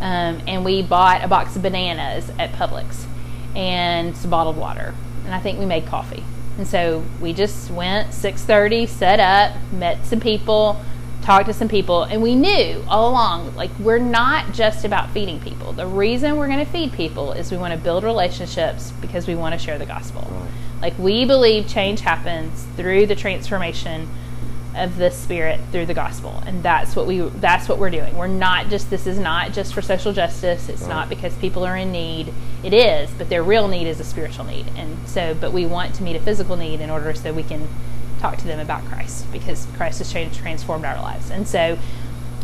Um, 0.00 0.42
and 0.46 0.64
we 0.64 0.82
bought 0.82 1.24
a 1.24 1.28
box 1.28 1.54
of 1.56 1.62
bananas 1.62 2.30
at 2.38 2.52
Publix 2.52 3.04
and 3.54 4.16
some 4.16 4.30
bottled 4.30 4.56
water. 4.56 4.94
And 5.24 5.34
I 5.34 5.40
think 5.40 5.58
we 5.58 5.66
made 5.66 5.86
coffee. 5.86 6.24
And 6.56 6.66
so 6.66 7.04
we 7.20 7.32
just 7.32 7.70
went 7.70 8.12
6:30, 8.12 8.88
set 8.88 9.20
up, 9.20 9.56
met 9.72 10.04
some 10.04 10.18
people, 10.18 10.80
talked 11.28 11.44
to 11.46 11.52
some 11.52 11.68
people, 11.68 12.04
and 12.04 12.22
we 12.22 12.34
knew 12.34 12.82
all 12.88 13.10
along 13.10 13.54
like 13.54 13.70
we're 13.80 13.98
not 13.98 14.54
just 14.54 14.86
about 14.86 15.10
feeding 15.10 15.38
people. 15.40 15.74
The 15.74 15.86
reason 15.86 16.38
we're 16.38 16.46
going 16.46 16.64
to 16.64 16.72
feed 16.72 16.90
people 16.94 17.32
is 17.32 17.52
we 17.52 17.58
want 17.58 17.74
to 17.74 17.78
build 17.78 18.02
relationships 18.02 18.92
because 19.02 19.26
we 19.26 19.34
want 19.34 19.52
to 19.52 19.58
share 19.58 19.78
the 19.78 19.84
gospel. 19.84 20.22
Right. 20.22 20.50
Like 20.80 20.98
we 20.98 21.26
believe 21.26 21.68
change 21.68 22.00
happens 22.00 22.64
through 22.76 23.04
the 23.08 23.14
transformation 23.14 24.08
of 24.74 24.96
the 24.96 25.10
spirit 25.10 25.60
through 25.70 25.84
the 25.86 25.94
gospel 25.94 26.42
and 26.46 26.62
that's 26.62 26.94
what 26.94 27.06
we 27.06 27.20
that's 27.20 27.68
what 27.68 27.78
we're 27.78 27.90
doing 27.90 28.16
we're 28.16 28.28
not 28.28 28.68
just 28.68 28.90
this 28.90 29.08
is 29.08 29.18
not 29.18 29.50
just 29.52 29.74
for 29.74 29.82
social 29.82 30.12
justice 30.12 30.68
it's 30.68 30.82
Right. 30.82 30.90
not 30.90 31.08
because 31.08 31.34
people 31.36 31.64
are 31.64 31.76
in 31.76 31.90
need 31.90 32.32
it 32.62 32.72
is 32.72 33.10
but 33.18 33.28
their 33.28 33.42
real 33.42 33.66
need 33.66 33.88
is 33.88 33.98
a 33.98 34.04
spiritual 34.04 34.44
need 34.44 34.66
and 34.76 35.08
so 35.08 35.34
but 35.34 35.52
we 35.52 35.66
want 35.66 35.94
to 35.96 36.02
meet 36.04 36.14
a 36.14 36.20
physical 36.20 36.54
need 36.56 36.80
in 36.80 36.90
order 36.90 37.12
so 37.14 37.32
we 37.32 37.42
can 37.42 37.66
talk 38.18 38.36
to 38.38 38.46
them 38.46 38.58
about 38.60 38.84
christ 38.86 39.30
because 39.32 39.66
christ 39.76 39.98
has 39.98 40.12
changed 40.12 40.36
transformed 40.38 40.84
our 40.84 40.96
lives. 41.00 41.30
And 41.30 41.46
so 41.46 41.78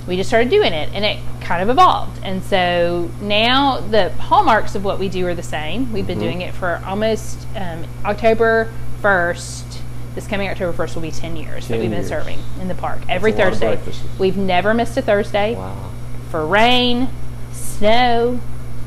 we 0.06 0.16
just 0.16 0.28
started 0.28 0.50
doing 0.50 0.72
it 0.74 0.90
and 0.92 1.04
it 1.04 1.18
kind 1.40 1.62
of 1.62 1.70
evolved. 1.70 2.20
And 2.22 2.42
so 2.42 3.10
now 3.22 3.80
the 3.80 4.10
hallmarks 4.10 4.74
of 4.74 4.84
what 4.84 4.98
we 4.98 5.08
do 5.08 5.26
are 5.26 5.34
the 5.34 5.42
same. 5.42 5.90
We've 5.94 6.06
been 6.06 6.18
doing 6.18 6.42
it 6.42 6.52
for 6.54 6.82
almost 6.84 7.46
um, 7.56 7.84
october 8.04 8.70
1st 9.02 9.80
this 10.14 10.26
coming 10.28 10.48
october 10.48 10.72
1st 10.86 10.94
will 10.94 11.02
be 11.02 11.10
10 11.10 11.36
years 11.36 11.66
that 11.68 11.78
we've 11.80 11.90
been 11.90 11.98
years. 12.00 12.08
serving 12.08 12.38
in 12.60 12.68
the 12.68 12.74
park. 12.74 13.00
Every 13.08 13.32
thursday. 13.32 13.78
we've 14.18 14.36
never 14.36 14.72
missed 14.72 14.96
a 14.96 15.02
thursday 15.02 15.54
Wow. 15.56 15.90
for 16.30 16.46
rain 16.46 17.08
snow 17.52 18.40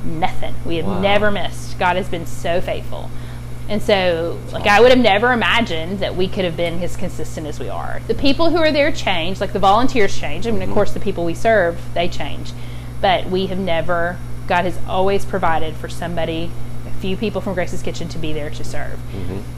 nothing. 0.05 0.55
We 0.65 0.77
have 0.77 0.85
Wow. 0.85 1.01
never 1.01 1.31
missed. 1.31 1.77
God 1.79 1.95
has 1.97 2.07
been 2.07 2.25
so 2.25 2.61
faithful 2.61 3.09
and 3.69 3.81
so 3.81 4.39
like 4.51 4.65
i 4.65 4.79
would 4.79 4.89
have 4.89 4.99
never 4.99 5.31
imagined 5.31 5.99
that 5.99 6.15
we 6.15 6.27
could 6.27 6.45
have 6.45 6.57
been 6.57 6.81
as 6.81 6.95
consistent 6.95 7.47
as 7.47 7.59
we 7.59 7.69
are. 7.69 8.01
The 8.07 8.15
people 8.15 8.49
who 8.49 8.57
are 8.57 8.71
there 8.71 8.91
change 8.91 9.39
like 9.39 9.53
the 9.53 9.59
volunteers 9.59 10.17
change. 10.17 10.47
I 10.47 10.51
mean, 10.51 10.61
of 10.61 10.71
course 10.71 10.93
the 10.93 10.99
people 10.99 11.25
we 11.25 11.33
serve 11.33 11.79
they 11.93 12.07
change. 12.07 12.51
But 13.01 13.27
we 13.27 13.47
have 13.47 13.59
never 13.59 14.17
god 14.47 14.65
has 14.65 14.79
always 14.87 15.25
provided 15.25 15.75
for 15.75 15.89
somebody 15.89 16.49
a 16.85 16.91
few 16.99 17.17
people 17.17 17.41
from 17.41 17.53
grace's 17.53 17.81
kitchen 17.81 18.07
to 18.09 18.17
be 18.17 18.33
there 18.33 18.49
to 18.49 18.63
serve. 18.63 18.99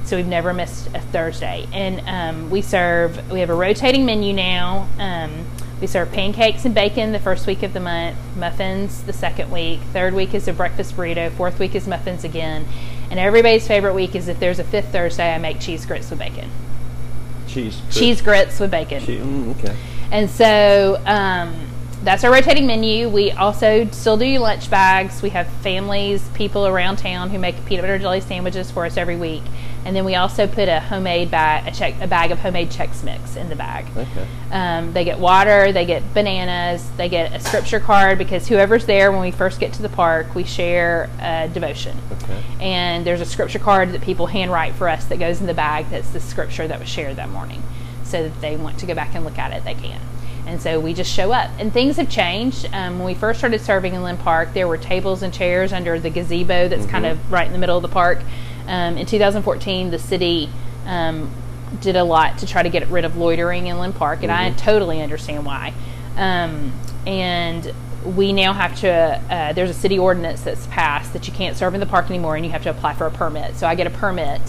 So 0.06 0.18
we've 0.18 0.28
never 0.28 0.54
missed 0.54 0.88
a 0.88 1.00
thursday. 1.00 1.68
And 1.72 2.02
um, 2.08 2.50
we 2.50 2.62
serve 2.62 3.32
we 3.32 3.40
have 3.42 3.50
a 3.50 3.56
rotating 3.56 4.06
menu 4.06 4.34
now. 4.34 4.88
Um, 4.98 5.46
we 5.80 5.88
serve 5.88 6.12
pancakes 6.12 6.66
and 6.66 6.76
bacon 6.76 7.14
the 7.14 7.20
first 7.20 7.48
week 7.48 7.64
of 7.64 7.72
the 7.72 7.80
month 7.80 8.18
muffins 8.36 9.04
the 9.04 9.14
second 9.14 9.50
week 9.50 9.80
third 9.94 10.14
week 10.14 10.34
is 10.34 10.46
a 10.50 10.54
breakfast 10.54 10.96
burrito 10.98 11.32
fourth 11.32 11.58
week 11.58 11.74
is 11.74 11.88
muffins 11.88 12.26
again 12.26 12.66
and 13.10 13.20
everybody's 13.20 13.68
favorite 13.68 13.94
week 13.94 14.16
is 14.16 14.28
if 14.28 14.40
there's 14.40 14.60
a 14.60 14.64
fifth 14.64 14.92
thursday 14.92 15.34
i 15.34 15.38
make 15.38 15.60
cheese 15.60 15.86
grits 15.86 16.10
with 16.10 16.20
bacon 16.20 16.50
Cheese. 17.48 17.82
cheese 17.92 18.22
grits 18.22 18.60
with 18.60 18.72
bacon 18.72 19.02
mm, 19.02 19.58
okay. 19.58 19.76
and 20.12 20.30
so 20.30 21.02
um, 21.06 21.56
that's 22.10 22.24
our 22.24 22.32
rotating 22.32 22.66
menu. 22.66 23.08
We 23.08 23.30
also 23.30 23.86
still 23.92 24.18
do 24.18 24.40
lunch 24.40 24.68
bags. 24.72 25.22
We 25.22 25.30
have 25.30 25.48
families, 25.62 26.28
people 26.30 26.66
around 26.66 26.98
town 26.98 27.30
who 27.30 27.38
make 27.38 27.64
peanut 27.66 27.84
butter 27.84 28.00
jelly 28.00 28.20
sandwiches 28.20 28.72
for 28.72 28.88
us 28.88 28.98
every 28.98 29.16
week. 29.16 29.44
And 29.86 29.96
then 29.96 30.06
we 30.06 30.16
also 30.16 30.48
put 30.48 30.68
a 30.70 30.80
homemade 30.80 31.30
bag, 31.30 31.68
a, 31.68 31.72
check, 31.72 32.02
a 32.02 32.08
bag 32.08 32.32
of 32.32 32.40
homemade 32.40 32.72
Chex 32.72 33.04
Mix 33.04 33.36
in 33.36 33.48
the 33.50 33.56
bag. 33.56 33.86
Okay. 33.96 34.28
Um, 34.52 34.92
they 34.92 35.06
get 35.06 35.20
water, 35.20 35.72
they 35.72 35.86
get 35.86 36.16
bananas, 36.16 36.90
they 36.98 37.10
get 37.10 37.32
a 37.32 37.40
scripture 37.40 37.80
card 37.80 38.18
because 38.18 38.48
whoever's 38.48 38.88
there 38.88 39.12
when 39.12 39.22
we 39.22 39.30
first 39.30 39.60
get 39.60 39.74
to 39.74 39.84
the 39.84 39.90
park, 39.90 40.34
we 40.34 40.44
share 40.44 41.12
a 41.20 41.48
devotion. 41.48 41.96
Okay. 42.24 42.44
And 42.60 43.06
there's 43.06 43.22
a 43.22 43.26
scripture 43.26 43.60
card 43.60 43.92
that 43.92 44.02
people 44.02 44.26
handwrite 44.26 44.74
for 44.74 44.90
us 44.90 45.06
that 45.06 45.20
goes 45.20 45.42
in 45.42 45.46
the 45.46 45.54
bag 45.54 45.92
that's 45.92 46.10
the 46.10 46.20
scripture 46.20 46.68
that 46.68 46.80
was 46.80 46.90
shared 46.90 47.18
that 47.18 47.30
morning. 47.30 47.62
So 48.04 48.24
that 48.24 48.42
they 48.42 48.58
want 48.58 48.80
to 48.80 48.88
go 48.88 48.96
back 48.96 49.14
and 49.14 49.24
look 49.24 49.38
at 49.38 49.54
it, 49.54 49.64
they 49.64 49.76
can. 49.76 50.02
And 50.50 50.60
so 50.60 50.80
we 50.80 50.94
just 50.94 51.14
show 51.14 51.32
up. 51.32 51.52
And 51.60 51.72
things 51.72 51.98
have 51.98 52.10
changed. 52.10 52.68
Um, 52.74 52.98
when 52.98 53.06
we 53.06 53.14
first 53.14 53.40
started 53.40 53.62
serving 53.62 53.94
in 53.94 54.02
Linn 54.02 54.18
Park, 54.18 54.54
there 54.54 54.68
were 54.68 54.78
tables 54.78 55.22
and 55.22 55.34
chairs 55.34 55.72
under 55.72 56.00
the 56.00 56.10
gazebo 56.10 56.68
that's 56.68 56.88
kind 56.88 57.06
of 57.06 57.32
right 57.32 57.46
in 57.46 57.54
the 57.54 57.60
middle 57.60 57.78
of 57.78 57.84
the 57.84 57.88
park. 57.88 58.20
Um, 58.68 58.98
in 58.98 59.06
2014, 59.06 59.92
the 59.92 60.00
city 60.00 60.50
um, 60.86 61.32
did 61.82 61.96
a 61.96 62.04
lot 62.04 62.40
to 62.40 62.48
try 62.48 62.64
to 62.64 62.70
get 62.70 62.88
rid 62.88 63.06
of 63.06 63.16
loitering 63.16 63.68
in 63.68 63.78
Linn 63.80 63.94
Park, 63.94 64.24
and 64.24 64.32
I 64.32 64.52
totally 64.52 65.02
understand 65.02 65.46
why. 65.46 65.74
Um, 66.18 66.74
and 67.06 67.74
we 68.04 68.34
now 68.34 68.54
have 68.54 68.80
to, 68.80 68.90
uh, 68.90 69.54
there's 69.54 69.70
a 69.70 69.74
city 69.74 70.00
ordinance 70.00 70.42
that's 70.42 70.66
passed 70.68 71.14
that 71.14 71.28
you 71.28 71.34
can't 71.34 71.56
serve 71.56 71.74
in 71.74 71.80
the 71.80 71.86
park 71.86 72.10
anymore 72.10 72.36
and 72.36 72.46
you 72.46 72.52
have 72.52 72.64
to 72.64 72.70
apply 72.70 72.94
for 72.94 73.06
a 73.06 73.12
permit. 73.12 73.56
So 73.56 73.68
I 73.68 73.76
get 73.76 73.88
a 73.88 73.92
permit. 73.92 74.42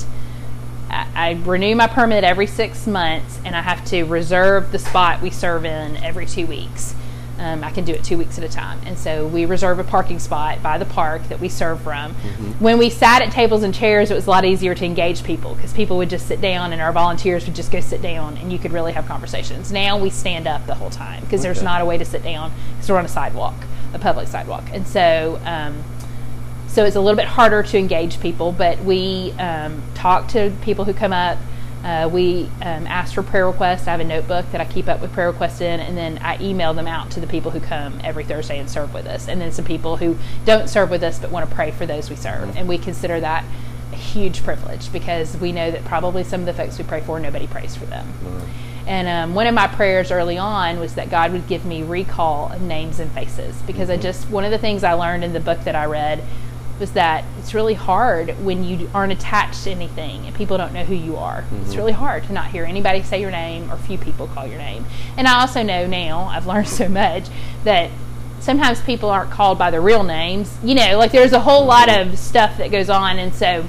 I, 0.90 1.06
I 1.14 1.30
renew 1.44 1.74
my 1.76 1.86
permit 1.86 2.24
every 2.24 2.46
six 2.46 2.86
months 2.86 3.38
and 3.44 3.54
I 3.54 3.62
have 3.62 3.84
to 3.86 4.02
reserve 4.04 4.72
the 4.72 4.78
spot 4.78 5.22
we 5.22 5.30
serve 5.30 5.64
in 5.64 5.96
every 5.98 6.26
two 6.26 6.46
weeks. 6.46 6.94
Um, 7.38 7.64
I 7.64 7.70
can 7.70 7.86
do 7.86 7.94
it 7.94 8.04
two 8.04 8.18
weeks 8.18 8.36
at 8.36 8.44
a 8.44 8.50
time. 8.50 8.80
And 8.84 8.98
so 8.98 9.26
we 9.26 9.46
reserve 9.46 9.78
a 9.78 9.84
parking 9.84 10.18
spot 10.18 10.62
by 10.62 10.76
the 10.76 10.84
park 10.84 11.26
that 11.28 11.40
we 11.40 11.48
serve 11.48 11.80
from. 11.80 12.12
When 12.58 12.76
we 12.76 12.90
sat 12.90 13.22
at 13.22 13.32
tables 13.32 13.62
and 13.62 13.74
chairs, 13.74 14.10
it 14.10 14.14
was 14.14 14.26
a 14.26 14.30
lot 14.30 14.44
easier 14.44 14.74
to 14.74 14.84
engage 14.84 15.24
people 15.24 15.54
because 15.54 15.72
people 15.72 15.96
would 15.96 16.10
just 16.10 16.28
sit 16.28 16.42
down 16.42 16.74
and 16.74 16.82
our 16.82 16.92
volunteers 16.92 17.46
would 17.46 17.54
just 17.54 17.72
go 17.72 17.80
sit 17.80 18.02
down 18.02 18.36
and 18.36 18.52
you 18.52 18.58
could 18.58 18.72
really 18.72 18.92
have 18.92 19.06
conversations. 19.06 19.72
Now 19.72 19.96
we 19.98 20.10
stand 20.10 20.46
up 20.46 20.66
the 20.66 20.74
whole 20.74 20.90
time 20.90 21.24
because 21.24 21.40
there's 21.40 21.62
not 21.62 21.80
a 21.80 21.86
way 21.86 21.96
to 21.96 22.04
sit 22.04 22.22
down 22.22 22.52
because 22.74 22.90
we're 22.90 22.98
on 22.98 23.06
a 23.06 23.08
sidewalk, 23.08 23.54
a 23.94 23.98
public 23.98 24.28
sidewalk. 24.28 24.64
And 24.72 24.86
so, 24.86 25.40
um, 25.46 25.82
so 26.80 26.86
it's 26.86 26.96
a 26.96 27.00
little 27.00 27.18
bit 27.18 27.26
harder 27.26 27.62
to 27.62 27.76
engage 27.76 28.18
people, 28.20 28.52
but 28.52 28.78
we 28.84 29.32
um, 29.32 29.82
talk 29.94 30.28
to 30.28 30.50
people 30.62 30.86
who 30.86 30.94
come 30.94 31.12
up. 31.12 31.36
Uh, 31.84 32.08
we 32.10 32.44
um, 32.62 32.86
ask 32.86 33.12
for 33.12 33.22
prayer 33.22 33.46
requests. 33.46 33.86
I 33.86 33.90
have 33.90 34.00
a 34.00 34.04
notebook 34.04 34.50
that 34.52 34.62
I 34.62 34.64
keep 34.64 34.88
up 34.88 35.02
with 35.02 35.12
prayer 35.12 35.30
requests 35.30 35.60
in, 35.60 35.78
and 35.78 35.94
then 35.94 36.16
I 36.22 36.42
email 36.42 36.72
them 36.72 36.86
out 36.86 37.10
to 37.10 37.20
the 37.20 37.26
people 37.26 37.50
who 37.50 37.60
come 37.60 38.00
every 38.02 38.24
Thursday 38.24 38.58
and 38.58 38.70
serve 38.70 38.94
with 38.94 39.04
us, 39.04 39.28
and 39.28 39.42
then 39.42 39.52
some 39.52 39.66
people 39.66 39.98
who 39.98 40.16
don't 40.46 40.70
serve 40.70 40.88
with 40.88 41.02
us 41.02 41.18
but 41.18 41.30
want 41.30 41.46
to 41.46 41.54
pray 41.54 41.70
for 41.70 41.84
those 41.84 42.08
we 42.08 42.16
serve, 42.16 42.56
and 42.56 42.66
we 42.66 42.78
consider 42.78 43.20
that 43.20 43.44
a 43.92 43.96
huge 43.96 44.42
privilege 44.42 44.90
because 44.90 45.36
we 45.36 45.52
know 45.52 45.70
that 45.70 45.84
probably 45.84 46.24
some 46.24 46.40
of 46.40 46.46
the 46.46 46.54
folks 46.54 46.78
we 46.78 46.84
pray 46.84 47.02
for, 47.02 47.20
nobody 47.20 47.46
prays 47.46 47.76
for 47.76 47.84
them. 47.84 48.10
And 48.86 49.06
um, 49.06 49.34
one 49.34 49.46
of 49.46 49.52
my 49.52 49.66
prayers 49.66 50.10
early 50.10 50.38
on 50.38 50.80
was 50.80 50.94
that 50.94 51.10
God 51.10 51.32
would 51.32 51.46
give 51.46 51.66
me 51.66 51.82
recall 51.82 52.50
of 52.50 52.62
names 52.62 53.00
and 53.00 53.12
faces 53.12 53.60
because 53.66 53.90
I 53.90 53.98
just, 53.98 54.30
one 54.30 54.44
of 54.44 54.50
the 54.50 54.58
things 54.58 54.82
I 54.82 54.94
learned 54.94 55.24
in 55.24 55.34
the 55.34 55.40
book 55.40 55.62
that 55.64 55.76
I 55.76 55.84
read 55.84 56.24
was 56.80 56.92
that 56.92 57.24
it's 57.38 57.54
really 57.54 57.74
hard 57.74 58.30
when 58.42 58.64
you 58.64 58.90
aren't 58.94 59.12
attached 59.12 59.64
to 59.64 59.70
anything 59.70 60.26
and 60.26 60.34
people 60.34 60.56
don't 60.56 60.72
know 60.72 60.82
who 60.82 60.94
you 60.94 61.16
are. 61.16 61.44
It's 61.62 61.76
really 61.76 61.92
hard 61.92 62.24
to 62.24 62.32
not 62.32 62.46
hear 62.46 62.64
anybody 62.64 63.02
say 63.02 63.20
your 63.20 63.30
name 63.30 63.70
or 63.70 63.76
few 63.76 63.98
people 63.98 64.26
call 64.26 64.46
your 64.46 64.58
name. 64.58 64.86
And 65.16 65.28
I 65.28 65.42
also 65.42 65.62
know 65.62 65.86
now, 65.86 66.24
I've 66.24 66.46
learned 66.46 66.68
so 66.80 66.88
much, 66.88 67.26
that 67.64 67.90
sometimes 68.40 68.80
people 68.80 69.10
aren't 69.10 69.30
called 69.30 69.58
by 69.58 69.70
their 69.70 69.80
real 69.82 70.02
names. 70.02 70.56
You 70.64 70.74
know, 70.74 70.98
like 70.98 71.12
there's 71.12 71.32
a 71.32 71.40
whole 71.40 71.66
lot 71.66 71.88
of 71.88 72.18
stuff 72.18 72.56
that 72.56 72.70
goes 72.70 72.88
on. 72.90 73.18
And 73.18 73.34
so, 73.34 73.64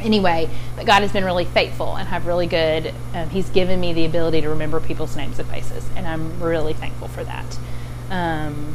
anyway, 0.00 0.48
but 0.76 0.86
God 0.86 1.02
has 1.02 1.12
been 1.12 1.24
really 1.24 1.44
faithful 1.44 1.96
and 1.96 2.08
have 2.08 2.26
really 2.26 2.46
good. 2.46 2.94
Um, 3.14 3.28
he's 3.30 3.50
given 3.50 3.80
me 3.80 3.92
the 3.92 4.04
ability 4.04 4.40
to 4.42 4.48
remember 4.48 4.80
people's 4.80 5.16
names 5.16 5.38
and 5.38 5.48
faces, 5.48 5.84
and 5.96 6.06
I'm 6.06 6.40
really 6.40 6.72
thankful 6.72 7.08
for 7.08 7.24
that. 7.24 7.58
Um, 8.10 8.74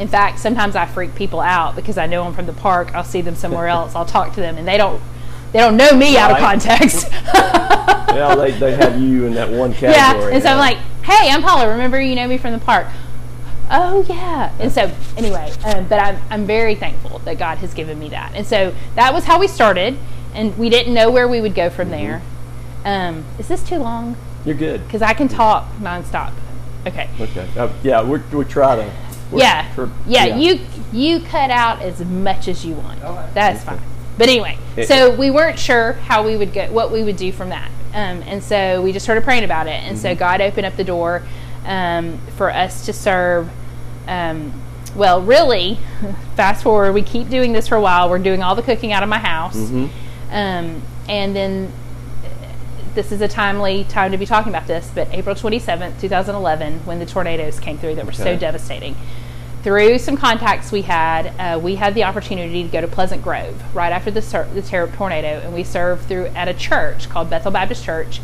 in 0.00 0.08
fact, 0.08 0.38
sometimes 0.40 0.74
I 0.74 0.86
freak 0.86 1.14
people 1.14 1.40
out 1.40 1.76
because 1.76 1.98
I 1.98 2.06
know 2.06 2.24
them 2.24 2.34
from 2.34 2.46
the 2.46 2.52
park. 2.52 2.94
I'll 2.94 3.04
see 3.04 3.20
them 3.20 3.34
somewhere 3.36 3.68
else. 3.76 3.94
I'll 3.94 4.06
talk 4.06 4.34
to 4.34 4.40
them, 4.40 4.56
and 4.58 4.66
they 4.66 4.76
don't 4.76 5.00
they 5.52 5.58
don't 5.60 5.76
know 5.76 5.92
me 5.96 6.16
out 6.16 6.30
of 6.32 6.38
context. 6.38 7.08
Yeah, 8.10 8.34
they, 8.34 8.50
they 8.50 8.74
have 8.74 9.00
you 9.00 9.26
in 9.26 9.34
that 9.34 9.48
one 9.50 9.72
category. 9.72 9.94
yeah, 10.32 10.34
and 10.34 10.42
so 10.42 10.50
I'm 10.50 10.58
like, 10.58 10.78
"Hey, 11.04 11.30
I'm 11.30 11.42
Paula. 11.42 11.70
Remember 11.70 12.00
you 12.00 12.16
know 12.16 12.26
me 12.26 12.38
from 12.38 12.52
the 12.52 12.58
park." 12.58 12.88
Oh 13.70 14.04
yeah, 14.08 14.52
and 14.58 14.72
so 14.72 14.90
anyway, 15.16 15.52
um, 15.64 15.86
but 15.86 16.00
I'm 16.00 16.20
I'm 16.28 16.44
very 16.44 16.74
thankful 16.74 17.20
that 17.20 17.38
God 17.38 17.58
has 17.58 17.72
given 17.72 18.00
me 18.00 18.08
that, 18.08 18.32
and 18.34 18.44
so 18.44 18.74
that 18.96 19.14
was 19.14 19.24
how 19.26 19.38
we 19.38 19.46
started, 19.46 19.96
and 20.34 20.58
we 20.58 20.68
didn't 20.68 20.92
know 20.92 21.08
where 21.08 21.28
we 21.28 21.40
would 21.40 21.54
go 21.54 21.70
from 21.70 21.90
Mm-hmm. 21.90 22.04
there. 22.04 22.22
Um, 22.84 23.24
is 23.38 23.46
this 23.46 23.62
too 23.62 23.78
long? 23.78 24.16
You're 24.44 24.56
good. 24.56 24.82
Because 24.86 25.02
I 25.02 25.14
can 25.14 25.28
talk 25.28 25.70
nonstop. 25.76 26.32
Okay. 26.88 27.08
Okay. 27.20 27.48
Uh, 27.56 27.72
yeah, 27.84 28.02
we're, 28.02 28.22
we 28.32 28.44
try 28.44 28.74
to. 28.74 28.92
We're- 29.30 29.42
Yeah. 29.44 29.66
we're- 29.76 29.90
yeah, 30.06 30.36
you 30.36 30.60
you 30.92 31.20
cut 31.20 31.50
out 31.50 31.80
as 31.82 32.00
much 32.00 32.48
as 32.48 32.64
you 32.64 32.74
want. 32.74 32.98
That's 33.34 33.62
fine. 33.62 33.78
But 34.18 34.28
anyway, 34.28 34.58
It- 34.76 34.88
so 34.88 35.10
we 35.10 35.30
weren't 35.30 35.58
sure 35.58 35.92
how 36.08 36.22
we 36.24 36.36
would 36.36 36.52
go, 36.52 36.66
what 36.66 36.90
we 36.90 37.02
would 37.04 37.16
do 37.16 37.30
from 37.32 37.48
that, 37.50 37.68
um, 37.94 38.22
and 38.26 38.42
so 38.42 38.82
we 38.82 38.92
just 38.92 39.04
started 39.06 39.22
praying 39.24 39.44
about 39.44 39.66
it. 39.66 39.82
And 39.84 39.96
Mm-hmm. 39.96 40.02
so 40.02 40.14
God 40.14 40.40
opened 40.40 40.66
up 40.66 40.76
the 40.76 40.84
door 40.84 41.22
um, 41.66 42.18
for 42.36 42.50
us 42.52 42.84
to 42.86 42.92
serve. 42.92 43.48
Um, 44.08 44.52
well, 44.96 45.20
really, 45.22 45.78
fast 46.36 46.62
forward, 46.64 46.92
we 46.92 47.02
keep 47.02 47.28
doing 47.30 47.52
this 47.52 47.68
for 47.68 47.76
a 47.76 47.80
while. 47.80 48.10
We're 48.10 48.18
doing 48.18 48.42
all 48.42 48.54
the 48.56 48.62
cooking 48.62 48.92
out 48.92 49.02
of 49.02 49.08
my 49.08 49.18
house, 49.18 49.56
Mm-hmm. 49.56 49.86
um, 50.34 50.82
and 51.08 51.36
then 51.36 51.72
uh, 52.24 52.28
this 52.94 53.12
is 53.12 53.20
a 53.20 53.28
timely 53.28 53.84
time 53.84 54.10
to 54.12 54.18
be 54.18 54.26
talking 54.26 54.50
about 54.52 54.66
this. 54.66 54.90
But 54.94 55.08
April 55.12 55.34
twenty 55.36 55.58
seventh, 55.60 56.00
two 56.00 56.08
thousand 56.08 56.34
eleven, 56.34 56.80
when 56.84 56.98
the 56.98 57.06
tornadoes 57.06 57.60
came 57.60 57.78
through 57.78 57.94
that 57.96 58.06
were 58.06 58.12
so 58.12 58.36
devastating 58.36 58.96
through 59.62 59.98
some 59.98 60.16
contacts 60.16 60.72
we 60.72 60.82
had, 60.82 61.26
uh, 61.38 61.58
we 61.58 61.76
had 61.76 61.94
the 61.94 62.04
opportunity 62.04 62.62
to 62.62 62.68
go 62.68 62.80
to 62.80 62.88
Pleasant 62.88 63.22
Grove 63.22 63.62
right 63.74 63.92
after 63.92 64.10
the, 64.10 64.22
sur- 64.22 64.48
the 64.54 64.62
ter- 64.62 64.90
tornado, 64.92 65.40
and 65.40 65.54
we 65.54 65.64
served 65.64 66.06
through 66.06 66.26
at 66.28 66.48
a 66.48 66.54
church 66.54 67.08
called 67.08 67.28
Bethel 67.28 67.50
Baptist 67.50 67.84
Church 67.84 68.20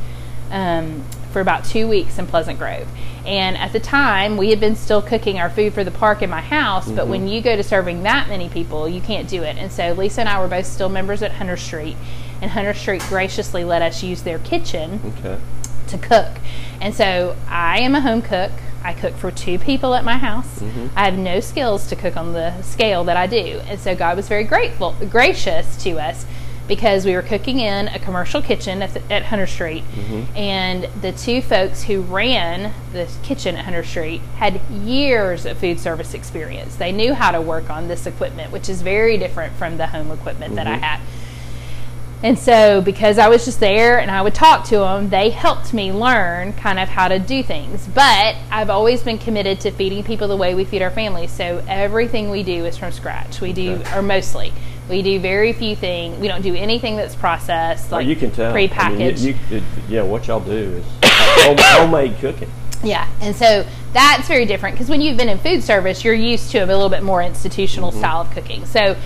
um, 0.51 1.05
for 1.33 1.41
about 1.41 1.65
two 1.65 1.87
weeks 1.87 2.19
in 2.19 2.27
Pleasant 2.27 2.59
Grove. 2.59 2.89
And 3.27 3.57
at 3.59 3.73
the 3.73 3.81
time, 3.81 4.37
we 4.37 4.51
had 4.51 4.61
been 4.61 4.77
still 4.77 5.03
cooking 5.03 5.39
our 5.39 5.51
food 5.51 5.75
for 5.75 5.85
the 5.85 5.91
park 5.91 6.23
in 6.23 6.31
my 6.31 6.41
house, 6.41 6.89
but 6.91 7.09
when 7.09 7.29
you 7.29 7.43
go 7.43 7.57
to 7.57 7.63
serving 7.63 8.05
that 8.05 8.29
many 8.29 8.49
people, 8.49 8.89
you 8.89 9.01
can't 9.01 9.29
do 9.29 9.43
it. 9.43 9.57
And 9.59 9.71
so 9.71 9.93
Lisa 9.93 10.21
and 10.21 10.29
I 10.29 10.41
were 10.41 10.49
both 10.49 10.65
still 10.67 10.89
members 10.89 11.23
at 11.23 11.33
Hunter 11.33 11.57
Street, 11.57 11.97
and 12.41 12.51
Hunter 12.53 12.73
Street 12.73 13.03
graciously 13.09 13.65
let 13.65 13.83
us 13.83 14.03
use 14.03 14.23
their 14.23 14.39
kitchen 14.39 15.01
Okay. 15.19 15.39
To 15.89 15.99
cook. 15.99 16.39
And 16.81 16.95
so 16.95 17.37
I 17.49 17.81
am 17.81 17.95
a 17.95 18.01
home 18.01 18.23
cook. 18.23 18.53
I 18.83 18.93
cook 18.93 19.15
for 19.15 19.31
two 19.31 19.59
people 19.59 19.95
at 19.95 20.05
my 20.05 20.17
house. 20.17 20.61
Mm-hmm. 20.61 20.89
I 20.97 21.07
have 21.07 21.19
no 21.19 21.41
skills 21.41 21.89
to 21.89 21.97
cook 21.97 22.17
on 22.17 22.33
the 22.33 22.63
scale 22.63 23.03
that 23.05 23.17
I 23.17 23.27
do. 23.27 23.61
And 23.67 23.81
so 23.81 23.97
God 23.97 24.17
was 24.17 24.29
very 24.29 24.45
grateful, 24.45 24.95
gracious 25.11 25.83
to 25.83 25.99
us 25.99 26.25
because 26.69 27.05
we 27.05 27.15
were 27.15 27.23
cooking 27.23 27.61
in 27.61 27.89
a 27.89 27.99
commercial 27.99 28.43
kitchen 28.43 28.83
at, 28.83 28.95
the, 28.95 29.13
at 29.13 29.25
Hunter 29.25 29.47
Street. 29.47 29.85
Mm-hmm. 29.85 30.37
And 30.37 30.85
the 31.01 31.13
two 31.13 31.43
folks 31.43 31.85
who 31.85 32.03
ran 32.03 32.73
the 32.93 33.09
kitchen 33.23 33.57
at 33.57 33.65
Hunter 33.65 33.85
Street 33.85 34.21
had 34.37 34.61
years 34.71 35.47
of 35.47 35.59
food 35.59 35.79
service 35.79 36.15
experience. 36.15 36.77
They 36.77 36.93
knew 36.93 37.15
how 37.15 37.31
to 37.31 37.41
work 37.41 37.71
on 37.71 37.89
this 37.89 38.07
equipment, 38.07 38.53
which 38.53 38.69
is 38.69 38.83
very 38.83 39.17
different 39.17 39.55
from 39.55 39.77
the 39.77 39.89
home 39.89 40.11
equipment 40.11 40.57
that 40.57 40.67
I 40.67 40.75
mm-hmm. 40.75 40.83
had. 40.83 41.01
And 42.23 42.39
so, 42.39 42.81
because 42.81 43.19
I 43.19 43.29
was 43.29 43.45
just 43.45 43.61
there 43.61 44.01
and 44.01 44.11
I 44.11 44.23
would 44.23 44.35
talk 44.35 44.65
to 44.69 44.79
them, 44.79 45.11
they 45.11 45.31
helped 45.31 45.75
me 45.75 45.93
learn 45.93 46.55
kind 46.55 46.79
of 46.79 46.89
how 46.89 47.09
to 47.09 47.19
do 47.19 47.43
things. 47.43 47.87
But 47.89 48.37
I've 48.51 48.71
always 48.71 49.03
been 49.03 49.19
committed 49.19 49.61
to 49.61 49.71
feeding 49.71 50.03
people 50.03 50.27
the 50.27 50.37
way 50.37 50.55
we 50.55 50.65
feed 50.65 50.81
our 50.83 50.91
families. 50.91 51.31
So, 51.31 51.63
everything 51.69 52.31
we 52.31 52.43
do 52.43 52.65
is 52.65 52.79
from 52.79 52.91
scratch. 52.91 53.41
We 53.41 53.53
do, 53.53 53.73
Okay. 53.75 53.99
or 53.99 54.03
mostly, 54.03 54.53
we 54.89 55.03
do 55.03 55.21
very 55.21 55.53
few 55.53 55.77
things. 55.77 56.19
We 56.19 56.29
don't 56.29 56.43
do 56.43 56.55
anything 56.55 56.97
that's 56.97 57.15
processed, 57.15 57.87
oh, 57.87 57.97
Well, 57.97 58.01
like 58.01 58.09
you 58.09 58.17
can 58.17 58.31
tell. 58.31 58.53
prepackaged. 58.53 58.79
I 58.79 58.91
mean, 58.91 59.17
you, 59.19 59.35
you, 59.51 59.57
it- 59.59 59.63
yeah, 59.89 60.03
what 60.03 60.27
y'all 60.27 60.41
do 60.41 60.53
is 60.53 60.85
homemade 61.03 62.19
cooking. 62.19 62.51
Yeah, 62.83 63.09
and 63.21 63.35
so 63.35 63.67
that's 63.93 64.29
very 64.29 64.45
different 64.45 64.75
because 64.75 64.89
when 64.89 65.01
you've 65.01 65.17
been 65.17 65.29
in 65.29 65.39
food 65.39 65.63
service, 65.63 66.05
you're 66.05 66.15
used 66.15 66.51
to 66.53 66.59
a 66.59 66.67
little 66.67 66.89
bit 66.89 67.03
more 67.03 67.23
institutional 67.23 67.91
mm-hmm. 67.91 68.01
style 68.01 68.21
of 68.21 68.31
cooking. 68.31 68.65
So 68.67 68.97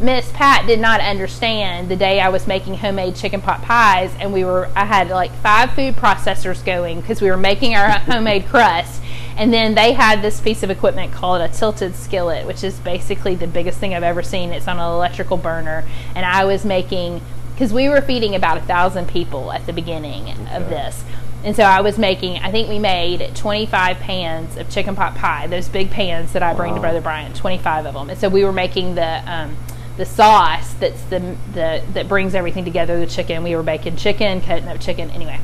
Miss 0.00 0.30
Pat 0.32 0.64
did 0.66 0.78
not 0.78 1.00
understand 1.00 1.88
the 1.88 1.96
day 1.96 2.20
I 2.20 2.28
was 2.28 2.46
making 2.46 2.74
homemade 2.74 3.16
chicken 3.16 3.40
pot 3.40 3.62
pies, 3.62 4.14
and 4.20 4.32
we 4.32 4.44
were 4.44 4.70
I 4.76 4.84
had 4.84 5.08
like 5.08 5.32
five 5.42 5.72
food 5.72 5.96
processors 5.96 6.64
going 6.64 7.00
because 7.00 7.20
we 7.20 7.28
were 7.28 7.36
making 7.36 7.74
our 7.74 7.90
homemade 7.98 8.46
crust. 8.46 9.02
And 9.36 9.52
then 9.52 9.74
they 9.74 9.92
had 9.92 10.20
this 10.20 10.40
piece 10.40 10.62
of 10.62 10.70
equipment 10.70 11.12
called 11.12 11.40
a 11.40 11.48
tilted 11.48 11.94
skillet, 11.94 12.46
which 12.46 12.64
is 12.64 12.78
basically 12.80 13.34
the 13.34 13.46
biggest 13.46 13.78
thing 13.78 13.94
I've 13.94 14.02
ever 14.02 14.22
seen. 14.22 14.50
It's 14.50 14.68
on 14.68 14.78
an 14.78 14.84
electrical 14.84 15.36
burner, 15.36 15.84
and 16.14 16.24
I 16.24 16.44
was 16.44 16.64
making 16.64 17.20
because 17.54 17.72
we 17.72 17.88
were 17.88 18.00
feeding 18.00 18.36
about 18.36 18.56
a 18.56 18.60
thousand 18.60 19.08
people 19.08 19.50
at 19.50 19.66
the 19.66 19.72
beginning 19.72 20.30
of 20.48 20.70
this. 20.70 21.02
And 21.42 21.56
so 21.56 21.64
I 21.64 21.80
was 21.80 21.98
making, 21.98 22.36
I 22.38 22.50
think 22.52 22.68
we 22.68 22.78
made 22.78 23.34
25 23.34 23.98
pans 23.98 24.56
of 24.56 24.70
chicken 24.70 24.94
pot 24.94 25.16
pie, 25.16 25.46
those 25.48 25.68
big 25.68 25.90
pans 25.90 26.32
that 26.32 26.42
I 26.42 26.54
bring 26.54 26.74
to 26.74 26.80
Brother 26.80 27.00
Bryan, 27.00 27.32
25 27.32 27.86
of 27.86 27.94
them. 27.94 28.10
And 28.10 28.18
so 28.18 28.28
we 28.28 28.44
were 28.44 28.52
making 28.52 28.96
the, 28.96 29.22
um, 29.26 29.56
the 29.98 30.06
sauce 30.06 30.72
that's 30.74 31.02
the, 31.04 31.36
the 31.52 31.82
that 31.92 32.08
brings 32.08 32.34
everything 32.34 32.64
together 32.64 32.98
the 32.98 33.06
chicken. 33.06 33.42
We 33.42 33.54
were 33.54 33.64
baking 33.64 33.96
chicken 33.96 34.40
cutting 34.40 34.68
up 34.68 34.80
chicken 34.80 35.10
anyway. 35.10 35.40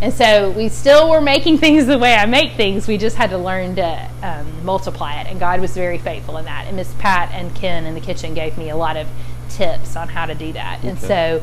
And 0.00 0.14
so 0.14 0.50
we 0.50 0.68
still 0.68 1.10
were 1.10 1.20
making 1.20 1.58
things 1.66 1.86
the 1.86 1.98
way 1.98 2.14
i 2.14 2.24
make 2.24 2.52
things. 2.52 2.86
We 2.86 2.96
just 2.96 3.16
had 3.16 3.30
to 3.30 3.38
learn 3.38 3.76
to 3.76 4.10
um, 4.22 4.64
multiply 4.64 5.20
it. 5.20 5.26
And 5.26 5.38
god 5.38 5.60
was 5.60 5.72
very 5.72 5.98
faithful 5.98 6.38
in 6.38 6.44
that. 6.46 6.66
And 6.66 6.76
miss 6.76 6.94
pat 6.94 7.32
and 7.32 7.54
ken 7.54 7.84
in 7.84 7.94
the 7.94 8.00
kitchen 8.00 8.32
gave 8.32 8.56
me 8.56 8.70
a 8.70 8.76
lot 8.76 8.96
of 8.96 9.08
tips 9.50 9.96
on 9.96 10.08
how 10.08 10.24
to 10.26 10.34
do 10.34 10.52
that. 10.52 10.82
And 10.84 10.98
so 10.98 11.42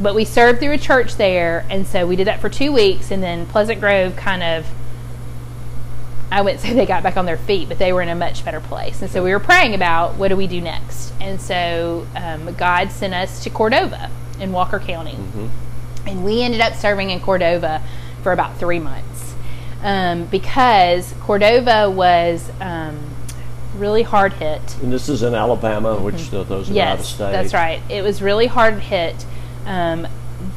but 0.00 0.14
we 0.14 0.24
served 0.24 0.60
through 0.60 0.72
a 0.72 0.78
church 0.78 1.16
there. 1.16 1.66
And 1.68 1.86
so 1.86 2.06
we 2.06 2.16
did 2.16 2.26
that 2.28 2.40
for 2.40 2.48
two 2.48 2.72
weeks. 2.72 3.10
And 3.10 3.22
then 3.22 3.46
pleasant 3.46 3.80
grove 3.80 4.16
kind 4.16 4.42
of 4.42 4.66
I 6.34 6.42
wouldn't 6.42 6.60
say 6.60 6.72
they 6.72 6.84
got 6.84 7.04
back 7.04 7.16
on 7.16 7.26
their 7.26 7.36
feet, 7.36 7.68
but 7.68 7.78
they 7.78 7.92
were 7.92 8.02
in 8.02 8.08
a 8.08 8.14
much 8.16 8.44
better 8.44 8.60
place. 8.60 9.00
And 9.00 9.08
so 9.10 9.22
we 9.22 9.30
were 9.30 9.38
praying 9.38 9.72
about 9.74 10.16
what 10.16 10.28
do 10.28 10.36
we 10.36 10.48
do 10.48 10.60
next. 10.60 11.12
And 11.20 11.40
so 11.40 12.08
um, 12.16 12.52
God 12.56 12.90
sent 12.90 13.14
us 13.14 13.44
to 13.44 13.50
Cordova 13.50 14.10
in 14.40 14.50
Walker 14.50 14.80
County. 14.80 15.16
And 16.06 16.24
we 16.24 16.42
ended 16.42 16.60
up 16.60 16.74
serving 16.74 17.10
in 17.10 17.20
Cordova 17.20 17.80
for 18.24 18.32
about 18.32 18.58
three 18.58 18.80
months 18.80 19.34
um, 19.82 20.24
because 20.26 21.14
Cordova 21.20 21.88
was 21.88 22.50
um, 22.60 22.98
really 23.76 24.02
hard 24.02 24.32
hit. 24.32 24.60
And 24.82 24.92
this 24.92 25.08
is 25.08 25.22
in 25.22 25.34
Alabama, 25.36 25.94
which 26.00 26.30
th- 26.30 26.48
those 26.48 26.50
are 26.50 26.56
out 26.56 26.68
of 26.68 26.74
Yes, 26.74 27.08
state. 27.10 27.30
that's 27.30 27.54
right. 27.54 27.80
It 27.88 28.02
was 28.02 28.20
really 28.20 28.48
hard 28.48 28.80
hit. 28.80 29.24
Um, 29.66 30.08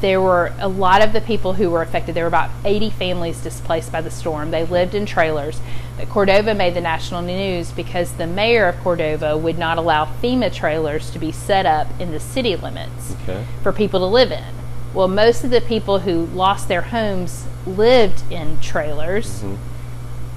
there 0.01 0.21
were 0.21 0.53
a 0.59 0.67
lot 0.67 1.01
of 1.01 1.13
the 1.13 1.21
people 1.21 1.53
who 1.53 1.69
were 1.69 1.81
affected. 1.81 2.15
There 2.15 2.23
were 2.23 2.29
about 2.29 2.51
80 2.65 2.89
families 2.91 3.41
displaced 3.41 3.91
by 3.91 4.01
the 4.01 4.11
storm. 4.11 4.51
They 4.51 4.63
lived 4.63 4.93
in 4.93 5.05
trailers. 5.05 5.59
But 5.97 6.09
Cordova 6.09 6.53
made 6.53 6.75
the 6.75 6.81
national 6.81 7.21
news 7.21 7.71
because 7.71 8.13
the 8.13 8.27
mayor 8.27 8.67
of 8.67 8.77
Cordova 8.81 9.37
would 9.37 9.57
not 9.57 9.77
allow 9.77 10.05
FEMA 10.05 10.53
trailers 10.53 11.09
to 11.11 11.19
be 11.19 11.31
set 11.31 11.65
up 11.65 11.87
in 11.99 12.11
the 12.11 12.19
city 12.19 12.55
limits 12.55 13.15
Okay. 13.23 13.45
for 13.63 13.71
people 13.71 13.99
to 14.01 14.05
live 14.05 14.31
in. 14.31 14.53
Well, 14.93 15.07
most 15.07 15.43
of 15.43 15.49
the 15.49 15.61
people 15.61 15.99
who 15.99 16.25
lost 16.27 16.67
their 16.67 16.81
homes 16.83 17.45
lived 17.65 18.31
in 18.31 18.59
trailers 18.61 19.41
mm-hmm. 19.41 19.55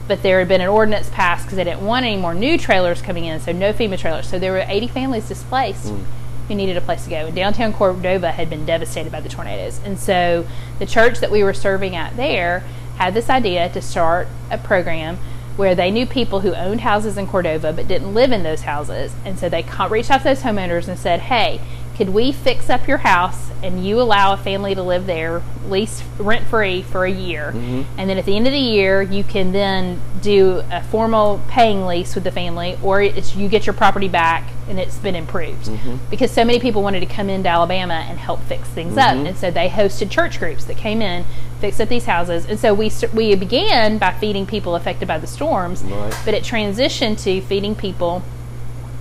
but 0.08 0.22
there 0.24 0.40
had 0.40 0.48
been 0.48 0.60
an 0.60 0.68
ordinance 0.68 1.08
passed 1.10 1.44
because 1.44 1.56
they 1.56 1.62
didn't 1.64 1.86
want 1.86 2.04
any 2.04 2.16
more 2.16 2.34
new 2.34 2.58
trailers 2.58 3.00
coming 3.00 3.26
in, 3.26 3.38
so 3.38 3.52
no 3.52 3.72
FEMA 3.72 3.96
trailers. 3.96 4.28
So 4.28 4.40
there 4.40 4.50
were 4.52 4.64
80 4.66 4.88
families 4.88 5.28
displaced 5.28 5.86
mm. 5.86 6.04
Who 6.50 6.56
needed 6.56 6.76
a 6.76 6.80
place 6.80 7.04
to 7.04 7.10
go. 7.10 7.26
And 7.26 7.36
downtown 7.36 7.72
Cordova 7.72 8.32
had 8.32 8.50
been 8.50 8.66
devastated 8.66 9.12
by 9.12 9.20
the 9.20 9.28
tornadoes. 9.28 9.80
And 9.84 9.98
so 9.98 10.44
the 10.80 10.86
church 10.86 11.20
that 11.20 11.30
we 11.30 11.44
were 11.44 11.54
serving 11.54 11.94
at 11.94 12.16
there 12.16 12.64
had 12.96 13.14
this 13.14 13.30
idea 13.30 13.68
to 13.68 13.80
start 13.80 14.26
a 14.50 14.58
program 14.58 15.16
where 15.56 15.76
they 15.76 15.92
knew 15.92 16.06
people 16.06 16.40
who 16.40 16.52
owned 16.54 16.80
houses 16.80 17.16
in 17.16 17.28
Cordova 17.28 17.72
but 17.72 17.86
didn't 17.86 18.14
live 18.14 18.32
in 18.32 18.42
those 18.42 18.62
houses. 18.62 19.14
And 19.24 19.38
so 19.38 19.48
they 19.48 19.64
reached 19.88 20.10
out 20.10 20.18
to 20.18 20.24
those 20.24 20.42
homeowners 20.42 20.88
and 20.88 20.98
said, 20.98 21.20
hey, 21.20 21.60
could 22.00 22.14
we 22.14 22.32
fix 22.32 22.70
up 22.70 22.88
your 22.88 22.96
house 22.96 23.50
and 23.62 23.86
you 23.86 24.00
allow 24.00 24.32
a 24.32 24.36
family 24.38 24.74
to 24.74 24.82
live 24.82 25.04
there 25.04 25.42
lease 25.66 26.02
rent 26.18 26.46
free 26.46 26.80
for 26.80 27.04
a 27.04 27.10
year? 27.10 27.52
Mm-hmm. 27.54 27.82
And 28.00 28.08
then 28.08 28.16
at 28.16 28.24
the 28.24 28.34
end 28.34 28.46
of 28.46 28.54
the 28.54 28.58
year 28.58 29.02
you 29.02 29.22
can 29.22 29.52
then 29.52 30.00
do 30.22 30.62
a 30.70 30.82
formal 30.84 31.42
paying 31.48 31.84
lease 31.84 32.14
with 32.14 32.24
the 32.24 32.30
family 32.30 32.78
or 32.82 33.02
it's 33.02 33.36
you 33.36 33.50
get 33.50 33.66
your 33.66 33.74
property 33.74 34.08
back 34.08 34.48
and 34.66 34.80
it's 34.80 34.96
been 34.96 35.14
improved. 35.14 35.66
Mm-hmm. 35.66 35.96
Because 36.08 36.30
so 36.30 36.42
many 36.42 36.58
people 36.58 36.82
wanted 36.82 37.00
to 37.00 37.06
come 37.06 37.28
into 37.28 37.50
alabama 37.50 38.06
and 38.08 38.18
help 38.18 38.40
fix 38.44 38.66
things 38.68 38.96
up. 38.96 39.14
Mm-hmm. 39.14 39.26
And 39.26 39.36
so 39.36 39.50
they 39.50 39.68
hosted 39.68 40.10
church 40.10 40.38
groups 40.38 40.64
that 40.64 40.78
came 40.78 41.02
in 41.02 41.26
fixed 41.60 41.82
up 41.82 41.90
these 41.90 42.06
houses. 42.06 42.46
And 42.46 42.58
so 42.58 42.72
we 42.72 42.90
we 43.12 43.34
began 43.34 43.98
by 43.98 44.14
feeding 44.14 44.46
people 44.46 44.74
affected 44.74 45.06
by 45.06 45.18
the 45.18 45.26
storms 45.26 45.82
Right. 45.82 46.18
but 46.24 46.32
it 46.32 46.44
transitioned 46.44 47.22
to 47.24 47.42
feeding 47.42 47.74
people 47.74 48.22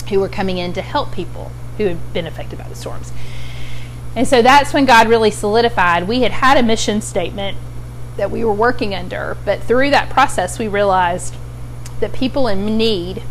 who 0.09 0.19
were 0.19 0.27
coming 0.27 0.57
in 0.57 0.73
to 0.73 0.81
help 0.81 1.13
people 1.13 1.49
who 1.79 1.87
had 1.87 2.13
been 2.13 2.27
affected 2.27 2.59
by 2.59 2.67
the 2.69 2.75
storms. 2.75 3.11
And 4.15 4.27
so 4.27 4.41
that's 4.41 4.73
when 4.73 4.85
God 4.85 5.07
really 5.07 5.31
solidified. 5.31 6.07
We 6.07 6.21
had 6.21 6.31
had 6.31 6.57
a 6.57 6.63
mission 6.63 7.01
statement 7.01 7.57
that 8.17 8.29
we 8.29 8.43
were 8.43 8.53
working 8.53 8.93
under, 8.93 9.37
but 9.45 9.63
through 9.63 9.89
that 9.91 10.09
process, 10.09 10.59
we 10.59 10.67
realized 10.67 11.35
that 12.01 12.13
people 12.13 12.47
in 12.47 12.77
need, 12.77 13.23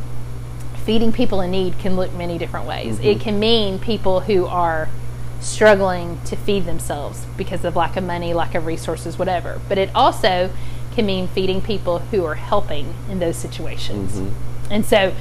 feeding 0.85 1.13
people 1.13 1.41
in 1.41 1.51
need, 1.51 1.79
can 1.79 1.95
look 1.95 2.13
many 2.15 2.39
different 2.39 2.67
ways. 2.67 2.99
It 2.99 3.03
mm-hmm. 3.03 3.21
can 3.21 3.39
mean 3.39 3.79
people 3.79 4.21
who 4.21 4.47
are 4.47 4.89
struggling 5.41 6.21
to 6.25 6.37
feed 6.37 6.65
themselves 6.65 7.27
because 7.37 7.65
of 7.65 7.77
lack 7.77 7.97
of 7.97 8.05
money, 8.05 8.33
lack 8.33 8.55
of 8.55 8.67
resources, 8.67 9.19
whatever. 9.19 9.61
But 9.69 9.79
it 9.79 9.91
also 9.95 10.51
can 10.95 11.07
mean 11.07 11.29
feeding 11.29 11.61
people 11.61 12.01
who 12.01 12.25
are 12.25 12.35
helping 12.37 12.95
in 13.11 13.19
those 13.19 13.37
situations. 13.37 14.13
Mm-hmm. 14.15 14.73
And 14.73 14.87
so, 14.87 15.15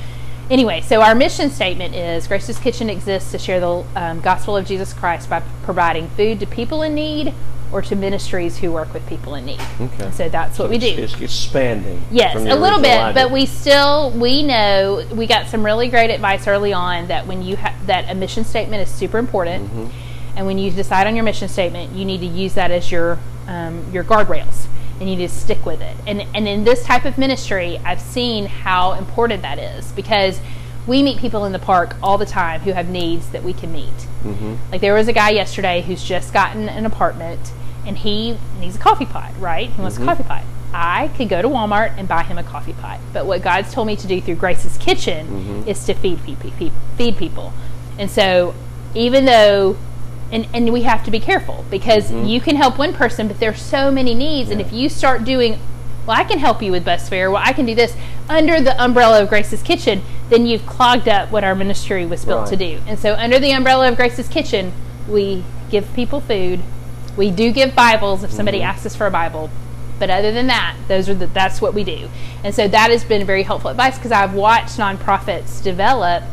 anyway, 0.49 0.81
so 0.81 1.01
our 1.01 1.15
mission 1.15 1.49
statement 1.49 1.95
is 1.95 2.27
Grace's 2.27 2.57
Kitchen 2.59 2.89
exists 2.89 3.31
to 3.31 3.39
share 3.39 3.59
the 3.59 3.83
um, 3.95 4.21
gospel 4.21 4.55
of 4.57 4.65
Jesus 4.65 4.93
Christ 4.93 5.29
by 5.29 5.41
providing 5.63 6.09
food 6.09 6.39
to 6.39 6.45
people 6.45 6.81
in 6.83 6.93
need 6.95 7.33
or 7.71 7.81
to 7.81 7.95
ministries 7.97 8.57
who 8.59 8.71
work 8.71 8.93
with 8.93 9.05
people 9.07 9.35
in 9.35 9.45
need. 9.45 9.59
Okay. 9.81 10.09
So 10.11 10.29
that's 10.29 10.57
what 10.57 10.69
we 10.69 10.77
do. 10.77 10.87
It's, 10.87 11.13
it's 11.13 11.21
expanding. 11.21 12.01
Yes, 12.11 12.33
from 12.33 12.47
a 12.47 12.55
little 12.55 12.79
bit, 12.79 12.97
idea. 12.97 13.13
but 13.23 13.31
we 13.31 13.45
still 13.45 14.11
we 14.11 14.41
know 14.43 15.05
we 15.13 15.27
got 15.27 15.47
some 15.47 15.65
really 15.65 15.89
great 15.89 16.09
advice 16.09 16.47
early 16.47 16.71
on 16.71 17.07
that 17.07 17.27
when 17.27 17.41
you 17.41 17.57
ha- 17.57 17.75
that 17.85 18.09
a 18.09 18.15
mission 18.15 18.45
statement 18.45 18.87
is 18.87 18.93
super 18.93 19.17
important, 19.17 19.69
Mm-hmm. 19.69 20.37
and 20.37 20.45
when 20.45 20.57
you 20.57 20.71
decide 20.71 21.07
on 21.07 21.15
your 21.15 21.25
mission 21.25 21.49
statement, 21.49 21.91
you 21.93 22.05
need 22.05 22.19
to 22.21 22.25
use 22.25 22.53
that 22.53 22.71
as 22.71 22.89
your 22.89 23.19
um, 23.49 23.83
your 23.91 24.05
guardrails, 24.05 24.67
and 24.99 25.09
you 25.09 25.15
need 25.15 25.27
to 25.27 25.33
stick 25.33 25.65
with 25.65 25.81
it. 25.81 25.95
And 26.05 26.21
and 26.33 26.47
in 26.47 26.63
this 26.63 26.83
type 26.83 27.05
of 27.05 27.17
ministry, 27.17 27.79
I've 27.85 28.01
seen 28.01 28.45
how 28.45 28.93
important 28.93 29.41
that 29.43 29.59
is 29.59 29.91
because 29.91 30.39
we 30.87 31.03
meet 31.03 31.17
people 31.17 31.43
in 31.45 31.51
the 31.51 31.59
park 31.59 31.95
all 32.01 32.17
the 32.17 32.25
time 32.25 32.61
who 32.61 32.71
have 32.71 32.87
needs 32.89 33.29
that 33.31 33.43
we 33.43 33.53
can 33.53 33.71
meet. 33.73 33.93
Mm-hmm. 34.23 34.55
Like 34.71 34.81
there 34.81 34.93
was 34.93 35.07
a 35.07 35.13
guy 35.13 35.31
yesterday 35.31 35.81
who's 35.81 36.03
just 36.03 36.33
gotten 36.33 36.69
an 36.69 36.85
apartment 36.85 37.51
and 37.85 37.97
he 37.97 38.37
needs 38.59 38.75
a 38.75 38.79
coffee 38.79 39.05
pot, 39.05 39.31
right? 39.39 39.69
He 39.69 39.81
wants 39.81 39.97
a 39.97 40.03
coffee 40.05 40.23
pot. 40.23 40.43
I 40.73 41.07
could 41.15 41.29
go 41.29 41.41
to 41.41 41.47
Walmart 41.47 41.97
and 41.97 42.07
buy 42.07 42.23
him 42.23 42.37
a 42.37 42.43
coffee 42.43 42.73
pot. 42.73 42.99
But 43.13 43.25
what 43.25 43.41
God's 43.41 43.73
told 43.73 43.87
me 43.87 43.95
to 43.95 44.07
do 44.07 44.19
through 44.21 44.35
Grace's 44.35 44.77
Kitchen 44.77 45.27
Mm-hmm. 45.27 45.69
is 45.69 45.85
to 45.85 45.93
feed 45.93 46.19
feed 46.97 47.17
people. 47.17 47.53
And 47.97 48.09
so, 48.11 48.53
even 48.93 49.25
though, 49.25 49.77
and, 50.31 50.47
and 50.53 50.73
we 50.73 50.83
have 50.83 51.03
to 51.05 51.11
be 51.11 51.19
careful 51.19 51.65
because 51.69 52.11
you 52.11 52.41
can 52.41 52.55
help 52.55 52.77
one 52.77 52.93
person, 52.93 53.27
but 53.27 53.39
there's 53.39 53.61
so 53.61 53.91
many 53.91 54.13
needs. 54.13 54.49
And 54.49 54.59
Mm-hmm. 54.59 54.67
If 54.69 54.79
you 54.81 54.89
start 54.89 55.23
doing, 55.23 55.59
well, 56.05 56.17
I 56.19 56.23
can 56.23 56.39
help 56.39 56.61
you 56.61 56.71
with 56.71 56.83
bus 56.85 57.07
fare, 57.09 57.31
well, 57.31 57.41
I 57.45 57.53
can 57.53 57.65
do 57.65 57.75
this 57.75 57.95
under 58.29 58.59
the 58.61 58.81
umbrella 58.83 59.21
of 59.21 59.29
Grace's 59.29 59.61
Kitchen, 59.61 60.01
then 60.29 60.45
you've 60.45 60.65
clogged 60.65 61.07
up 61.07 61.31
what 61.31 61.43
our 61.43 61.55
ministry 61.55 62.05
was 62.05 62.25
built 62.25 62.47
to 62.49 62.55
do. 62.57 62.81
And 62.87 62.99
so, 62.99 63.13
under 63.13 63.39
the 63.39 63.51
umbrella 63.51 63.87
of 63.89 63.95
Grace's 63.95 64.27
Kitchen, 64.27 64.73
we 65.07 65.43
give 65.69 65.91
people 65.93 66.19
food. 66.19 66.59
We 67.15 67.31
do 67.31 67.51
give 67.51 67.73
Bibles 67.75 68.23
if 68.23 68.31
somebody 68.31 68.59
Mm-hmm. 68.59 68.67
asks 68.67 68.85
us 68.87 68.95
for 68.95 69.07
a 69.07 69.11
Bible. 69.11 69.49
But 69.99 70.09
other 70.11 70.31
than 70.31 70.47
that, 70.47 70.75
those 70.87 71.09
are 71.09 71.15
the, 71.15 71.25
that's 71.27 71.59
what 71.61 71.73
we 71.73 71.83
do. 71.83 72.09
And 72.43 72.53
so 72.53 72.67
that 72.67 72.91
has 72.91 73.03
been 73.03 73.25
very 73.25 73.41
helpful 73.43 73.71
advice 73.71 73.97
because 73.97 74.11
I've 74.11 74.33
watched 74.35 74.77
nonprofits 74.77 75.63
develop 75.63 76.23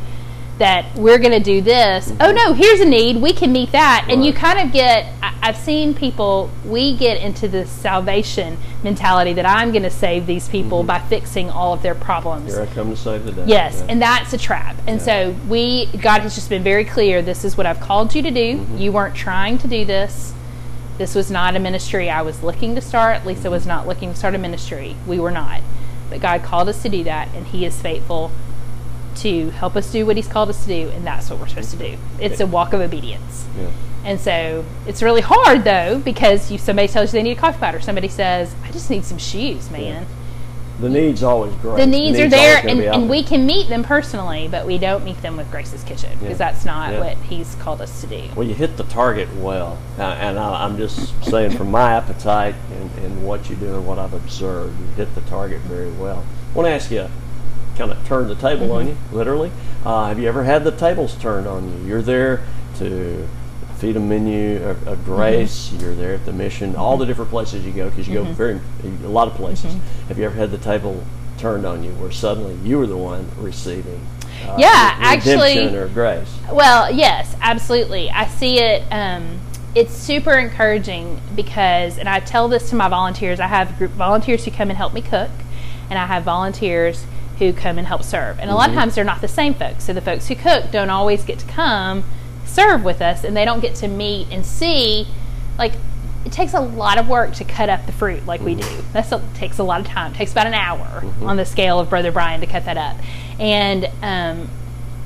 that 0.58 0.94
we're 0.96 1.18
going 1.18 1.32
to 1.32 1.40
do 1.40 1.60
this. 1.60 2.12
Oh 2.20 2.30
no, 2.30 2.52
here's 2.52 2.80
a 2.80 2.84
need. 2.84 3.16
We 3.16 3.32
can 3.32 3.50
meet 3.52 3.72
that. 3.72 4.06
And 4.08 4.24
you 4.24 4.32
kind 4.32 4.60
of 4.60 4.72
get, 4.72 5.12
I, 5.20 5.36
I've 5.42 5.56
seen 5.56 5.94
people, 5.94 6.50
we 6.64 6.96
get 6.96 7.20
into 7.20 7.48
this 7.48 7.68
salvation 7.68 8.56
mentality 8.84 9.32
that 9.32 9.46
I'm 9.46 9.72
going 9.72 9.82
to 9.82 9.90
save 9.90 10.26
these 10.26 10.48
people 10.48 10.84
by 10.84 11.00
fixing 11.00 11.50
all 11.50 11.72
of 11.72 11.82
their 11.82 11.94
problems. 11.96 12.52
Here 12.52 12.62
I 12.62 12.66
come 12.66 12.90
to 12.90 12.96
save 12.96 13.24
the 13.24 13.32
day. 13.32 13.44
Yes, 13.46 13.78
Yeah. 13.80 13.86
and 13.88 14.02
that's 14.02 14.32
a 14.32 14.38
trap. 14.38 14.76
And 14.86 15.02
so 15.02 15.34
we, 15.48 15.86
God 15.86 16.20
has 16.20 16.34
just 16.36 16.48
been 16.48 16.62
very 16.62 16.84
clear. 16.84 17.20
This 17.20 17.44
is 17.44 17.56
what 17.56 17.66
I've 17.66 17.80
called 17.80 18.14
you 18.14 18.22
to 18.22 18.30
do. 18.30 18.58
Mm-hmm. 18.58 18.78
You 18.78 18.92
weren't 18.92 19.16
trying 19.16 19.58
to 19.58 19.68
do 19.68 19.84
this. 19.84 20.32
This 20.98 21.16
was 21.16 21.32
not 21.32 21.56
a 21.56 21.58
ministry 21.58 22.08
I 22.08 22.22
was 22.22 22.44
looking 22.44 22.76
to 22.76 22.80
start. 22.80 23.26
Lisa 23.26 23.50
was 23.50 23.66
not 23.66 23.88
looking 23.88 24.12
to 24.12 24.16
start 24.16 24.36
a 24.36 24.38
ministry. 24.38 24.94
We 25.08 25.18
were 25.18 25.32
not. 25.32 25.60
But 26.08 26.20
God 26.20 26.44
called 26.44 26.68
us 26.68 26.80
to 26.82 26.88
do 26.88 27.02
that, 27.04 27.28
and 27.34 27.46
He 27.48 27.66
is 27.66 27.80
faithful 27.82 28.30
to 29.16 29.50
help 29.50 29.76
us 29.76 29.90
do 29.90 30.04
what 30.06 30.16
He's 30.16 30.28
called 30.28 30.48
us 30.50 30.62
to 30.64 30.68
do, 30.68 30.88
and 30.90 31.06
that's 31.06 31.30
what 31.30 31.38
we're 31.38 31.48
supposed 31.48 31.70
to 31.72 31.76
do. 31.76 31.96
It's 32.20 32.40
a 32.40 32.46
walk 32.46 32.72
of 32.72 32.80
obedience. 32.80 33.46
Yeah. 33.58 33.70
And 34.04 34.20
so 34.20 34.64
it's 34.86 35.02
really 35.02 35.22
hard 35.22 35.64
though 35.64 35.98
because 35.98 36.50
you 36.50 36.58
somebody 36.58 36.88
tells 36.88 37.12
you 37.14 37.18
they 37.18 37.22
need 37.22 37.38
a 37.38 37.40
coffee 37.40 37.58
pot, 37.58 37.74
or 37.74 37.80
somebody 37.80 38.08
says, 38.08 38.54
"I 38.64 38.70
just 38.70 38.90
need 38.90 39.04
some 39.04 39.18
shoes, 39.18 39.70
man." 39.70 40.06
The 40.80 40.88
need's 40.88 41.22
always 41.22 41.54
great. 41.62 41.76
the 41.76 41.86
needs 41.86 42.18
are 42.18 42.22
always 42.22 42.32
there 42.32 42.60
and, 42.66 42.80
and 42.80 43.08
we 43.08 43.22
can 43.22 43.46
meet 43.46 43.68
them 43.68 43.84
personally 43.84 44.48
but 44.48 44.66
we 44.66 44.76
don't 44.76 45.04
meet 45.04 45.22
them 45.22 45.36
with 45.36 45.48
grace's 45.52 45.84
kitchen 45.84 46.10
because 46.18 46.30
Yeah. 46.30 46.50
that's 46.50 46.64
not 46.64 46.92
Yeah. 46.92 46.98
what 46.98 47.16
he's 47.18 47.54
called 47.54 47.80
us 47.80 48.00
to 48.00 48.08
do 48.08 48.24
Well, 48.34 48.44
you 48.46 48.54
hit 48.54 48.76
the 48.76 48.82
target 48.82 49.28
well, 49.36 49.78
uh, 50.00 50.02
and 50.02 50.36
I, 50.36 50.64
I'm 50.64 50.76
just 50.76 51.14
saying 51.24 51.56
from 51.56 51.70
my 51.70 51.92
appetite 51.92 52.56
and, 52.72 52.90
and 53.04 53.24
what 53.24 53.48
you 53.48 53.54
do 53.54 53.72
and 53.76 53.86
what 53.86 54.00
I've 54.00 54.14
observed, 54.14 54.76
you 54.80 54.86
hit 54.96 55.14
the 55.14 55.20
target 55.22 55.60
very 55.60 55.92
well. 55.92 56.24
I 56.52 56.56
want 56.56 56.66
to 56.66 56.72
ask 56.72 56.90
you, 56.90 57.06
kind 57.76 57.90
of 57.90 58.06
turn 58.06 58.28
the 58.28 58.34
table 58.34 58.72
on 58.72 58.88
you, 58.88 58.96
literally. 59.12 59.50
Uh, 59.84 60.06
have 60.08 60.18
you 60.18 60.28
ever 60.28 60.44
had 60.44 60.64
the 60.64 60.70
tables 60.72 61.14
turned 61.16 61.46
on 61.46 61.68
you? 61.80 61.86
You're 61.88 62.02
there 62.02 62.44
to 62.78 63.28
feed 63.78 63.96
a 63.96 64.00
menu 64.00 64.62
of, 64.64 64.86
of 64.88 65.04
grace. 65.04 65.72
You're 65.72 65.94
there 65.94 66.14
at 66.14 66.24
the 66.24 66.32
mission, 66.32 66.76
all 66.76 66.96
the 66.96 67.04
different 67.06 67.30
places 67.30 67.64
you 67.66 67.72
go 67.72 67.90
because 67.90 68.08
you 68.08 68.14
go 68.14 68.24
very 68.24 68.60
a 68.84 69.08
lot 69.08 69.28
of 69.28 69.34
places. 69.34 69.74
Have 70.08 70.18
you 70.18 70.24
ever 70.24 70.34
had 70.36 70.50
the 70.50 70.58
table 70.58 71.04
turned 71.38 71.66
on 71.66 71.82
you 71.84 71.90
where 71.94 72.12
suddenly 72.12 72.54
you 72.68 72.78
were 72.78 72.86
the 72.86 72.96
one 72.96 73.28
receiving? 73.38 74.00
Uh, 74.46 74.56
Yeah, 74.58 74.96
actually- 75.00 75.74
or 75.76 75.88
grace. 75.88 76.32
well 76.52 76.92
yes 76.92 77.34
absolutely 77.40 78.10
i 78.10 78.26
see 78.26 78.58
it 78.58 78.82
um, 78.90 79.38
it's 79.74 79.92
super 79.92 80.32
encouraging 80.34 81.20
because 81.34 81.98
and 81.98 82.08
i 82.08 82.20
tell 82.20 82.48
this 82.48 82.68
to 82.70 82.76
my 82.76 82.88
volunteers 82.88 83.38
i 83.40 83.46
have 83.46 83.76
group 83.78 83.92
volunteers 83.92 84.44
who 84.44 84.50
come 84.50 84.70
and 84.70 84.76
help 84.76 84.92
me 84.92 85.00
cook 85.00 85.30
and 85.88 85.98
i 85.98 86.06
have 86.06 86.24
volunteers 86.24 87.06
who 87.38 87.52
come 87.52 87.78
and 87.78 87.86
help 87.86 88.02
serve 88.02 88.38
and 88.38 88.50
a 88.50 88.54
lot 88.54 88.68
of 88.68 88.70
mm-hmm. 88.70 88.80
times 88.80 88.94
they're 88.94 89.04
not 89.04 89.20
the 89.20 89.28
same 89.28 89.54
folks 89.54 89.84
so 89.84 89.92
the 89.92 90.00
folks 90.00 90.28
who 90.28 90.34
cook 90.34 90.70
don't 90.70 90.90
always 90.90 91.24
get 91.24 91.38
to 91.38 91.46
come 91.46 92.04
serve 92.44 92.84
with 92.84 93.00
us 93.00 93.24
and 93.24 93.36
they 93.36 93.44
don't 93.44 93.60
get 93.60 93.74
to 93.74 93.88
meet 93.88 94.26
and 94.30 94.44
see 94.46 95.06
like 95.58 95.72
it 96.24 96.32
takes 96.32 96.54
a 96.54 96.60
lot 96.60 96.98
of 96.98 97.08
work 97.08 97.34
to 97.34 97.44
cut 97.44 97.68
up 97.68 97.84
the 97.86 97.92
fruit 97.92 98.24
like 98.26 98.40
we 98.40 98.54
do. 98.54 98.62
Mm-hmm. 98.62 98.92
That 98.92 99.12
a, 99.12 99.22
takes 99.34 99.58
a 99.58 99.62
lot 99.62 99.80
of 99.80 99.86
time. 99.86 100.12
It 100.12 100.16
takes 100.16 100.32
about 100.32 100.46
an 100.46 100.54
hour 100.54 101.02
mm-hmm. 101.02 101.26
on 101.26 101.36
the 101.36 101.44
scale 101.44 101.78
of 101.78 101.90
Brother 101.90 102.10
Bryan 102.10 102.40
to 102.40 102.46
cut 102.46 102.64
that 102.64 102.78
up. 102.78 102.96
And 103.38 103.90
um, 104.02 104.48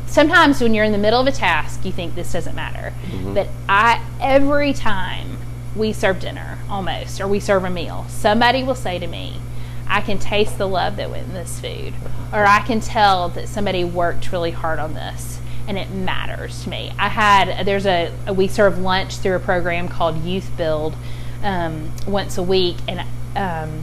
sometimes 0.07 0.61
when 0.61 0.75
you're 0.75 0.85
in 0.85 0.93
the 0.93 0.99
middle 0.99 1.21
of 1.21 1.27
a 1.27 1.33
task, 1.33 1.85
you 1.85 1.93
think 1.93 2.14
this 2.14 2.33
doesn't 2.33 2.55
matter. 2.55 2.93
But 3.35 3.49
I 3.69 4.05
every 4.21 4.73
time 4.73 5.38
we 5.75 5.93
serve 5.93 6.21
dinner, 6.21 6.59
almost, 6.69 7.21
or 7.21 7.27
we 7.29 7.41
serve 7.41 7.64
a 7.64 7.71
meal, 7.71 8.07
somebody 8.09 8.62
will 8.62 8.75
say 8.75 8.99
to 8.99 9.07
me, 9.07 9.41
I 9.88 10.01
can 10.01 10.18
taste 10.18 10.59
the 10.59 10.68
love 10.68 10.96
that 10.96 11.11
went 11.11 11.29
in 11.29 11.35
this 11.35 11.61
food, 11.61 11.94
or 12.33 12.44
I 12.44 12.61
can 12.61 12.81
tell 12.81 13.29
that 13.31 13.48
somebody 13.48 13.85
worked 13.85 14.33
really 14.33 14.51
hard 14.51 14.79
on 14.79 14.94
this, 14.94 15.40
and 15.66 15.79
it 15.79 15.90
matters 15.90 16.64
to 16.64 16.70
me. 16.70 16.92
I 16.98 17.09
had 17.09 17.66
there's 17.66 17.87
a, 17.87 18.12
we 18.33 18.48
serve 18.48 18.79
lunch 18.79 19.16
through 19.16 19.37
a 19.37 19.40
program 19.40 19.88
called 19.88 20.22
Youth 20.22 20.51
Build 20.57 20.94
um, 21.42 21.92
once 22.07 22.38
a 22.38 22.42
week, 22.42 22.77
and 22.87 23.01
um, 23.37 23.83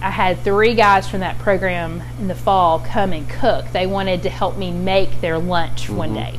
I 0.00 0.10
had 0.10 0.40
three 0.40 0.74
guys 0.74 1.08
from 1.08 1.20
that 1.20 1.38
program 1.38 2.02
in 2.18 2.28
the 2.28 2.34
fall 2.34 2.80
come 2.80 3.12
and 3.12 3.28
cook. 3.28 3.70
They 3.72 3.86
wanted 3.86 4.24
to 4.24 4.30
help 4.30 4.56
me 4.56 4.72
make 4.72 5.20
their 5.20 5.38
lunch 5.38 5.88
one 5.88 6.14
day. 6.14 6.38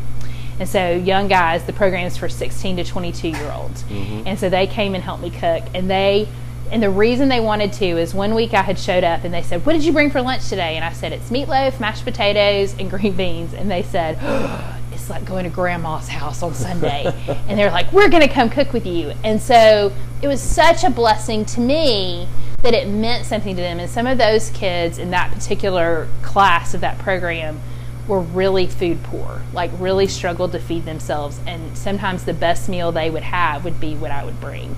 And 0.60 0.70
so, 0.70 0.92
young 0.92 1.28
guys, 1.28 1.64
the 1.64 1.74
program 1.74 2.06
is 2.06 2.16
for 2.18 2.30
16 2.30 2.78
to 2.78 2.84
22 2.84 3.30
year 3.30 3.52
olds. 3.52 3.84
And 4.28 4.38
so 4.38 4.50
they 4.50 4.68
came 4.68 4.96
and 4.96 5.04
helped 5.04 5.24
me 5.24 5.30
cook. 5.32 5.64
And 5.74 5.90
they, 5.90 6.28
and 6.72 6.82
the 6.82 6.90
reason 6.90 7.30
they 7.30 7.40
wanted 7.40 7.74
to 7.74 7.86
is 7.86 8.14
one 8.14 8.34
week 8.34 8.54
I 8.54 8.62
had 8.62 8.80
showed 8.80 9.04
up 9.04 9.24
and 9.24 9.34
they 9.34 9.44
said, 9.44 9.66
What 9.66 9.74
did 9.74 9.84
you 9.84 9.94
bring 9.94 10.10
for 10.10 10.22
lunch 10.22 10.50
today? 10.50 10.76
And 10.76 10.84
I 10.84 10.92
said, 10.94 11.14
It's 11.14 11.30
meatloaf, 11.30 11.80
mashed 11.80 12.04
potatoes, 12.04 12.76
and 12.80 12.90
green 12.90 13.14
beans. 13.14 13.54
And 13.54 13.70
they 13.70 13.84
said, 13.84 14.18
It's 14.92 15.10
like 15.10 15.26
going 15.26 15.44
to 15.44 15.50
grandma's 15.50 16.08
house 16.08 16.44
on 16.44 16.54
Sunday. 16.54 17.06
and 17.48 17.60
they're 17.60 17.72
like, 17.72 17.92
We're 17.92 18.10
going 18.10 18.28
to 18.28 18.34
come 18.34 18.50
cook 18.50 18.74
with 18.74 18.86
you. 18.86 19.14
And 19.24 19.42
so 19.42 19.92
it 20.22 20.28
was 20.28 20.42
such 20.42 20.84
a 20.84 20.90
blessing 20.90 21.46
to 21.46 21.60
me 21.60 22.28
that 22.64 22.74
it 22.74 22.88
meant 22.88 23.26
something 23.26 23.56
to 23.56 23.62
them. 23.62 23.80
And 23.80 23.90
some 23.90 24.08
of 24.08 24.18
those 24.18 24.50
kids 24.52 24.98
in 24.98 25.12
that 25.12 25.32
particular 25.32 26.08
class 26.22 26.74
of 26.74 26.82
that 26.82 26.98
program 26.98 27.60
were 28.08 28.20
really 28.20 28.68
food 28.68 29.02
poor, 29.04 29.42
like 29.54 29.72
really 29.80 30.08
struggled 30.08 30.52
to 30.54 30.60
feed 30.60 30.86
themselves. 30.86 31.40
And 31.46 31.78
sometimes 31.78 32.24
the 32.24 32.34
best 32.34 32.68
meal 32.70 32.92
they 32.92 33.10
would 33.10 33.24
have 33.24 33.64
would 33.66 33.80
be 33.80 33.96
what 33.96 34.12
I 34.12 34.24
would 34.24 34.40
bring. 34.40 34.76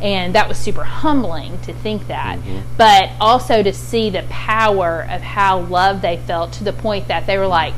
And 0.00 0.34
that 0.34 0.48
was 0.48 0.58
super 0.58 0.84
humbling 0.84 1.58
to 1.62 1.72
think 1.72 2.06
that, 2.08 2.38
but 2.76 3.10
also 3.20 3.62
to 3.62 3.72
see 3.72 4.10
the 4.10 4.24
power 4.28 5.06
of 5.10 5.22
how 5.22 5.60
loved 5.60 6.02
they 6.02 6.18
felt 6.18 6.52
to 6.54 6.64
the 6.64 6.72
point 6.72 7.08
that 7.08 7.26
they 7.26 7.38
were 7.38 7.46
like, 7.46 7.72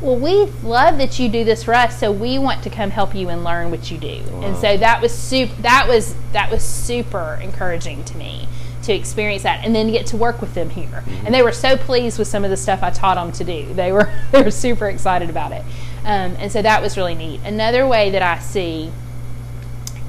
well, 0.00 0.16
we 0.16 0.44
love 0.62 0.98
that 0.98 1.18
you 1.18 1.28
do 1.28 1.44
this 1.44 1.64
for 1.64 1.72
us, 1.72 1.98
so 1.98 2.12
we 2.12 2.38
want 2.38 2.62
to 2.64 2.70
come 2.70 2.90
help 2.90 3.14
you 3.14 3.28
and 3.30 3.42
learn 3.42 3.70
what 3.70 3.90
you 3.90 3.96
do. 3.98 4.22
And 4.42 4.56
so 4.56 4.76
that 4.76 5.00
was 5.00 5.12
super. 5.12 5.54
That 5.62 5.86
was 5.88 6.14
that 6.32 6.50
was 6.50 6.62
super 6.62 7.38
encouraging 7.42 8.04
to 8.04 8.16
me 8.16 8.46
to 8.82 8.92
experience 8.92 9.44
that, 9.44 9.64
and 9.64 9.74
then 9.74 9.90
get 9.90 10.06
to 10.08 10.16
work 10.16 10.42
with 10.42 10.52
them 10.54 10.68
here. 10.68 11.02
And 11.24 11.34
they 11.34 11.42
were 11.42 11.52
so 11.52 11.76
pleased 11.76 12.18
with 12.18 12.28
some 12.28 12.44
of 12.44 12.50
the 12.50 12.56
stuff 12.56 12.82
I 12.82 12.90
taught 12.90 13.14
them 13.14 13.32
to 13.32 13.44
do. 13.44 13.72
They 13.72 13.92
were 13.92 14.12
they 14.32 14.42
were 14.42 14.50
super 14.50 14.88
excited 14.88 15.30
about 15.30 15.52
it, 15.52 15.62
um, 16.04 16.36
and 16.38 16.52
so 16.52 16.60
that 16.60 16.82
was 16.82 16.96
really 16.96 17.14
neat. 17.14 17.40
Another 17.44 17.86
way 17.86 18.10
that 18.10 18.22
I 18.22 18.40
see 18.40 18.92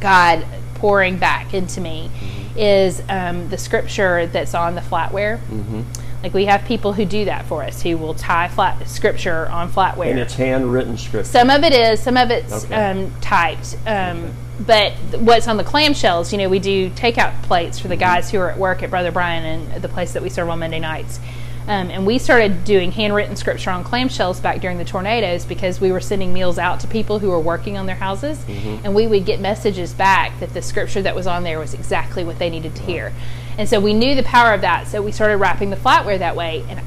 God 0.01 0.45
pouring 0.75 1.17
back 1.17 1.53
into 1.53 1.81
me 1.81 2.09
is 2.55 3.01
um, 3.09 3.49
the 3.49 3.57
scripture 3.57 4.27
that's 4.27 4.53
on 4.53 4.75
the 4.75 4.81
flatware. 4.81 5.39
Mm-hmm. 5.39 5.81
Like 6.23 6.33
we 6.33 6.45
have 6.45 6.63
people 6.65 6.93
who 6.93 7.05
do 7.05 7.25
that 7.25 7.45
for 7.45 7.63
us, 7.63 7.81
who 7.81 7.97
will 7.97 8.13
tie 8.13 8.47
flat 8.47 8.87
scripture 8.87 9.47
on 9.49 9.71
flatware. 9.71 10.09
And 10.09 10.19
it's 10.19 10.35
handwritten 10.35 10.97
scripture. 10.97 11.29
Some 11.29 11.49
of 11.49 11.63
it 11.63 11.73
is, 11.73 12.01
some 12.01 12.17
of 12.17 12.31
it's 12.31 12.65
Okay. 12.65 12.73
um, 12.73 13.11
typed. 13.21 13.77
Um, 13.85 14.31
But 14.57 14.93
what's 15.19 15.49
on 15.49 15.57
the 15.57 15.65
clamshells, 15.65 16.31
you 16.31 16.37
know, 16.37 16.47
we 16.47 16.59
do 16.59 16.89
takeout 16.91 17.43
plates 17.43 17.77
for 17.77 17.89
the 17.89 17.97
guys 17.97 18.31
who 18.31 18.39
are 18.39 18.49
at 18.49 18.57
work 18.57 18.83
at 18.83 18.89
Brother 18.89 19.11
Bryan 19.11 19.43
and 19.69 19.81
the 19.81 19.89
place 19.89 20.13
that 20.13 20.23
we 20.23 20.29
serve 20.29 20.47
on 20.47 20.59
Monday 20.59 20.79
nights. 20.79 21.19
Um, 21.67 21.89
and 21.89 22.05
we 22.05 22.19
started 22.19 22.63
doing 22.63 22.91
handwritten 22.91 23.35
scripture 23.35 23.71
on 23.71 23.83
clamshells 23.83 24.39
back 24.41 24.61
during 24.61 24.77
the 24.77 24.85
tornadoes 24.85 25.45
because 25.45 25.81
we 25.81 25.91
were 25.91 25.99
sending 25.99 26.31
meals 26.31 26.59
out 26.59 26.79
to 26.81 26.87
people 26.87 27.17
who 27.19 27.29
were 27.29 27.39
working 27.39 27.75
on 27.77 27.87
their 27.87 27.95
houses. 27.95 28.43
And 28.83 28.93
we 28.93 29.07
would 29.07 29.25
get 29.25 29.39
messages 29.39 29.91
back 29.93 30.39
that 30.39 30.53
the 30.53 30.61
scripture 30.61 31.01
that 31.01 31.15
was 31.15 31.25
on 31.25 31.43
there 31.43 31.57
was 31.57 31.73
exactly 31.73 32.23
what 32.23 32.37
they 32.37 32.49
needed 32.51 32.75
to 32.75 32.83
hear. 32.83 33.13
And 33.57 33.67
so 33.67 33.79
we 33.79 33.93
knew 33.93 34.15
the 34.15 34.23
power 34.23 34.53
of 34.53 34.61
that. 34.61 34.87
So 34.87 35.01
we 35.01 35.11
started 35.11 35.37
wrapping 35.37 35.71
the 35.71 35.75
flatware 35.75 36.19
that 36.19 36.35
way. 36.35 36.63
And 36.69 36.81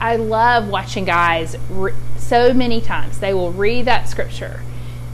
I 0.00 0.16
love 0.16 0.68
watching 0.68 1.04
guys 1.04 1.56
re- 1.68 1.92
so 2.16 2.54
many 2.54 2.80
times. 2.80 3.20
They 3.20 3.34
will 3.34 3.52
read 3.52 3.84
that 3.84 4.08
scripture 4.08 4.62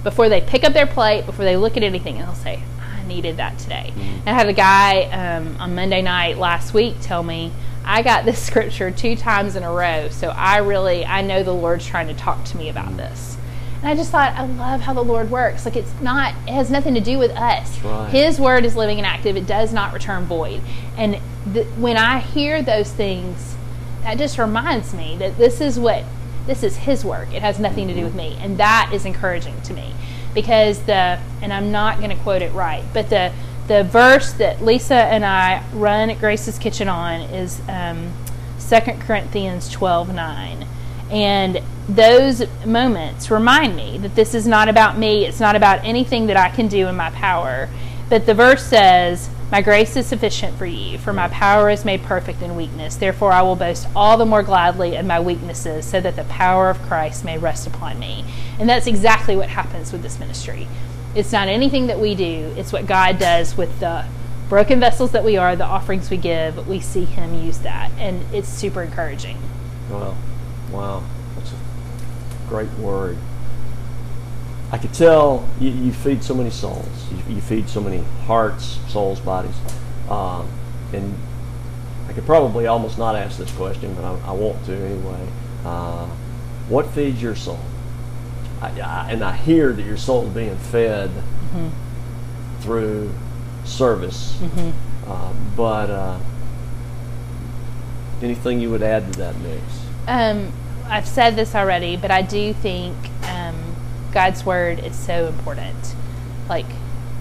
before 0.04 0.28
they 0.28 0.40
pick 0.40 0.62
up 0.62 0.72
their 0.74 0.86
plate, 0.86 1.26
before 1.26 1.44
they 1.44 1.56
look 1.56 1.76
at 1.76 1.82
anything, 1.82 2.18
and 2.18 2.28
they'll 2.28 2.34
say, 2.36 2.62
I 2.80 3.04
needed 3.06 3.38
that 3.38 3.58
today. 3.58 3.92
And 3.96 4.28
I 4.28 4.32
had 4.32 4.48
a 4.48 4.52
guy 4.52 5.04
um, 5.04 5.56
on 5.58 5.74
Monday 5.74 6.02
night 6.02 6.38
last 6.38 6.72
week 6.72 6.94
tell 7.00 7.22
me, 7.24 7.50
I 7.84 8.02
got 8.02 8.24
this 8.24 8.42
scripture 8.42 8.90
two 8.90 9.16
times 9.16 9.56
in 9.56 9.62
a 9.62 9.72
row, 9.72 10.08
so 10.10 10.28
I 10.28 10.58
really, 10.58 11.04
I 11.04 11.22
know 11.22 11.42
the 11.42 11.54
Lord's 11.54 11.86
trying 11.86 12.08
to 12.08 12.14
talk 12.14 12.44
to 12.46 12.56
me 12.56 12.68
about 12.68 12.96
this. 12.96 13.36
And 13.80 13.86
I 13.88 13.94
just 13.94 14.10
thought, 14.10 14.34
I 14.34 14.44
love 14.44 14.80
how 14.80 14.92
the 14.92 15.04
Lord 15.04 15.30
works. 15.30 15.64
Like 15.64 15.76
it's 15.76 15.92
not, 16.00 16.34
it 16.48 16.52
has 16.52 16.70
nothing 16.70 16.94
to 16.94 17.00
do 17.00 17.18
with 17.18 17.30
us. 17.30 17.80
right. 17.82 18.10
His 18.10 18.40
word 18.40 18.64
is 18.64 18.74
living 18.74 18.98
and 18.98 19.06
active. 19.06 19.36
It 19.36 19.46
does 19.46 19.72
not 19.72 19.92
return 19.92 20.24
void. 20.24 20.60
And 20.96 21.18
th- 21.52 21.66
when 21.76 21.96
I 21.96 22.18
hear 22.18 22.60
those 22.60 22.90
things, 22.90 23.56
that 24.02 24.18
just 24.18 24.36
reminds 24.36 24.92
me 24.94 25.16
that 25.18 25.38
this 25.38 25.60
is 25.60 25.78
what, 25.78 26.04
this 26.46 26.64
is 26.64 26.78
His 26.78 27.04
work. 27.04 27.32
It 27.32 27.42
has 27.42 27.60
nothing 27.60 27.86
to 27.88 27.94
do 27.94 28.02
with 28.02 28.14
me. 28.14 28.36
And 28.40 28.58
that 28.58 28.90
is 28.92 29.04
encouraging 29.04 29.60
to 29.62 29.72
me 29.72 29.94
because 30.34 30.80
the, 30.82 31.20
and 31.40 31.52
I'm 31.52 31.70
not 31.70 31.98
going 31.98 32.10
to 32.10 32.16
quote 32.16 32.42
it 32.42 32.52
right, 32.52 32.84
but 32.92 33.10
the, 33.10 33.32
the 33.68 33.84
verse 33.84 34.32
that 34.32 34.64
Lisa 34.64 34.94
and 34.94 35.24
I 35.24 35.62
run 35.72 36.10
at 36.10 36.18
Grace's 36.18 36.58
Kitchen 36.58 36.88
on 36.88 37.20
is 37.20 37.60
um, 37.68 38.10
2 38.66 38.80
Corinthians 39.00 39.68
12 39.68 40.12
9. 40.12 40.66
And 41.10 41.62
those 41.88 42.44
moments 42.66 43.30
remind 43.30 43.76
me 43.76 43.98
that 43.98 44.14
this 44.14 44.34
is 44.34 44.46
not 44.46 44.68
about 44.68 44.98
me, 44.98 45.26
it's 45.26 45.40
not 45.40 45.54
about 45.54 45.84
anything 45.84 46.26
that 46.26 46.36
I 46.36 46.50
can 46.50 46.68
do 46.68 46.86
in 46.88 46.96
my 46.96 47.10
power. 47.10 47.68
But 48.08 48.24
the 48.26 48.34
verse 48.34 48.64
says, 48.64 49.28
My 49.50 49.60
grace 49.60 49.96
is 49.96 50.06
sufficient 50.06 50.56
for 50.56 50.66
you, 50.66 50.98
for 50.98 51.12
my 51.12 51.28
power 51.28 51.68
is 51.68 51.84
made 51.84 52.02
perfect 52.02 52.40
in 52.40 52.56
weakness. 52.56 52.96
Therefore, 52.96 53.32
I 53.32 53.42
will 53.42 53.56
boast 53.56 53.86
all 53.94 54.16
the 54.16 54.26
more 54.26 54.42
gladly 54.42 54.96
in 54.96 55.06
my 55.06 55.20
weaknesses, 55.20 55.86
so 55.86 56.00
that 56.00 56.16
the 56.16 56.24
power 56.24 56.70
of 56.70 56.80
Christ 56.82 57.24
may 57.24 57.36
rest 57.36 57.66
upon 57.66 57.98
me. 57.98 58.24
And 58.58 58.68
that's 58.68 58.86
exactly 58.86 59.36
what 59.36 59.50
happens 59.50 59.92
with 59.92 60.02
this 60.02 60.18
ministry. 60.18 60.68
It's 61.18 61.32
not 61.32 61.48
anything 61.48 61.88
that 61.88 61.98
we 61.98 62.14
do, 62.14 62.54
it's 62.56 62.72
what 62.72 62.86
God 62.86 63.18
does 63.18 63.56
with 63.56 63.80
the 63.80 64.06
broken 64.48 64.78
vessels 64.78 65.10
that 65.10 65.24
we 65.24 65.36
are, 65.36 65.56
the 65.56 65.64
offerings 65.64 66.10
we 66.10 66.16
give. 66.16 66.68
We 66.68 66.78
see 66.78 67.04
Him 67.04 67.34
use 67.34 67.58
that, 67.58 67.90
and 67.98 68.22
it's 68.32 68.48
super 68.48 68.84
encouraging. 68.84 69.36
Wow. 69.90 70.16
Wow. 70.70 71.02
That's 71.34 71.50
a 71.50 72.48
great 72.48 72.70
word. 72.74 73.18
I 74.70 74.78
could 74.78 74.94
tell 74.94 75.48
you, 75.58 75.70
you 75.70 75.92
feed 75.92 76.22
so 76.22 76.34
many 76.34 76.50
souls. 76.50 76.86
You, 77.10 77.34
you 77.34 77.40
feed 77.40 77.68
so 77.68 77.80
many 77.80 78.04
hearts, 78.26 78.78
souls, 78.86 79.18
bodies. 79.18 79.56
Um, 80.08 80.48
and 80.92 81.16
I 82.08 82.12
could 82.12 82.26
probably 82.26 82.68
almost 82.68 82.96
not 82.96 83.16
ask 83.16 83.38
this 83.38 83.50
question, 83.56 83.92
but 83.94 84.04
I, 84.04 84.28
I 84.28 84.32
want 84.32 84.64
to 84.66 84.72
anyway. 84.72 85.28
Uh, 85.64 86.06
what 86.68 86.86
feeds 86.90 87.20
your 87.20 87.34
soul? 87.34 87.58
I, 88.60 88.80
I, 88.80 89.10
and 89.12 89.22
I 89.22 89.36
hear 89.36 89.72
that 89.72 89.82
your 89.82 89.96
soul 89.96 90.26
is 90.26 90.34
being 90.34 90.56
fed 90.56 91.10
through 92.60 93.12
service. 93.64 94.38
Uh, 95.06 95.32
but 95.56 95.90
uh, 95.90 96.18
anything 98.22 98.60
you 98.60 98.70
would 98.70 98.82
add 98.82 99.12
to 99.12 99.18
that 99.20 99.36
mix? 99.38 99.62
Um, 100.06 100.52
I've 100.86 101.06
said 101.06 101.36
this 101.36 101.54
already, 101.54 101.96
but 101.96 102.10
I 102.10 102.22
do 102.22 102.52
think 102.52 102.96
um, 103.28 103.56
God's 104.12 104.44
word 104.44 104.80
is 104.80 104.96
so 104.98 105.26
important. 105.28 105.94
Like 106.48 106.66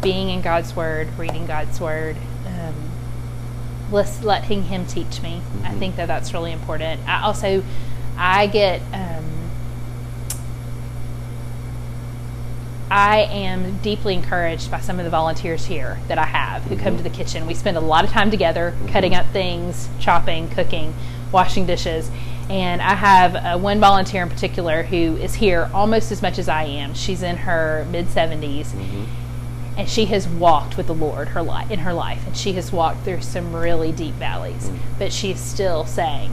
being 0.02 0.30
in 0.30 0.42
God's 0.42 0.76
word, 0.76 1.08
reading 1.18 1.46
God's 1.46 1.80
word, 1.80 2.16
um, 2.48 2.74
letting 3.92 4.64
Him 4.64 4.86
teach 4.86 5.22
me. 5.22 5.42
I 5.64 5.70
Mhm. 5.74 5.80
think 5.80 5.96
that 5.98 6.08
that's 6.08 6.34
really 6.34 6.52
important. 6.52 7.02
I 7.08 7.22
also, 7.24 7.64
I 8.18 8.48
get. 8.48 8.82
Um, 8.94 9.24
I 12.90 13.20
am 13.24 13.78
deeply 13.80 14.14
encouraged 14.14 14.72
by 14.72 14.80
some 14.80 14.98
of 15.00 15.04
the 15.04 15.10
volunteers 15.12 15.66
here 15.66 16.00
that 16.08 16.18
I 16.18 16.26
have 16.26 16.64
who 16.64 16.78
come 16.78 16.94
Mhm. 16.94 16.98
to 16.98 17.04
the 17.04 17.10
kitchen. 17.10 17.46
We 17.46 17.54
spend 17.54 17.76
a 17.76 17.82
lot 17.82 18.06
of 18.06 18.12
time 18.12 18.32
together, 18.32 18.74
cutting 18.88 19.14
up 19.14 19.26
things, 19.34 19.90
chopping, 20.00 20.48
cooking, 20.50 20.94
washing 21.32 21.66
dishes. 21.66 22.10
And 22.50 22.82
I 22.82 22.94
have 22.96 23.36
uh, 23.36 23.58
one 23.58 23.82
volunteer 23.82 24.24
in 24.24 24.30
particular 24.30 24.84
who 24.84 25.18
is 25.18 25.36
here 25.36 25.70
almost 25.74 26.14
as 26.14 26.22
much 26.22 26.40
as 26.40 26.48
I 26.48 26.64
am. 26.64 26.94
She's 26.94 27.22
in 27.22 27.38
her 27.38 27.86
mid 27.92 28.08
70s 28.08 28.74
and 29.78 29.88
she 29.90 30.06
has 30.06 30.28
walked 30.28 30.78
with 30.78 30.88
the 30.88 30.94
Lord 30.94 31.28
her 31.30 31.44
life 31.44 31.70
in 31.70 31.80
her 31.80 31.94
life, 31.94 32.26
and 32.26 32.36
she 32.36 32.54
has 32.54 32.72
walked 32.72 33.04
through 33.04 33.22
some 33.22 33.54
really 33.54 33.92
deep 33.92 34.16
valleys. 34.16 34.70
Mm. 34.70 34.78
But 34.98 35.14
she's 35.14 35.40
still 35.40 35.86
saying, 35.86 36.32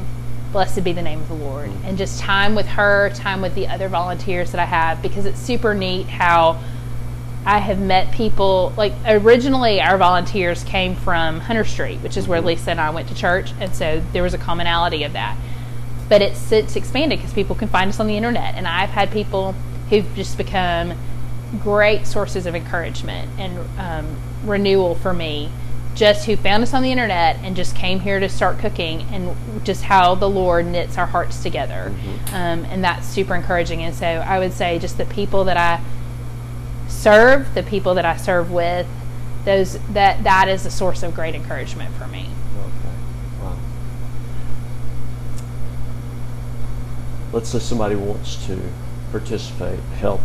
"Blessed 0.54 0.82
be 0.82 0.92
the 0.92 1.02
name 1.02 1.20
of 1.20 1.28
the 1.28 1.34
Lord." 1.34 1.68
Mm. 1.68 1.88
And 1.88 1.98
just 1.98 2.18
time 2.18 2.54
with 2.54 2.66
her, 2.68 3.10
time 3.10 3.42
with 3.42 3.54
the 3.54 3.68
other 3.68 3.88
volunteers 3.88 4.52
that 4.52 4.60
I 4.60 4.64
have, 4.64 5.02
because 5.02 5.26
it's 5.26 5.38
super 5.38 5.74
neat 5.74 6.06
how 6.06 6.56
I 7.44 7.58
have 7.58 7.78
met 7.78 8.10
people. 8.12 8.72
Like 8.74 8.94
originally, 9.06 9.82
our 9.82 9.98
volunteers 9.98 10.64
came 10.64 10.94
from 10.94 11.40
Hunter 11.40 11.64
Street, 11.64 11.98
which 12.00 12.16
is 12.16 12.26
where 12.26 12.40
Mhm. 12.40 12.46
Lisa 12.46 12.70
and 12.70 12.80
I 12.80 12.88
went 12.88 13.08
to 13.08 13.14
church, 13.14 13.52
and 13.60 13.74
so 13.74 14.00
there 14.14 14.22
was 14.22 14.32
a 14.32 14.38
commonality 14.38 15.04
of 15.04 15.12
that. 15.12 15.36
But 16.08 16.22
it's 16.22 16.38
since 16.38 16.76
expanded 16.76 17.18
because 17.18 17.34
people 17.34 17.54
can 17.56 17.68
find 17.68 17.90
us 17.90 18.00
on 18.00 18.06
the 18.06 18.16
internet, 18.16 18.54
and 18.56 18.66
I've 18.66 18.90
had 18.90 19.10
people 19.10 19.54
who've 19.90 20.06
just 20.16 20.38
become 20.38 20.94
great 21.62 22.06
sources 22.06 22.46
of 22.46 22.54
encouragement 22.54 23.28
and 23.38 23.58
um, 23.78 24.06
renewal 24.44 24.94
for 24.94 25.12
me 25.12 25.50
just 25.94 26.26
who 26.26 26.36
found 26.36 26.62
us 26.62 26.74
on 26.74 26.82
the 26.82 26.90
internet 26.90 27.36
and 27.44 27.54
just 27.54 27.76
came 27.76 28.00
here 28.00 28.18
to 28.18 28.28
start 28.28 28.58
cooking 28.58 29.02
and 29.12 29.34
just 29.64 29.82
how 29.84 30.14
the 30.14 30.28
lord 30.28 30.66
knits 30.66 30.98
our 30.98 31.06
hearts 31.06 31.42
together 31.42 31.92
Mhm. 31.94 32.32
um, 32.34 32.64
and 32.66 32.82
that's 32.82 33.06
super 33.06 33.34
encouraging 33.34 33.82
and 33.82 33.94
so 33.94 34.06
i 34.06 34.38
would 34.38 34.52
say 34.52 34.78
just 34.78 34.98
the 34.98 35.04
people 35.04 35.44
that 35.44 35.56
i 35.56 35.80
serve 36.88 37.54
the 37.54 37.62
people 37.62 37.94
that 37.94 38.04
i 38.04 38.16
serve 38.16 38.50
with 38.50 38.86
those 39.44 39.78
that 39.92 40.24
that 40.24 40.48
is 40.48 40.66
a 40.66 40.70
source 40.70 41.02
of 41.02 41.14
great 41.14 41.34
encouragement 41.34 41.94
for 41.96 42.06
me 42.08 42.28
Okay. 42.56 43.44
Wow. 43.44 43.56
Let's 47.32 47.48
say 47.50 47.58
somebody 47.58 47.94
wants 47.96 48.44
to 48.46 48.60
participate, 49.10 49.78
help, 49.98 50.20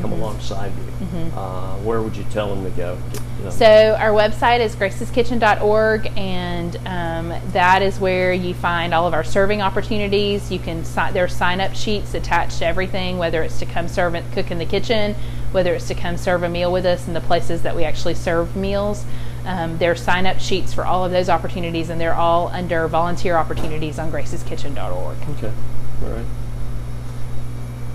come 0.00 0.12
alongside 0.12 0.72
you. 0.76 0.92
Uh, 1.36 1.76
where 1.78 2.00
would 2.00 2.16
you 2.16 2.24
tell 2.24 2.54
them 2.54 2.64
to 2.64 2.70
go? 2.70 2.98
You 3.38 3.44
know, 3.44 3.50
So 3.50 3.96
our 3.98 4.10
website 4.10 4.60
is 4.60 4.74
graceskitchen.org, 4.76 6.12
and 6.16 6.76
um, 6.86 7.34
that 7.52 7.82
is 7.82 7.98
where 7.98 8.32
you 8.32 8.54
find 8.54 8.94
all 8.94 9.06
of 9.06 9.14
our 9.14 9.24
serving 9.24 9.60
opportunities. 9.60 10.50
You 10.50 10.58
can 10.58 10.84
sign 10.84 11.12
there 11.12 11.24
are 11.24 11.28
sign 11.28 11.60
up 11.60 11.74
sheets 11.74 12.14
attached 12.14 12.58
to 12.58 12.66
everything, 12.66 13.18
whether 13.18 13.42
it's 13.42 13.58
to 13.58 13.66
come 13.66 13.88
serve 13.88 14.14
and 14.14 14.32
cook 14.32 14.50
in 14.50 14.58
the 14.58 14.64
kitchen, 14.64 15.14
whether 15.52 15.74
it's 15.74 15.88
to 15.88 15.94
come 15.94 16.16
serve 16.16 16.42
a 16.42 16.48
meal 16.48 16.72
with 16.72 16.86
us 16.86 17.06
in 17.06 17.14
the 17.14 17.20
places 17.20 17.62
that 17.62 17.76
we 17.76 17.84
actually 17.84 18.14
serve 18.14 18.56
meals. 18.56 19.04
Um, 19.44 19.78
there 19.78 19.90
are 19.90 19.96
sign 19.96 20.26
up 20.26 20.38
sheets 20.38 20.72
for 20.72 20.84
all 20.84 21.04
of 21.04 21.10
those 21.10 21.28
opportunities, 21.28 21.90
and 21.90 22.00
they're 22.00 22.14
all 22.14 22.48
under 22.48 22.86
volunteer 22.86 23.36
opportunities 23.36 23.98
on 23.98 24.12
graceskitchen.org. 24.12 25.16
Okay. 25.36 25.52
All 26.04 26.10
right. 26.10 26.26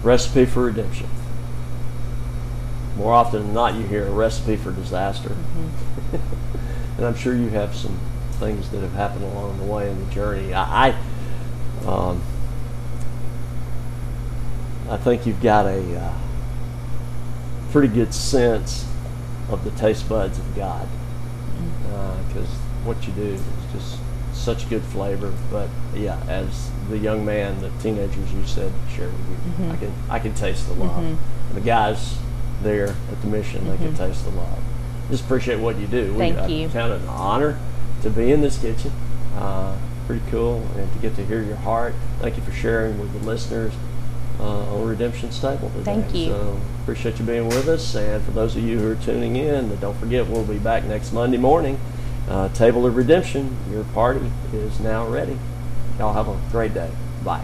Recipe 0.04 0.46
for 0.46 0.66
redemption. 0.66 1.08
More 2.98 3.14
often 3.14 3.44
than 3.44 3.54
not, 3.54 3.76
you 3.76 3.84
hear 3.84 4.08
a 4.08 4.12
recipe 4.12 4.56
for 4.56 4.72
disaster. 4.72 5.36
and 6.98 7.06
I'm 7.06 7.16
sure 7.16 7.36
you 7.36 7.50
have 7.50 7.76
some 7.76 8.00
things 8.34 8.70
that 8.72 8.82
have 8.82 8.94
happened 8.94 9.24
along 9.24 9.60
the 9.60 9.66
way 9.66 9.90
in 9.90 10.04
the 10.06 10.12
journey. 10.12 10.54
I, 10.54 10.90
I, 10.90 11.88
um, 11.88 12.22
I 14.90 14.98
think 14.98 15.26
you've 15.26 15.42
got 15.42 15.66
a 15.66 16.00
uh, 16.00 16.14
pretty 17.72 17.94
good 17.94 18.14
sense 18.14 18.86
of 19.50 19.64
the 19.64 19.72
taste 19.72 20.10
buds 20.10 20.40
of 20.40 20.56
God 20.56 20.88
because 22.28 22.50
what 22.84 23.06
you 23.08 23.14
do 23.14 23.24
is 23.24 23.42
just 23.74 24.00
such 24.34 24.70
good 24.70 24.84
flavor. 24.84 25.34
But 25.52 25.70
yeah, 25.96 26.20
as 26.28 26.72
the 26.90 26.98
young 26.98 27.26
man, 27.26 27.62
the 27.62 27.72
teenagers 27.82 28.32
you 28.34 28.46
said 28.46 28.72
share 28.90 29.08
with 29.08 29.30
you, 29.30 29.66
Mhm. 29.66 29.72
I 29.72 29.76
can 29.78 29.94
I 30.10 30.20
can 30.20 30.34
taste 30.34 30.68
the 30.68 30.74
love. 30.74 30.92
Mhm. 30.92 31.18
And 31.50 31.56
the 31.56 31.62
guys 31.62 32.18
there 32.64 32.88
at 33.12 33.22
the 33.22 33.28
mission, 33.28 33.70
they 33.70 33.78
can 33.78 33.94
Mhm. 33.94 33.98
taste 33.98 34.24
the 34.26 34.32
love. 34.32 34.60
Just 35.10 35.24
appreciate 35.26 35.60
what 35.60 35.78
you 35.78 35.88
do. 35.88 36.14
Thank 36.18 36.38
I 36.38 36.48
you. 36.48 36.70
Found 36.70 36.94
it 36.94 37.02
an 37.02 37.08
honor 37.08 37.58
to 38.04 38.10
be 38.10 38.32
in 38.32 38.42
this 38.42 38.58
kitchen. 38.58 38.92
Uh, 39.40 39.74
pretty 40.08 40.22
cool, 40.32 40.64
and 40.78 40.92
to 40.94 41.00
get 41.00 41.16
to 41.16 41.26
hear 41.26 41.42
your 41.42 41.58
heart. 41.58 41.94
Thank 42.22 42.38
you 42.38 42.44
for 42.44 42.52
sharing 42.52 43.00
with 43.00 43.12
the 43.14 43.28
listeners 43.28 43.74
uh, 44.40 44.74
on 44.76 44.86
Redemption 44.86 45.30
Table 45.30 45.70
today. 45.76 45.84
Thank 45.84 46.14
you. 46.16 46.28
So 46.28 46.58
appreciate 46.84 47.20
you 47.20 47.26
being 47.26 47.48
with 47.48 47.68
us, 47.68 47.96
and 47.96 48.24
for 48.24 48.32
those 48.32 48.56
of 48.56 48.64
you 48.64 48.80
who 48.80 48.92
are 48.92 48.96
tuning 48.96 49.36
in, 49.36 49.76
don't 49.80 49.98
forget 49.98 50.28
we'll 50.28 50.44
be 50.44 50.60
back 50.60 50.86
next 50.86 51.12
Monday 51.12 51.38
morning. 51.38 51.78
Uh, 52.30 52.50
Table 52.50 52.86
of 52.86 52.96
Redemption, 52.96 53.56
your 53.72 53.84
party 53.84 54.32
is 54.54 54.80
now 54.80 55.06
ready. 55.08 55.38
Y'all 55.98 56.14
have 56.14 56.28
a 56.28 56.38
great 56.52 56.74
day. 56.74 56.90
Bye. 57.24 57.42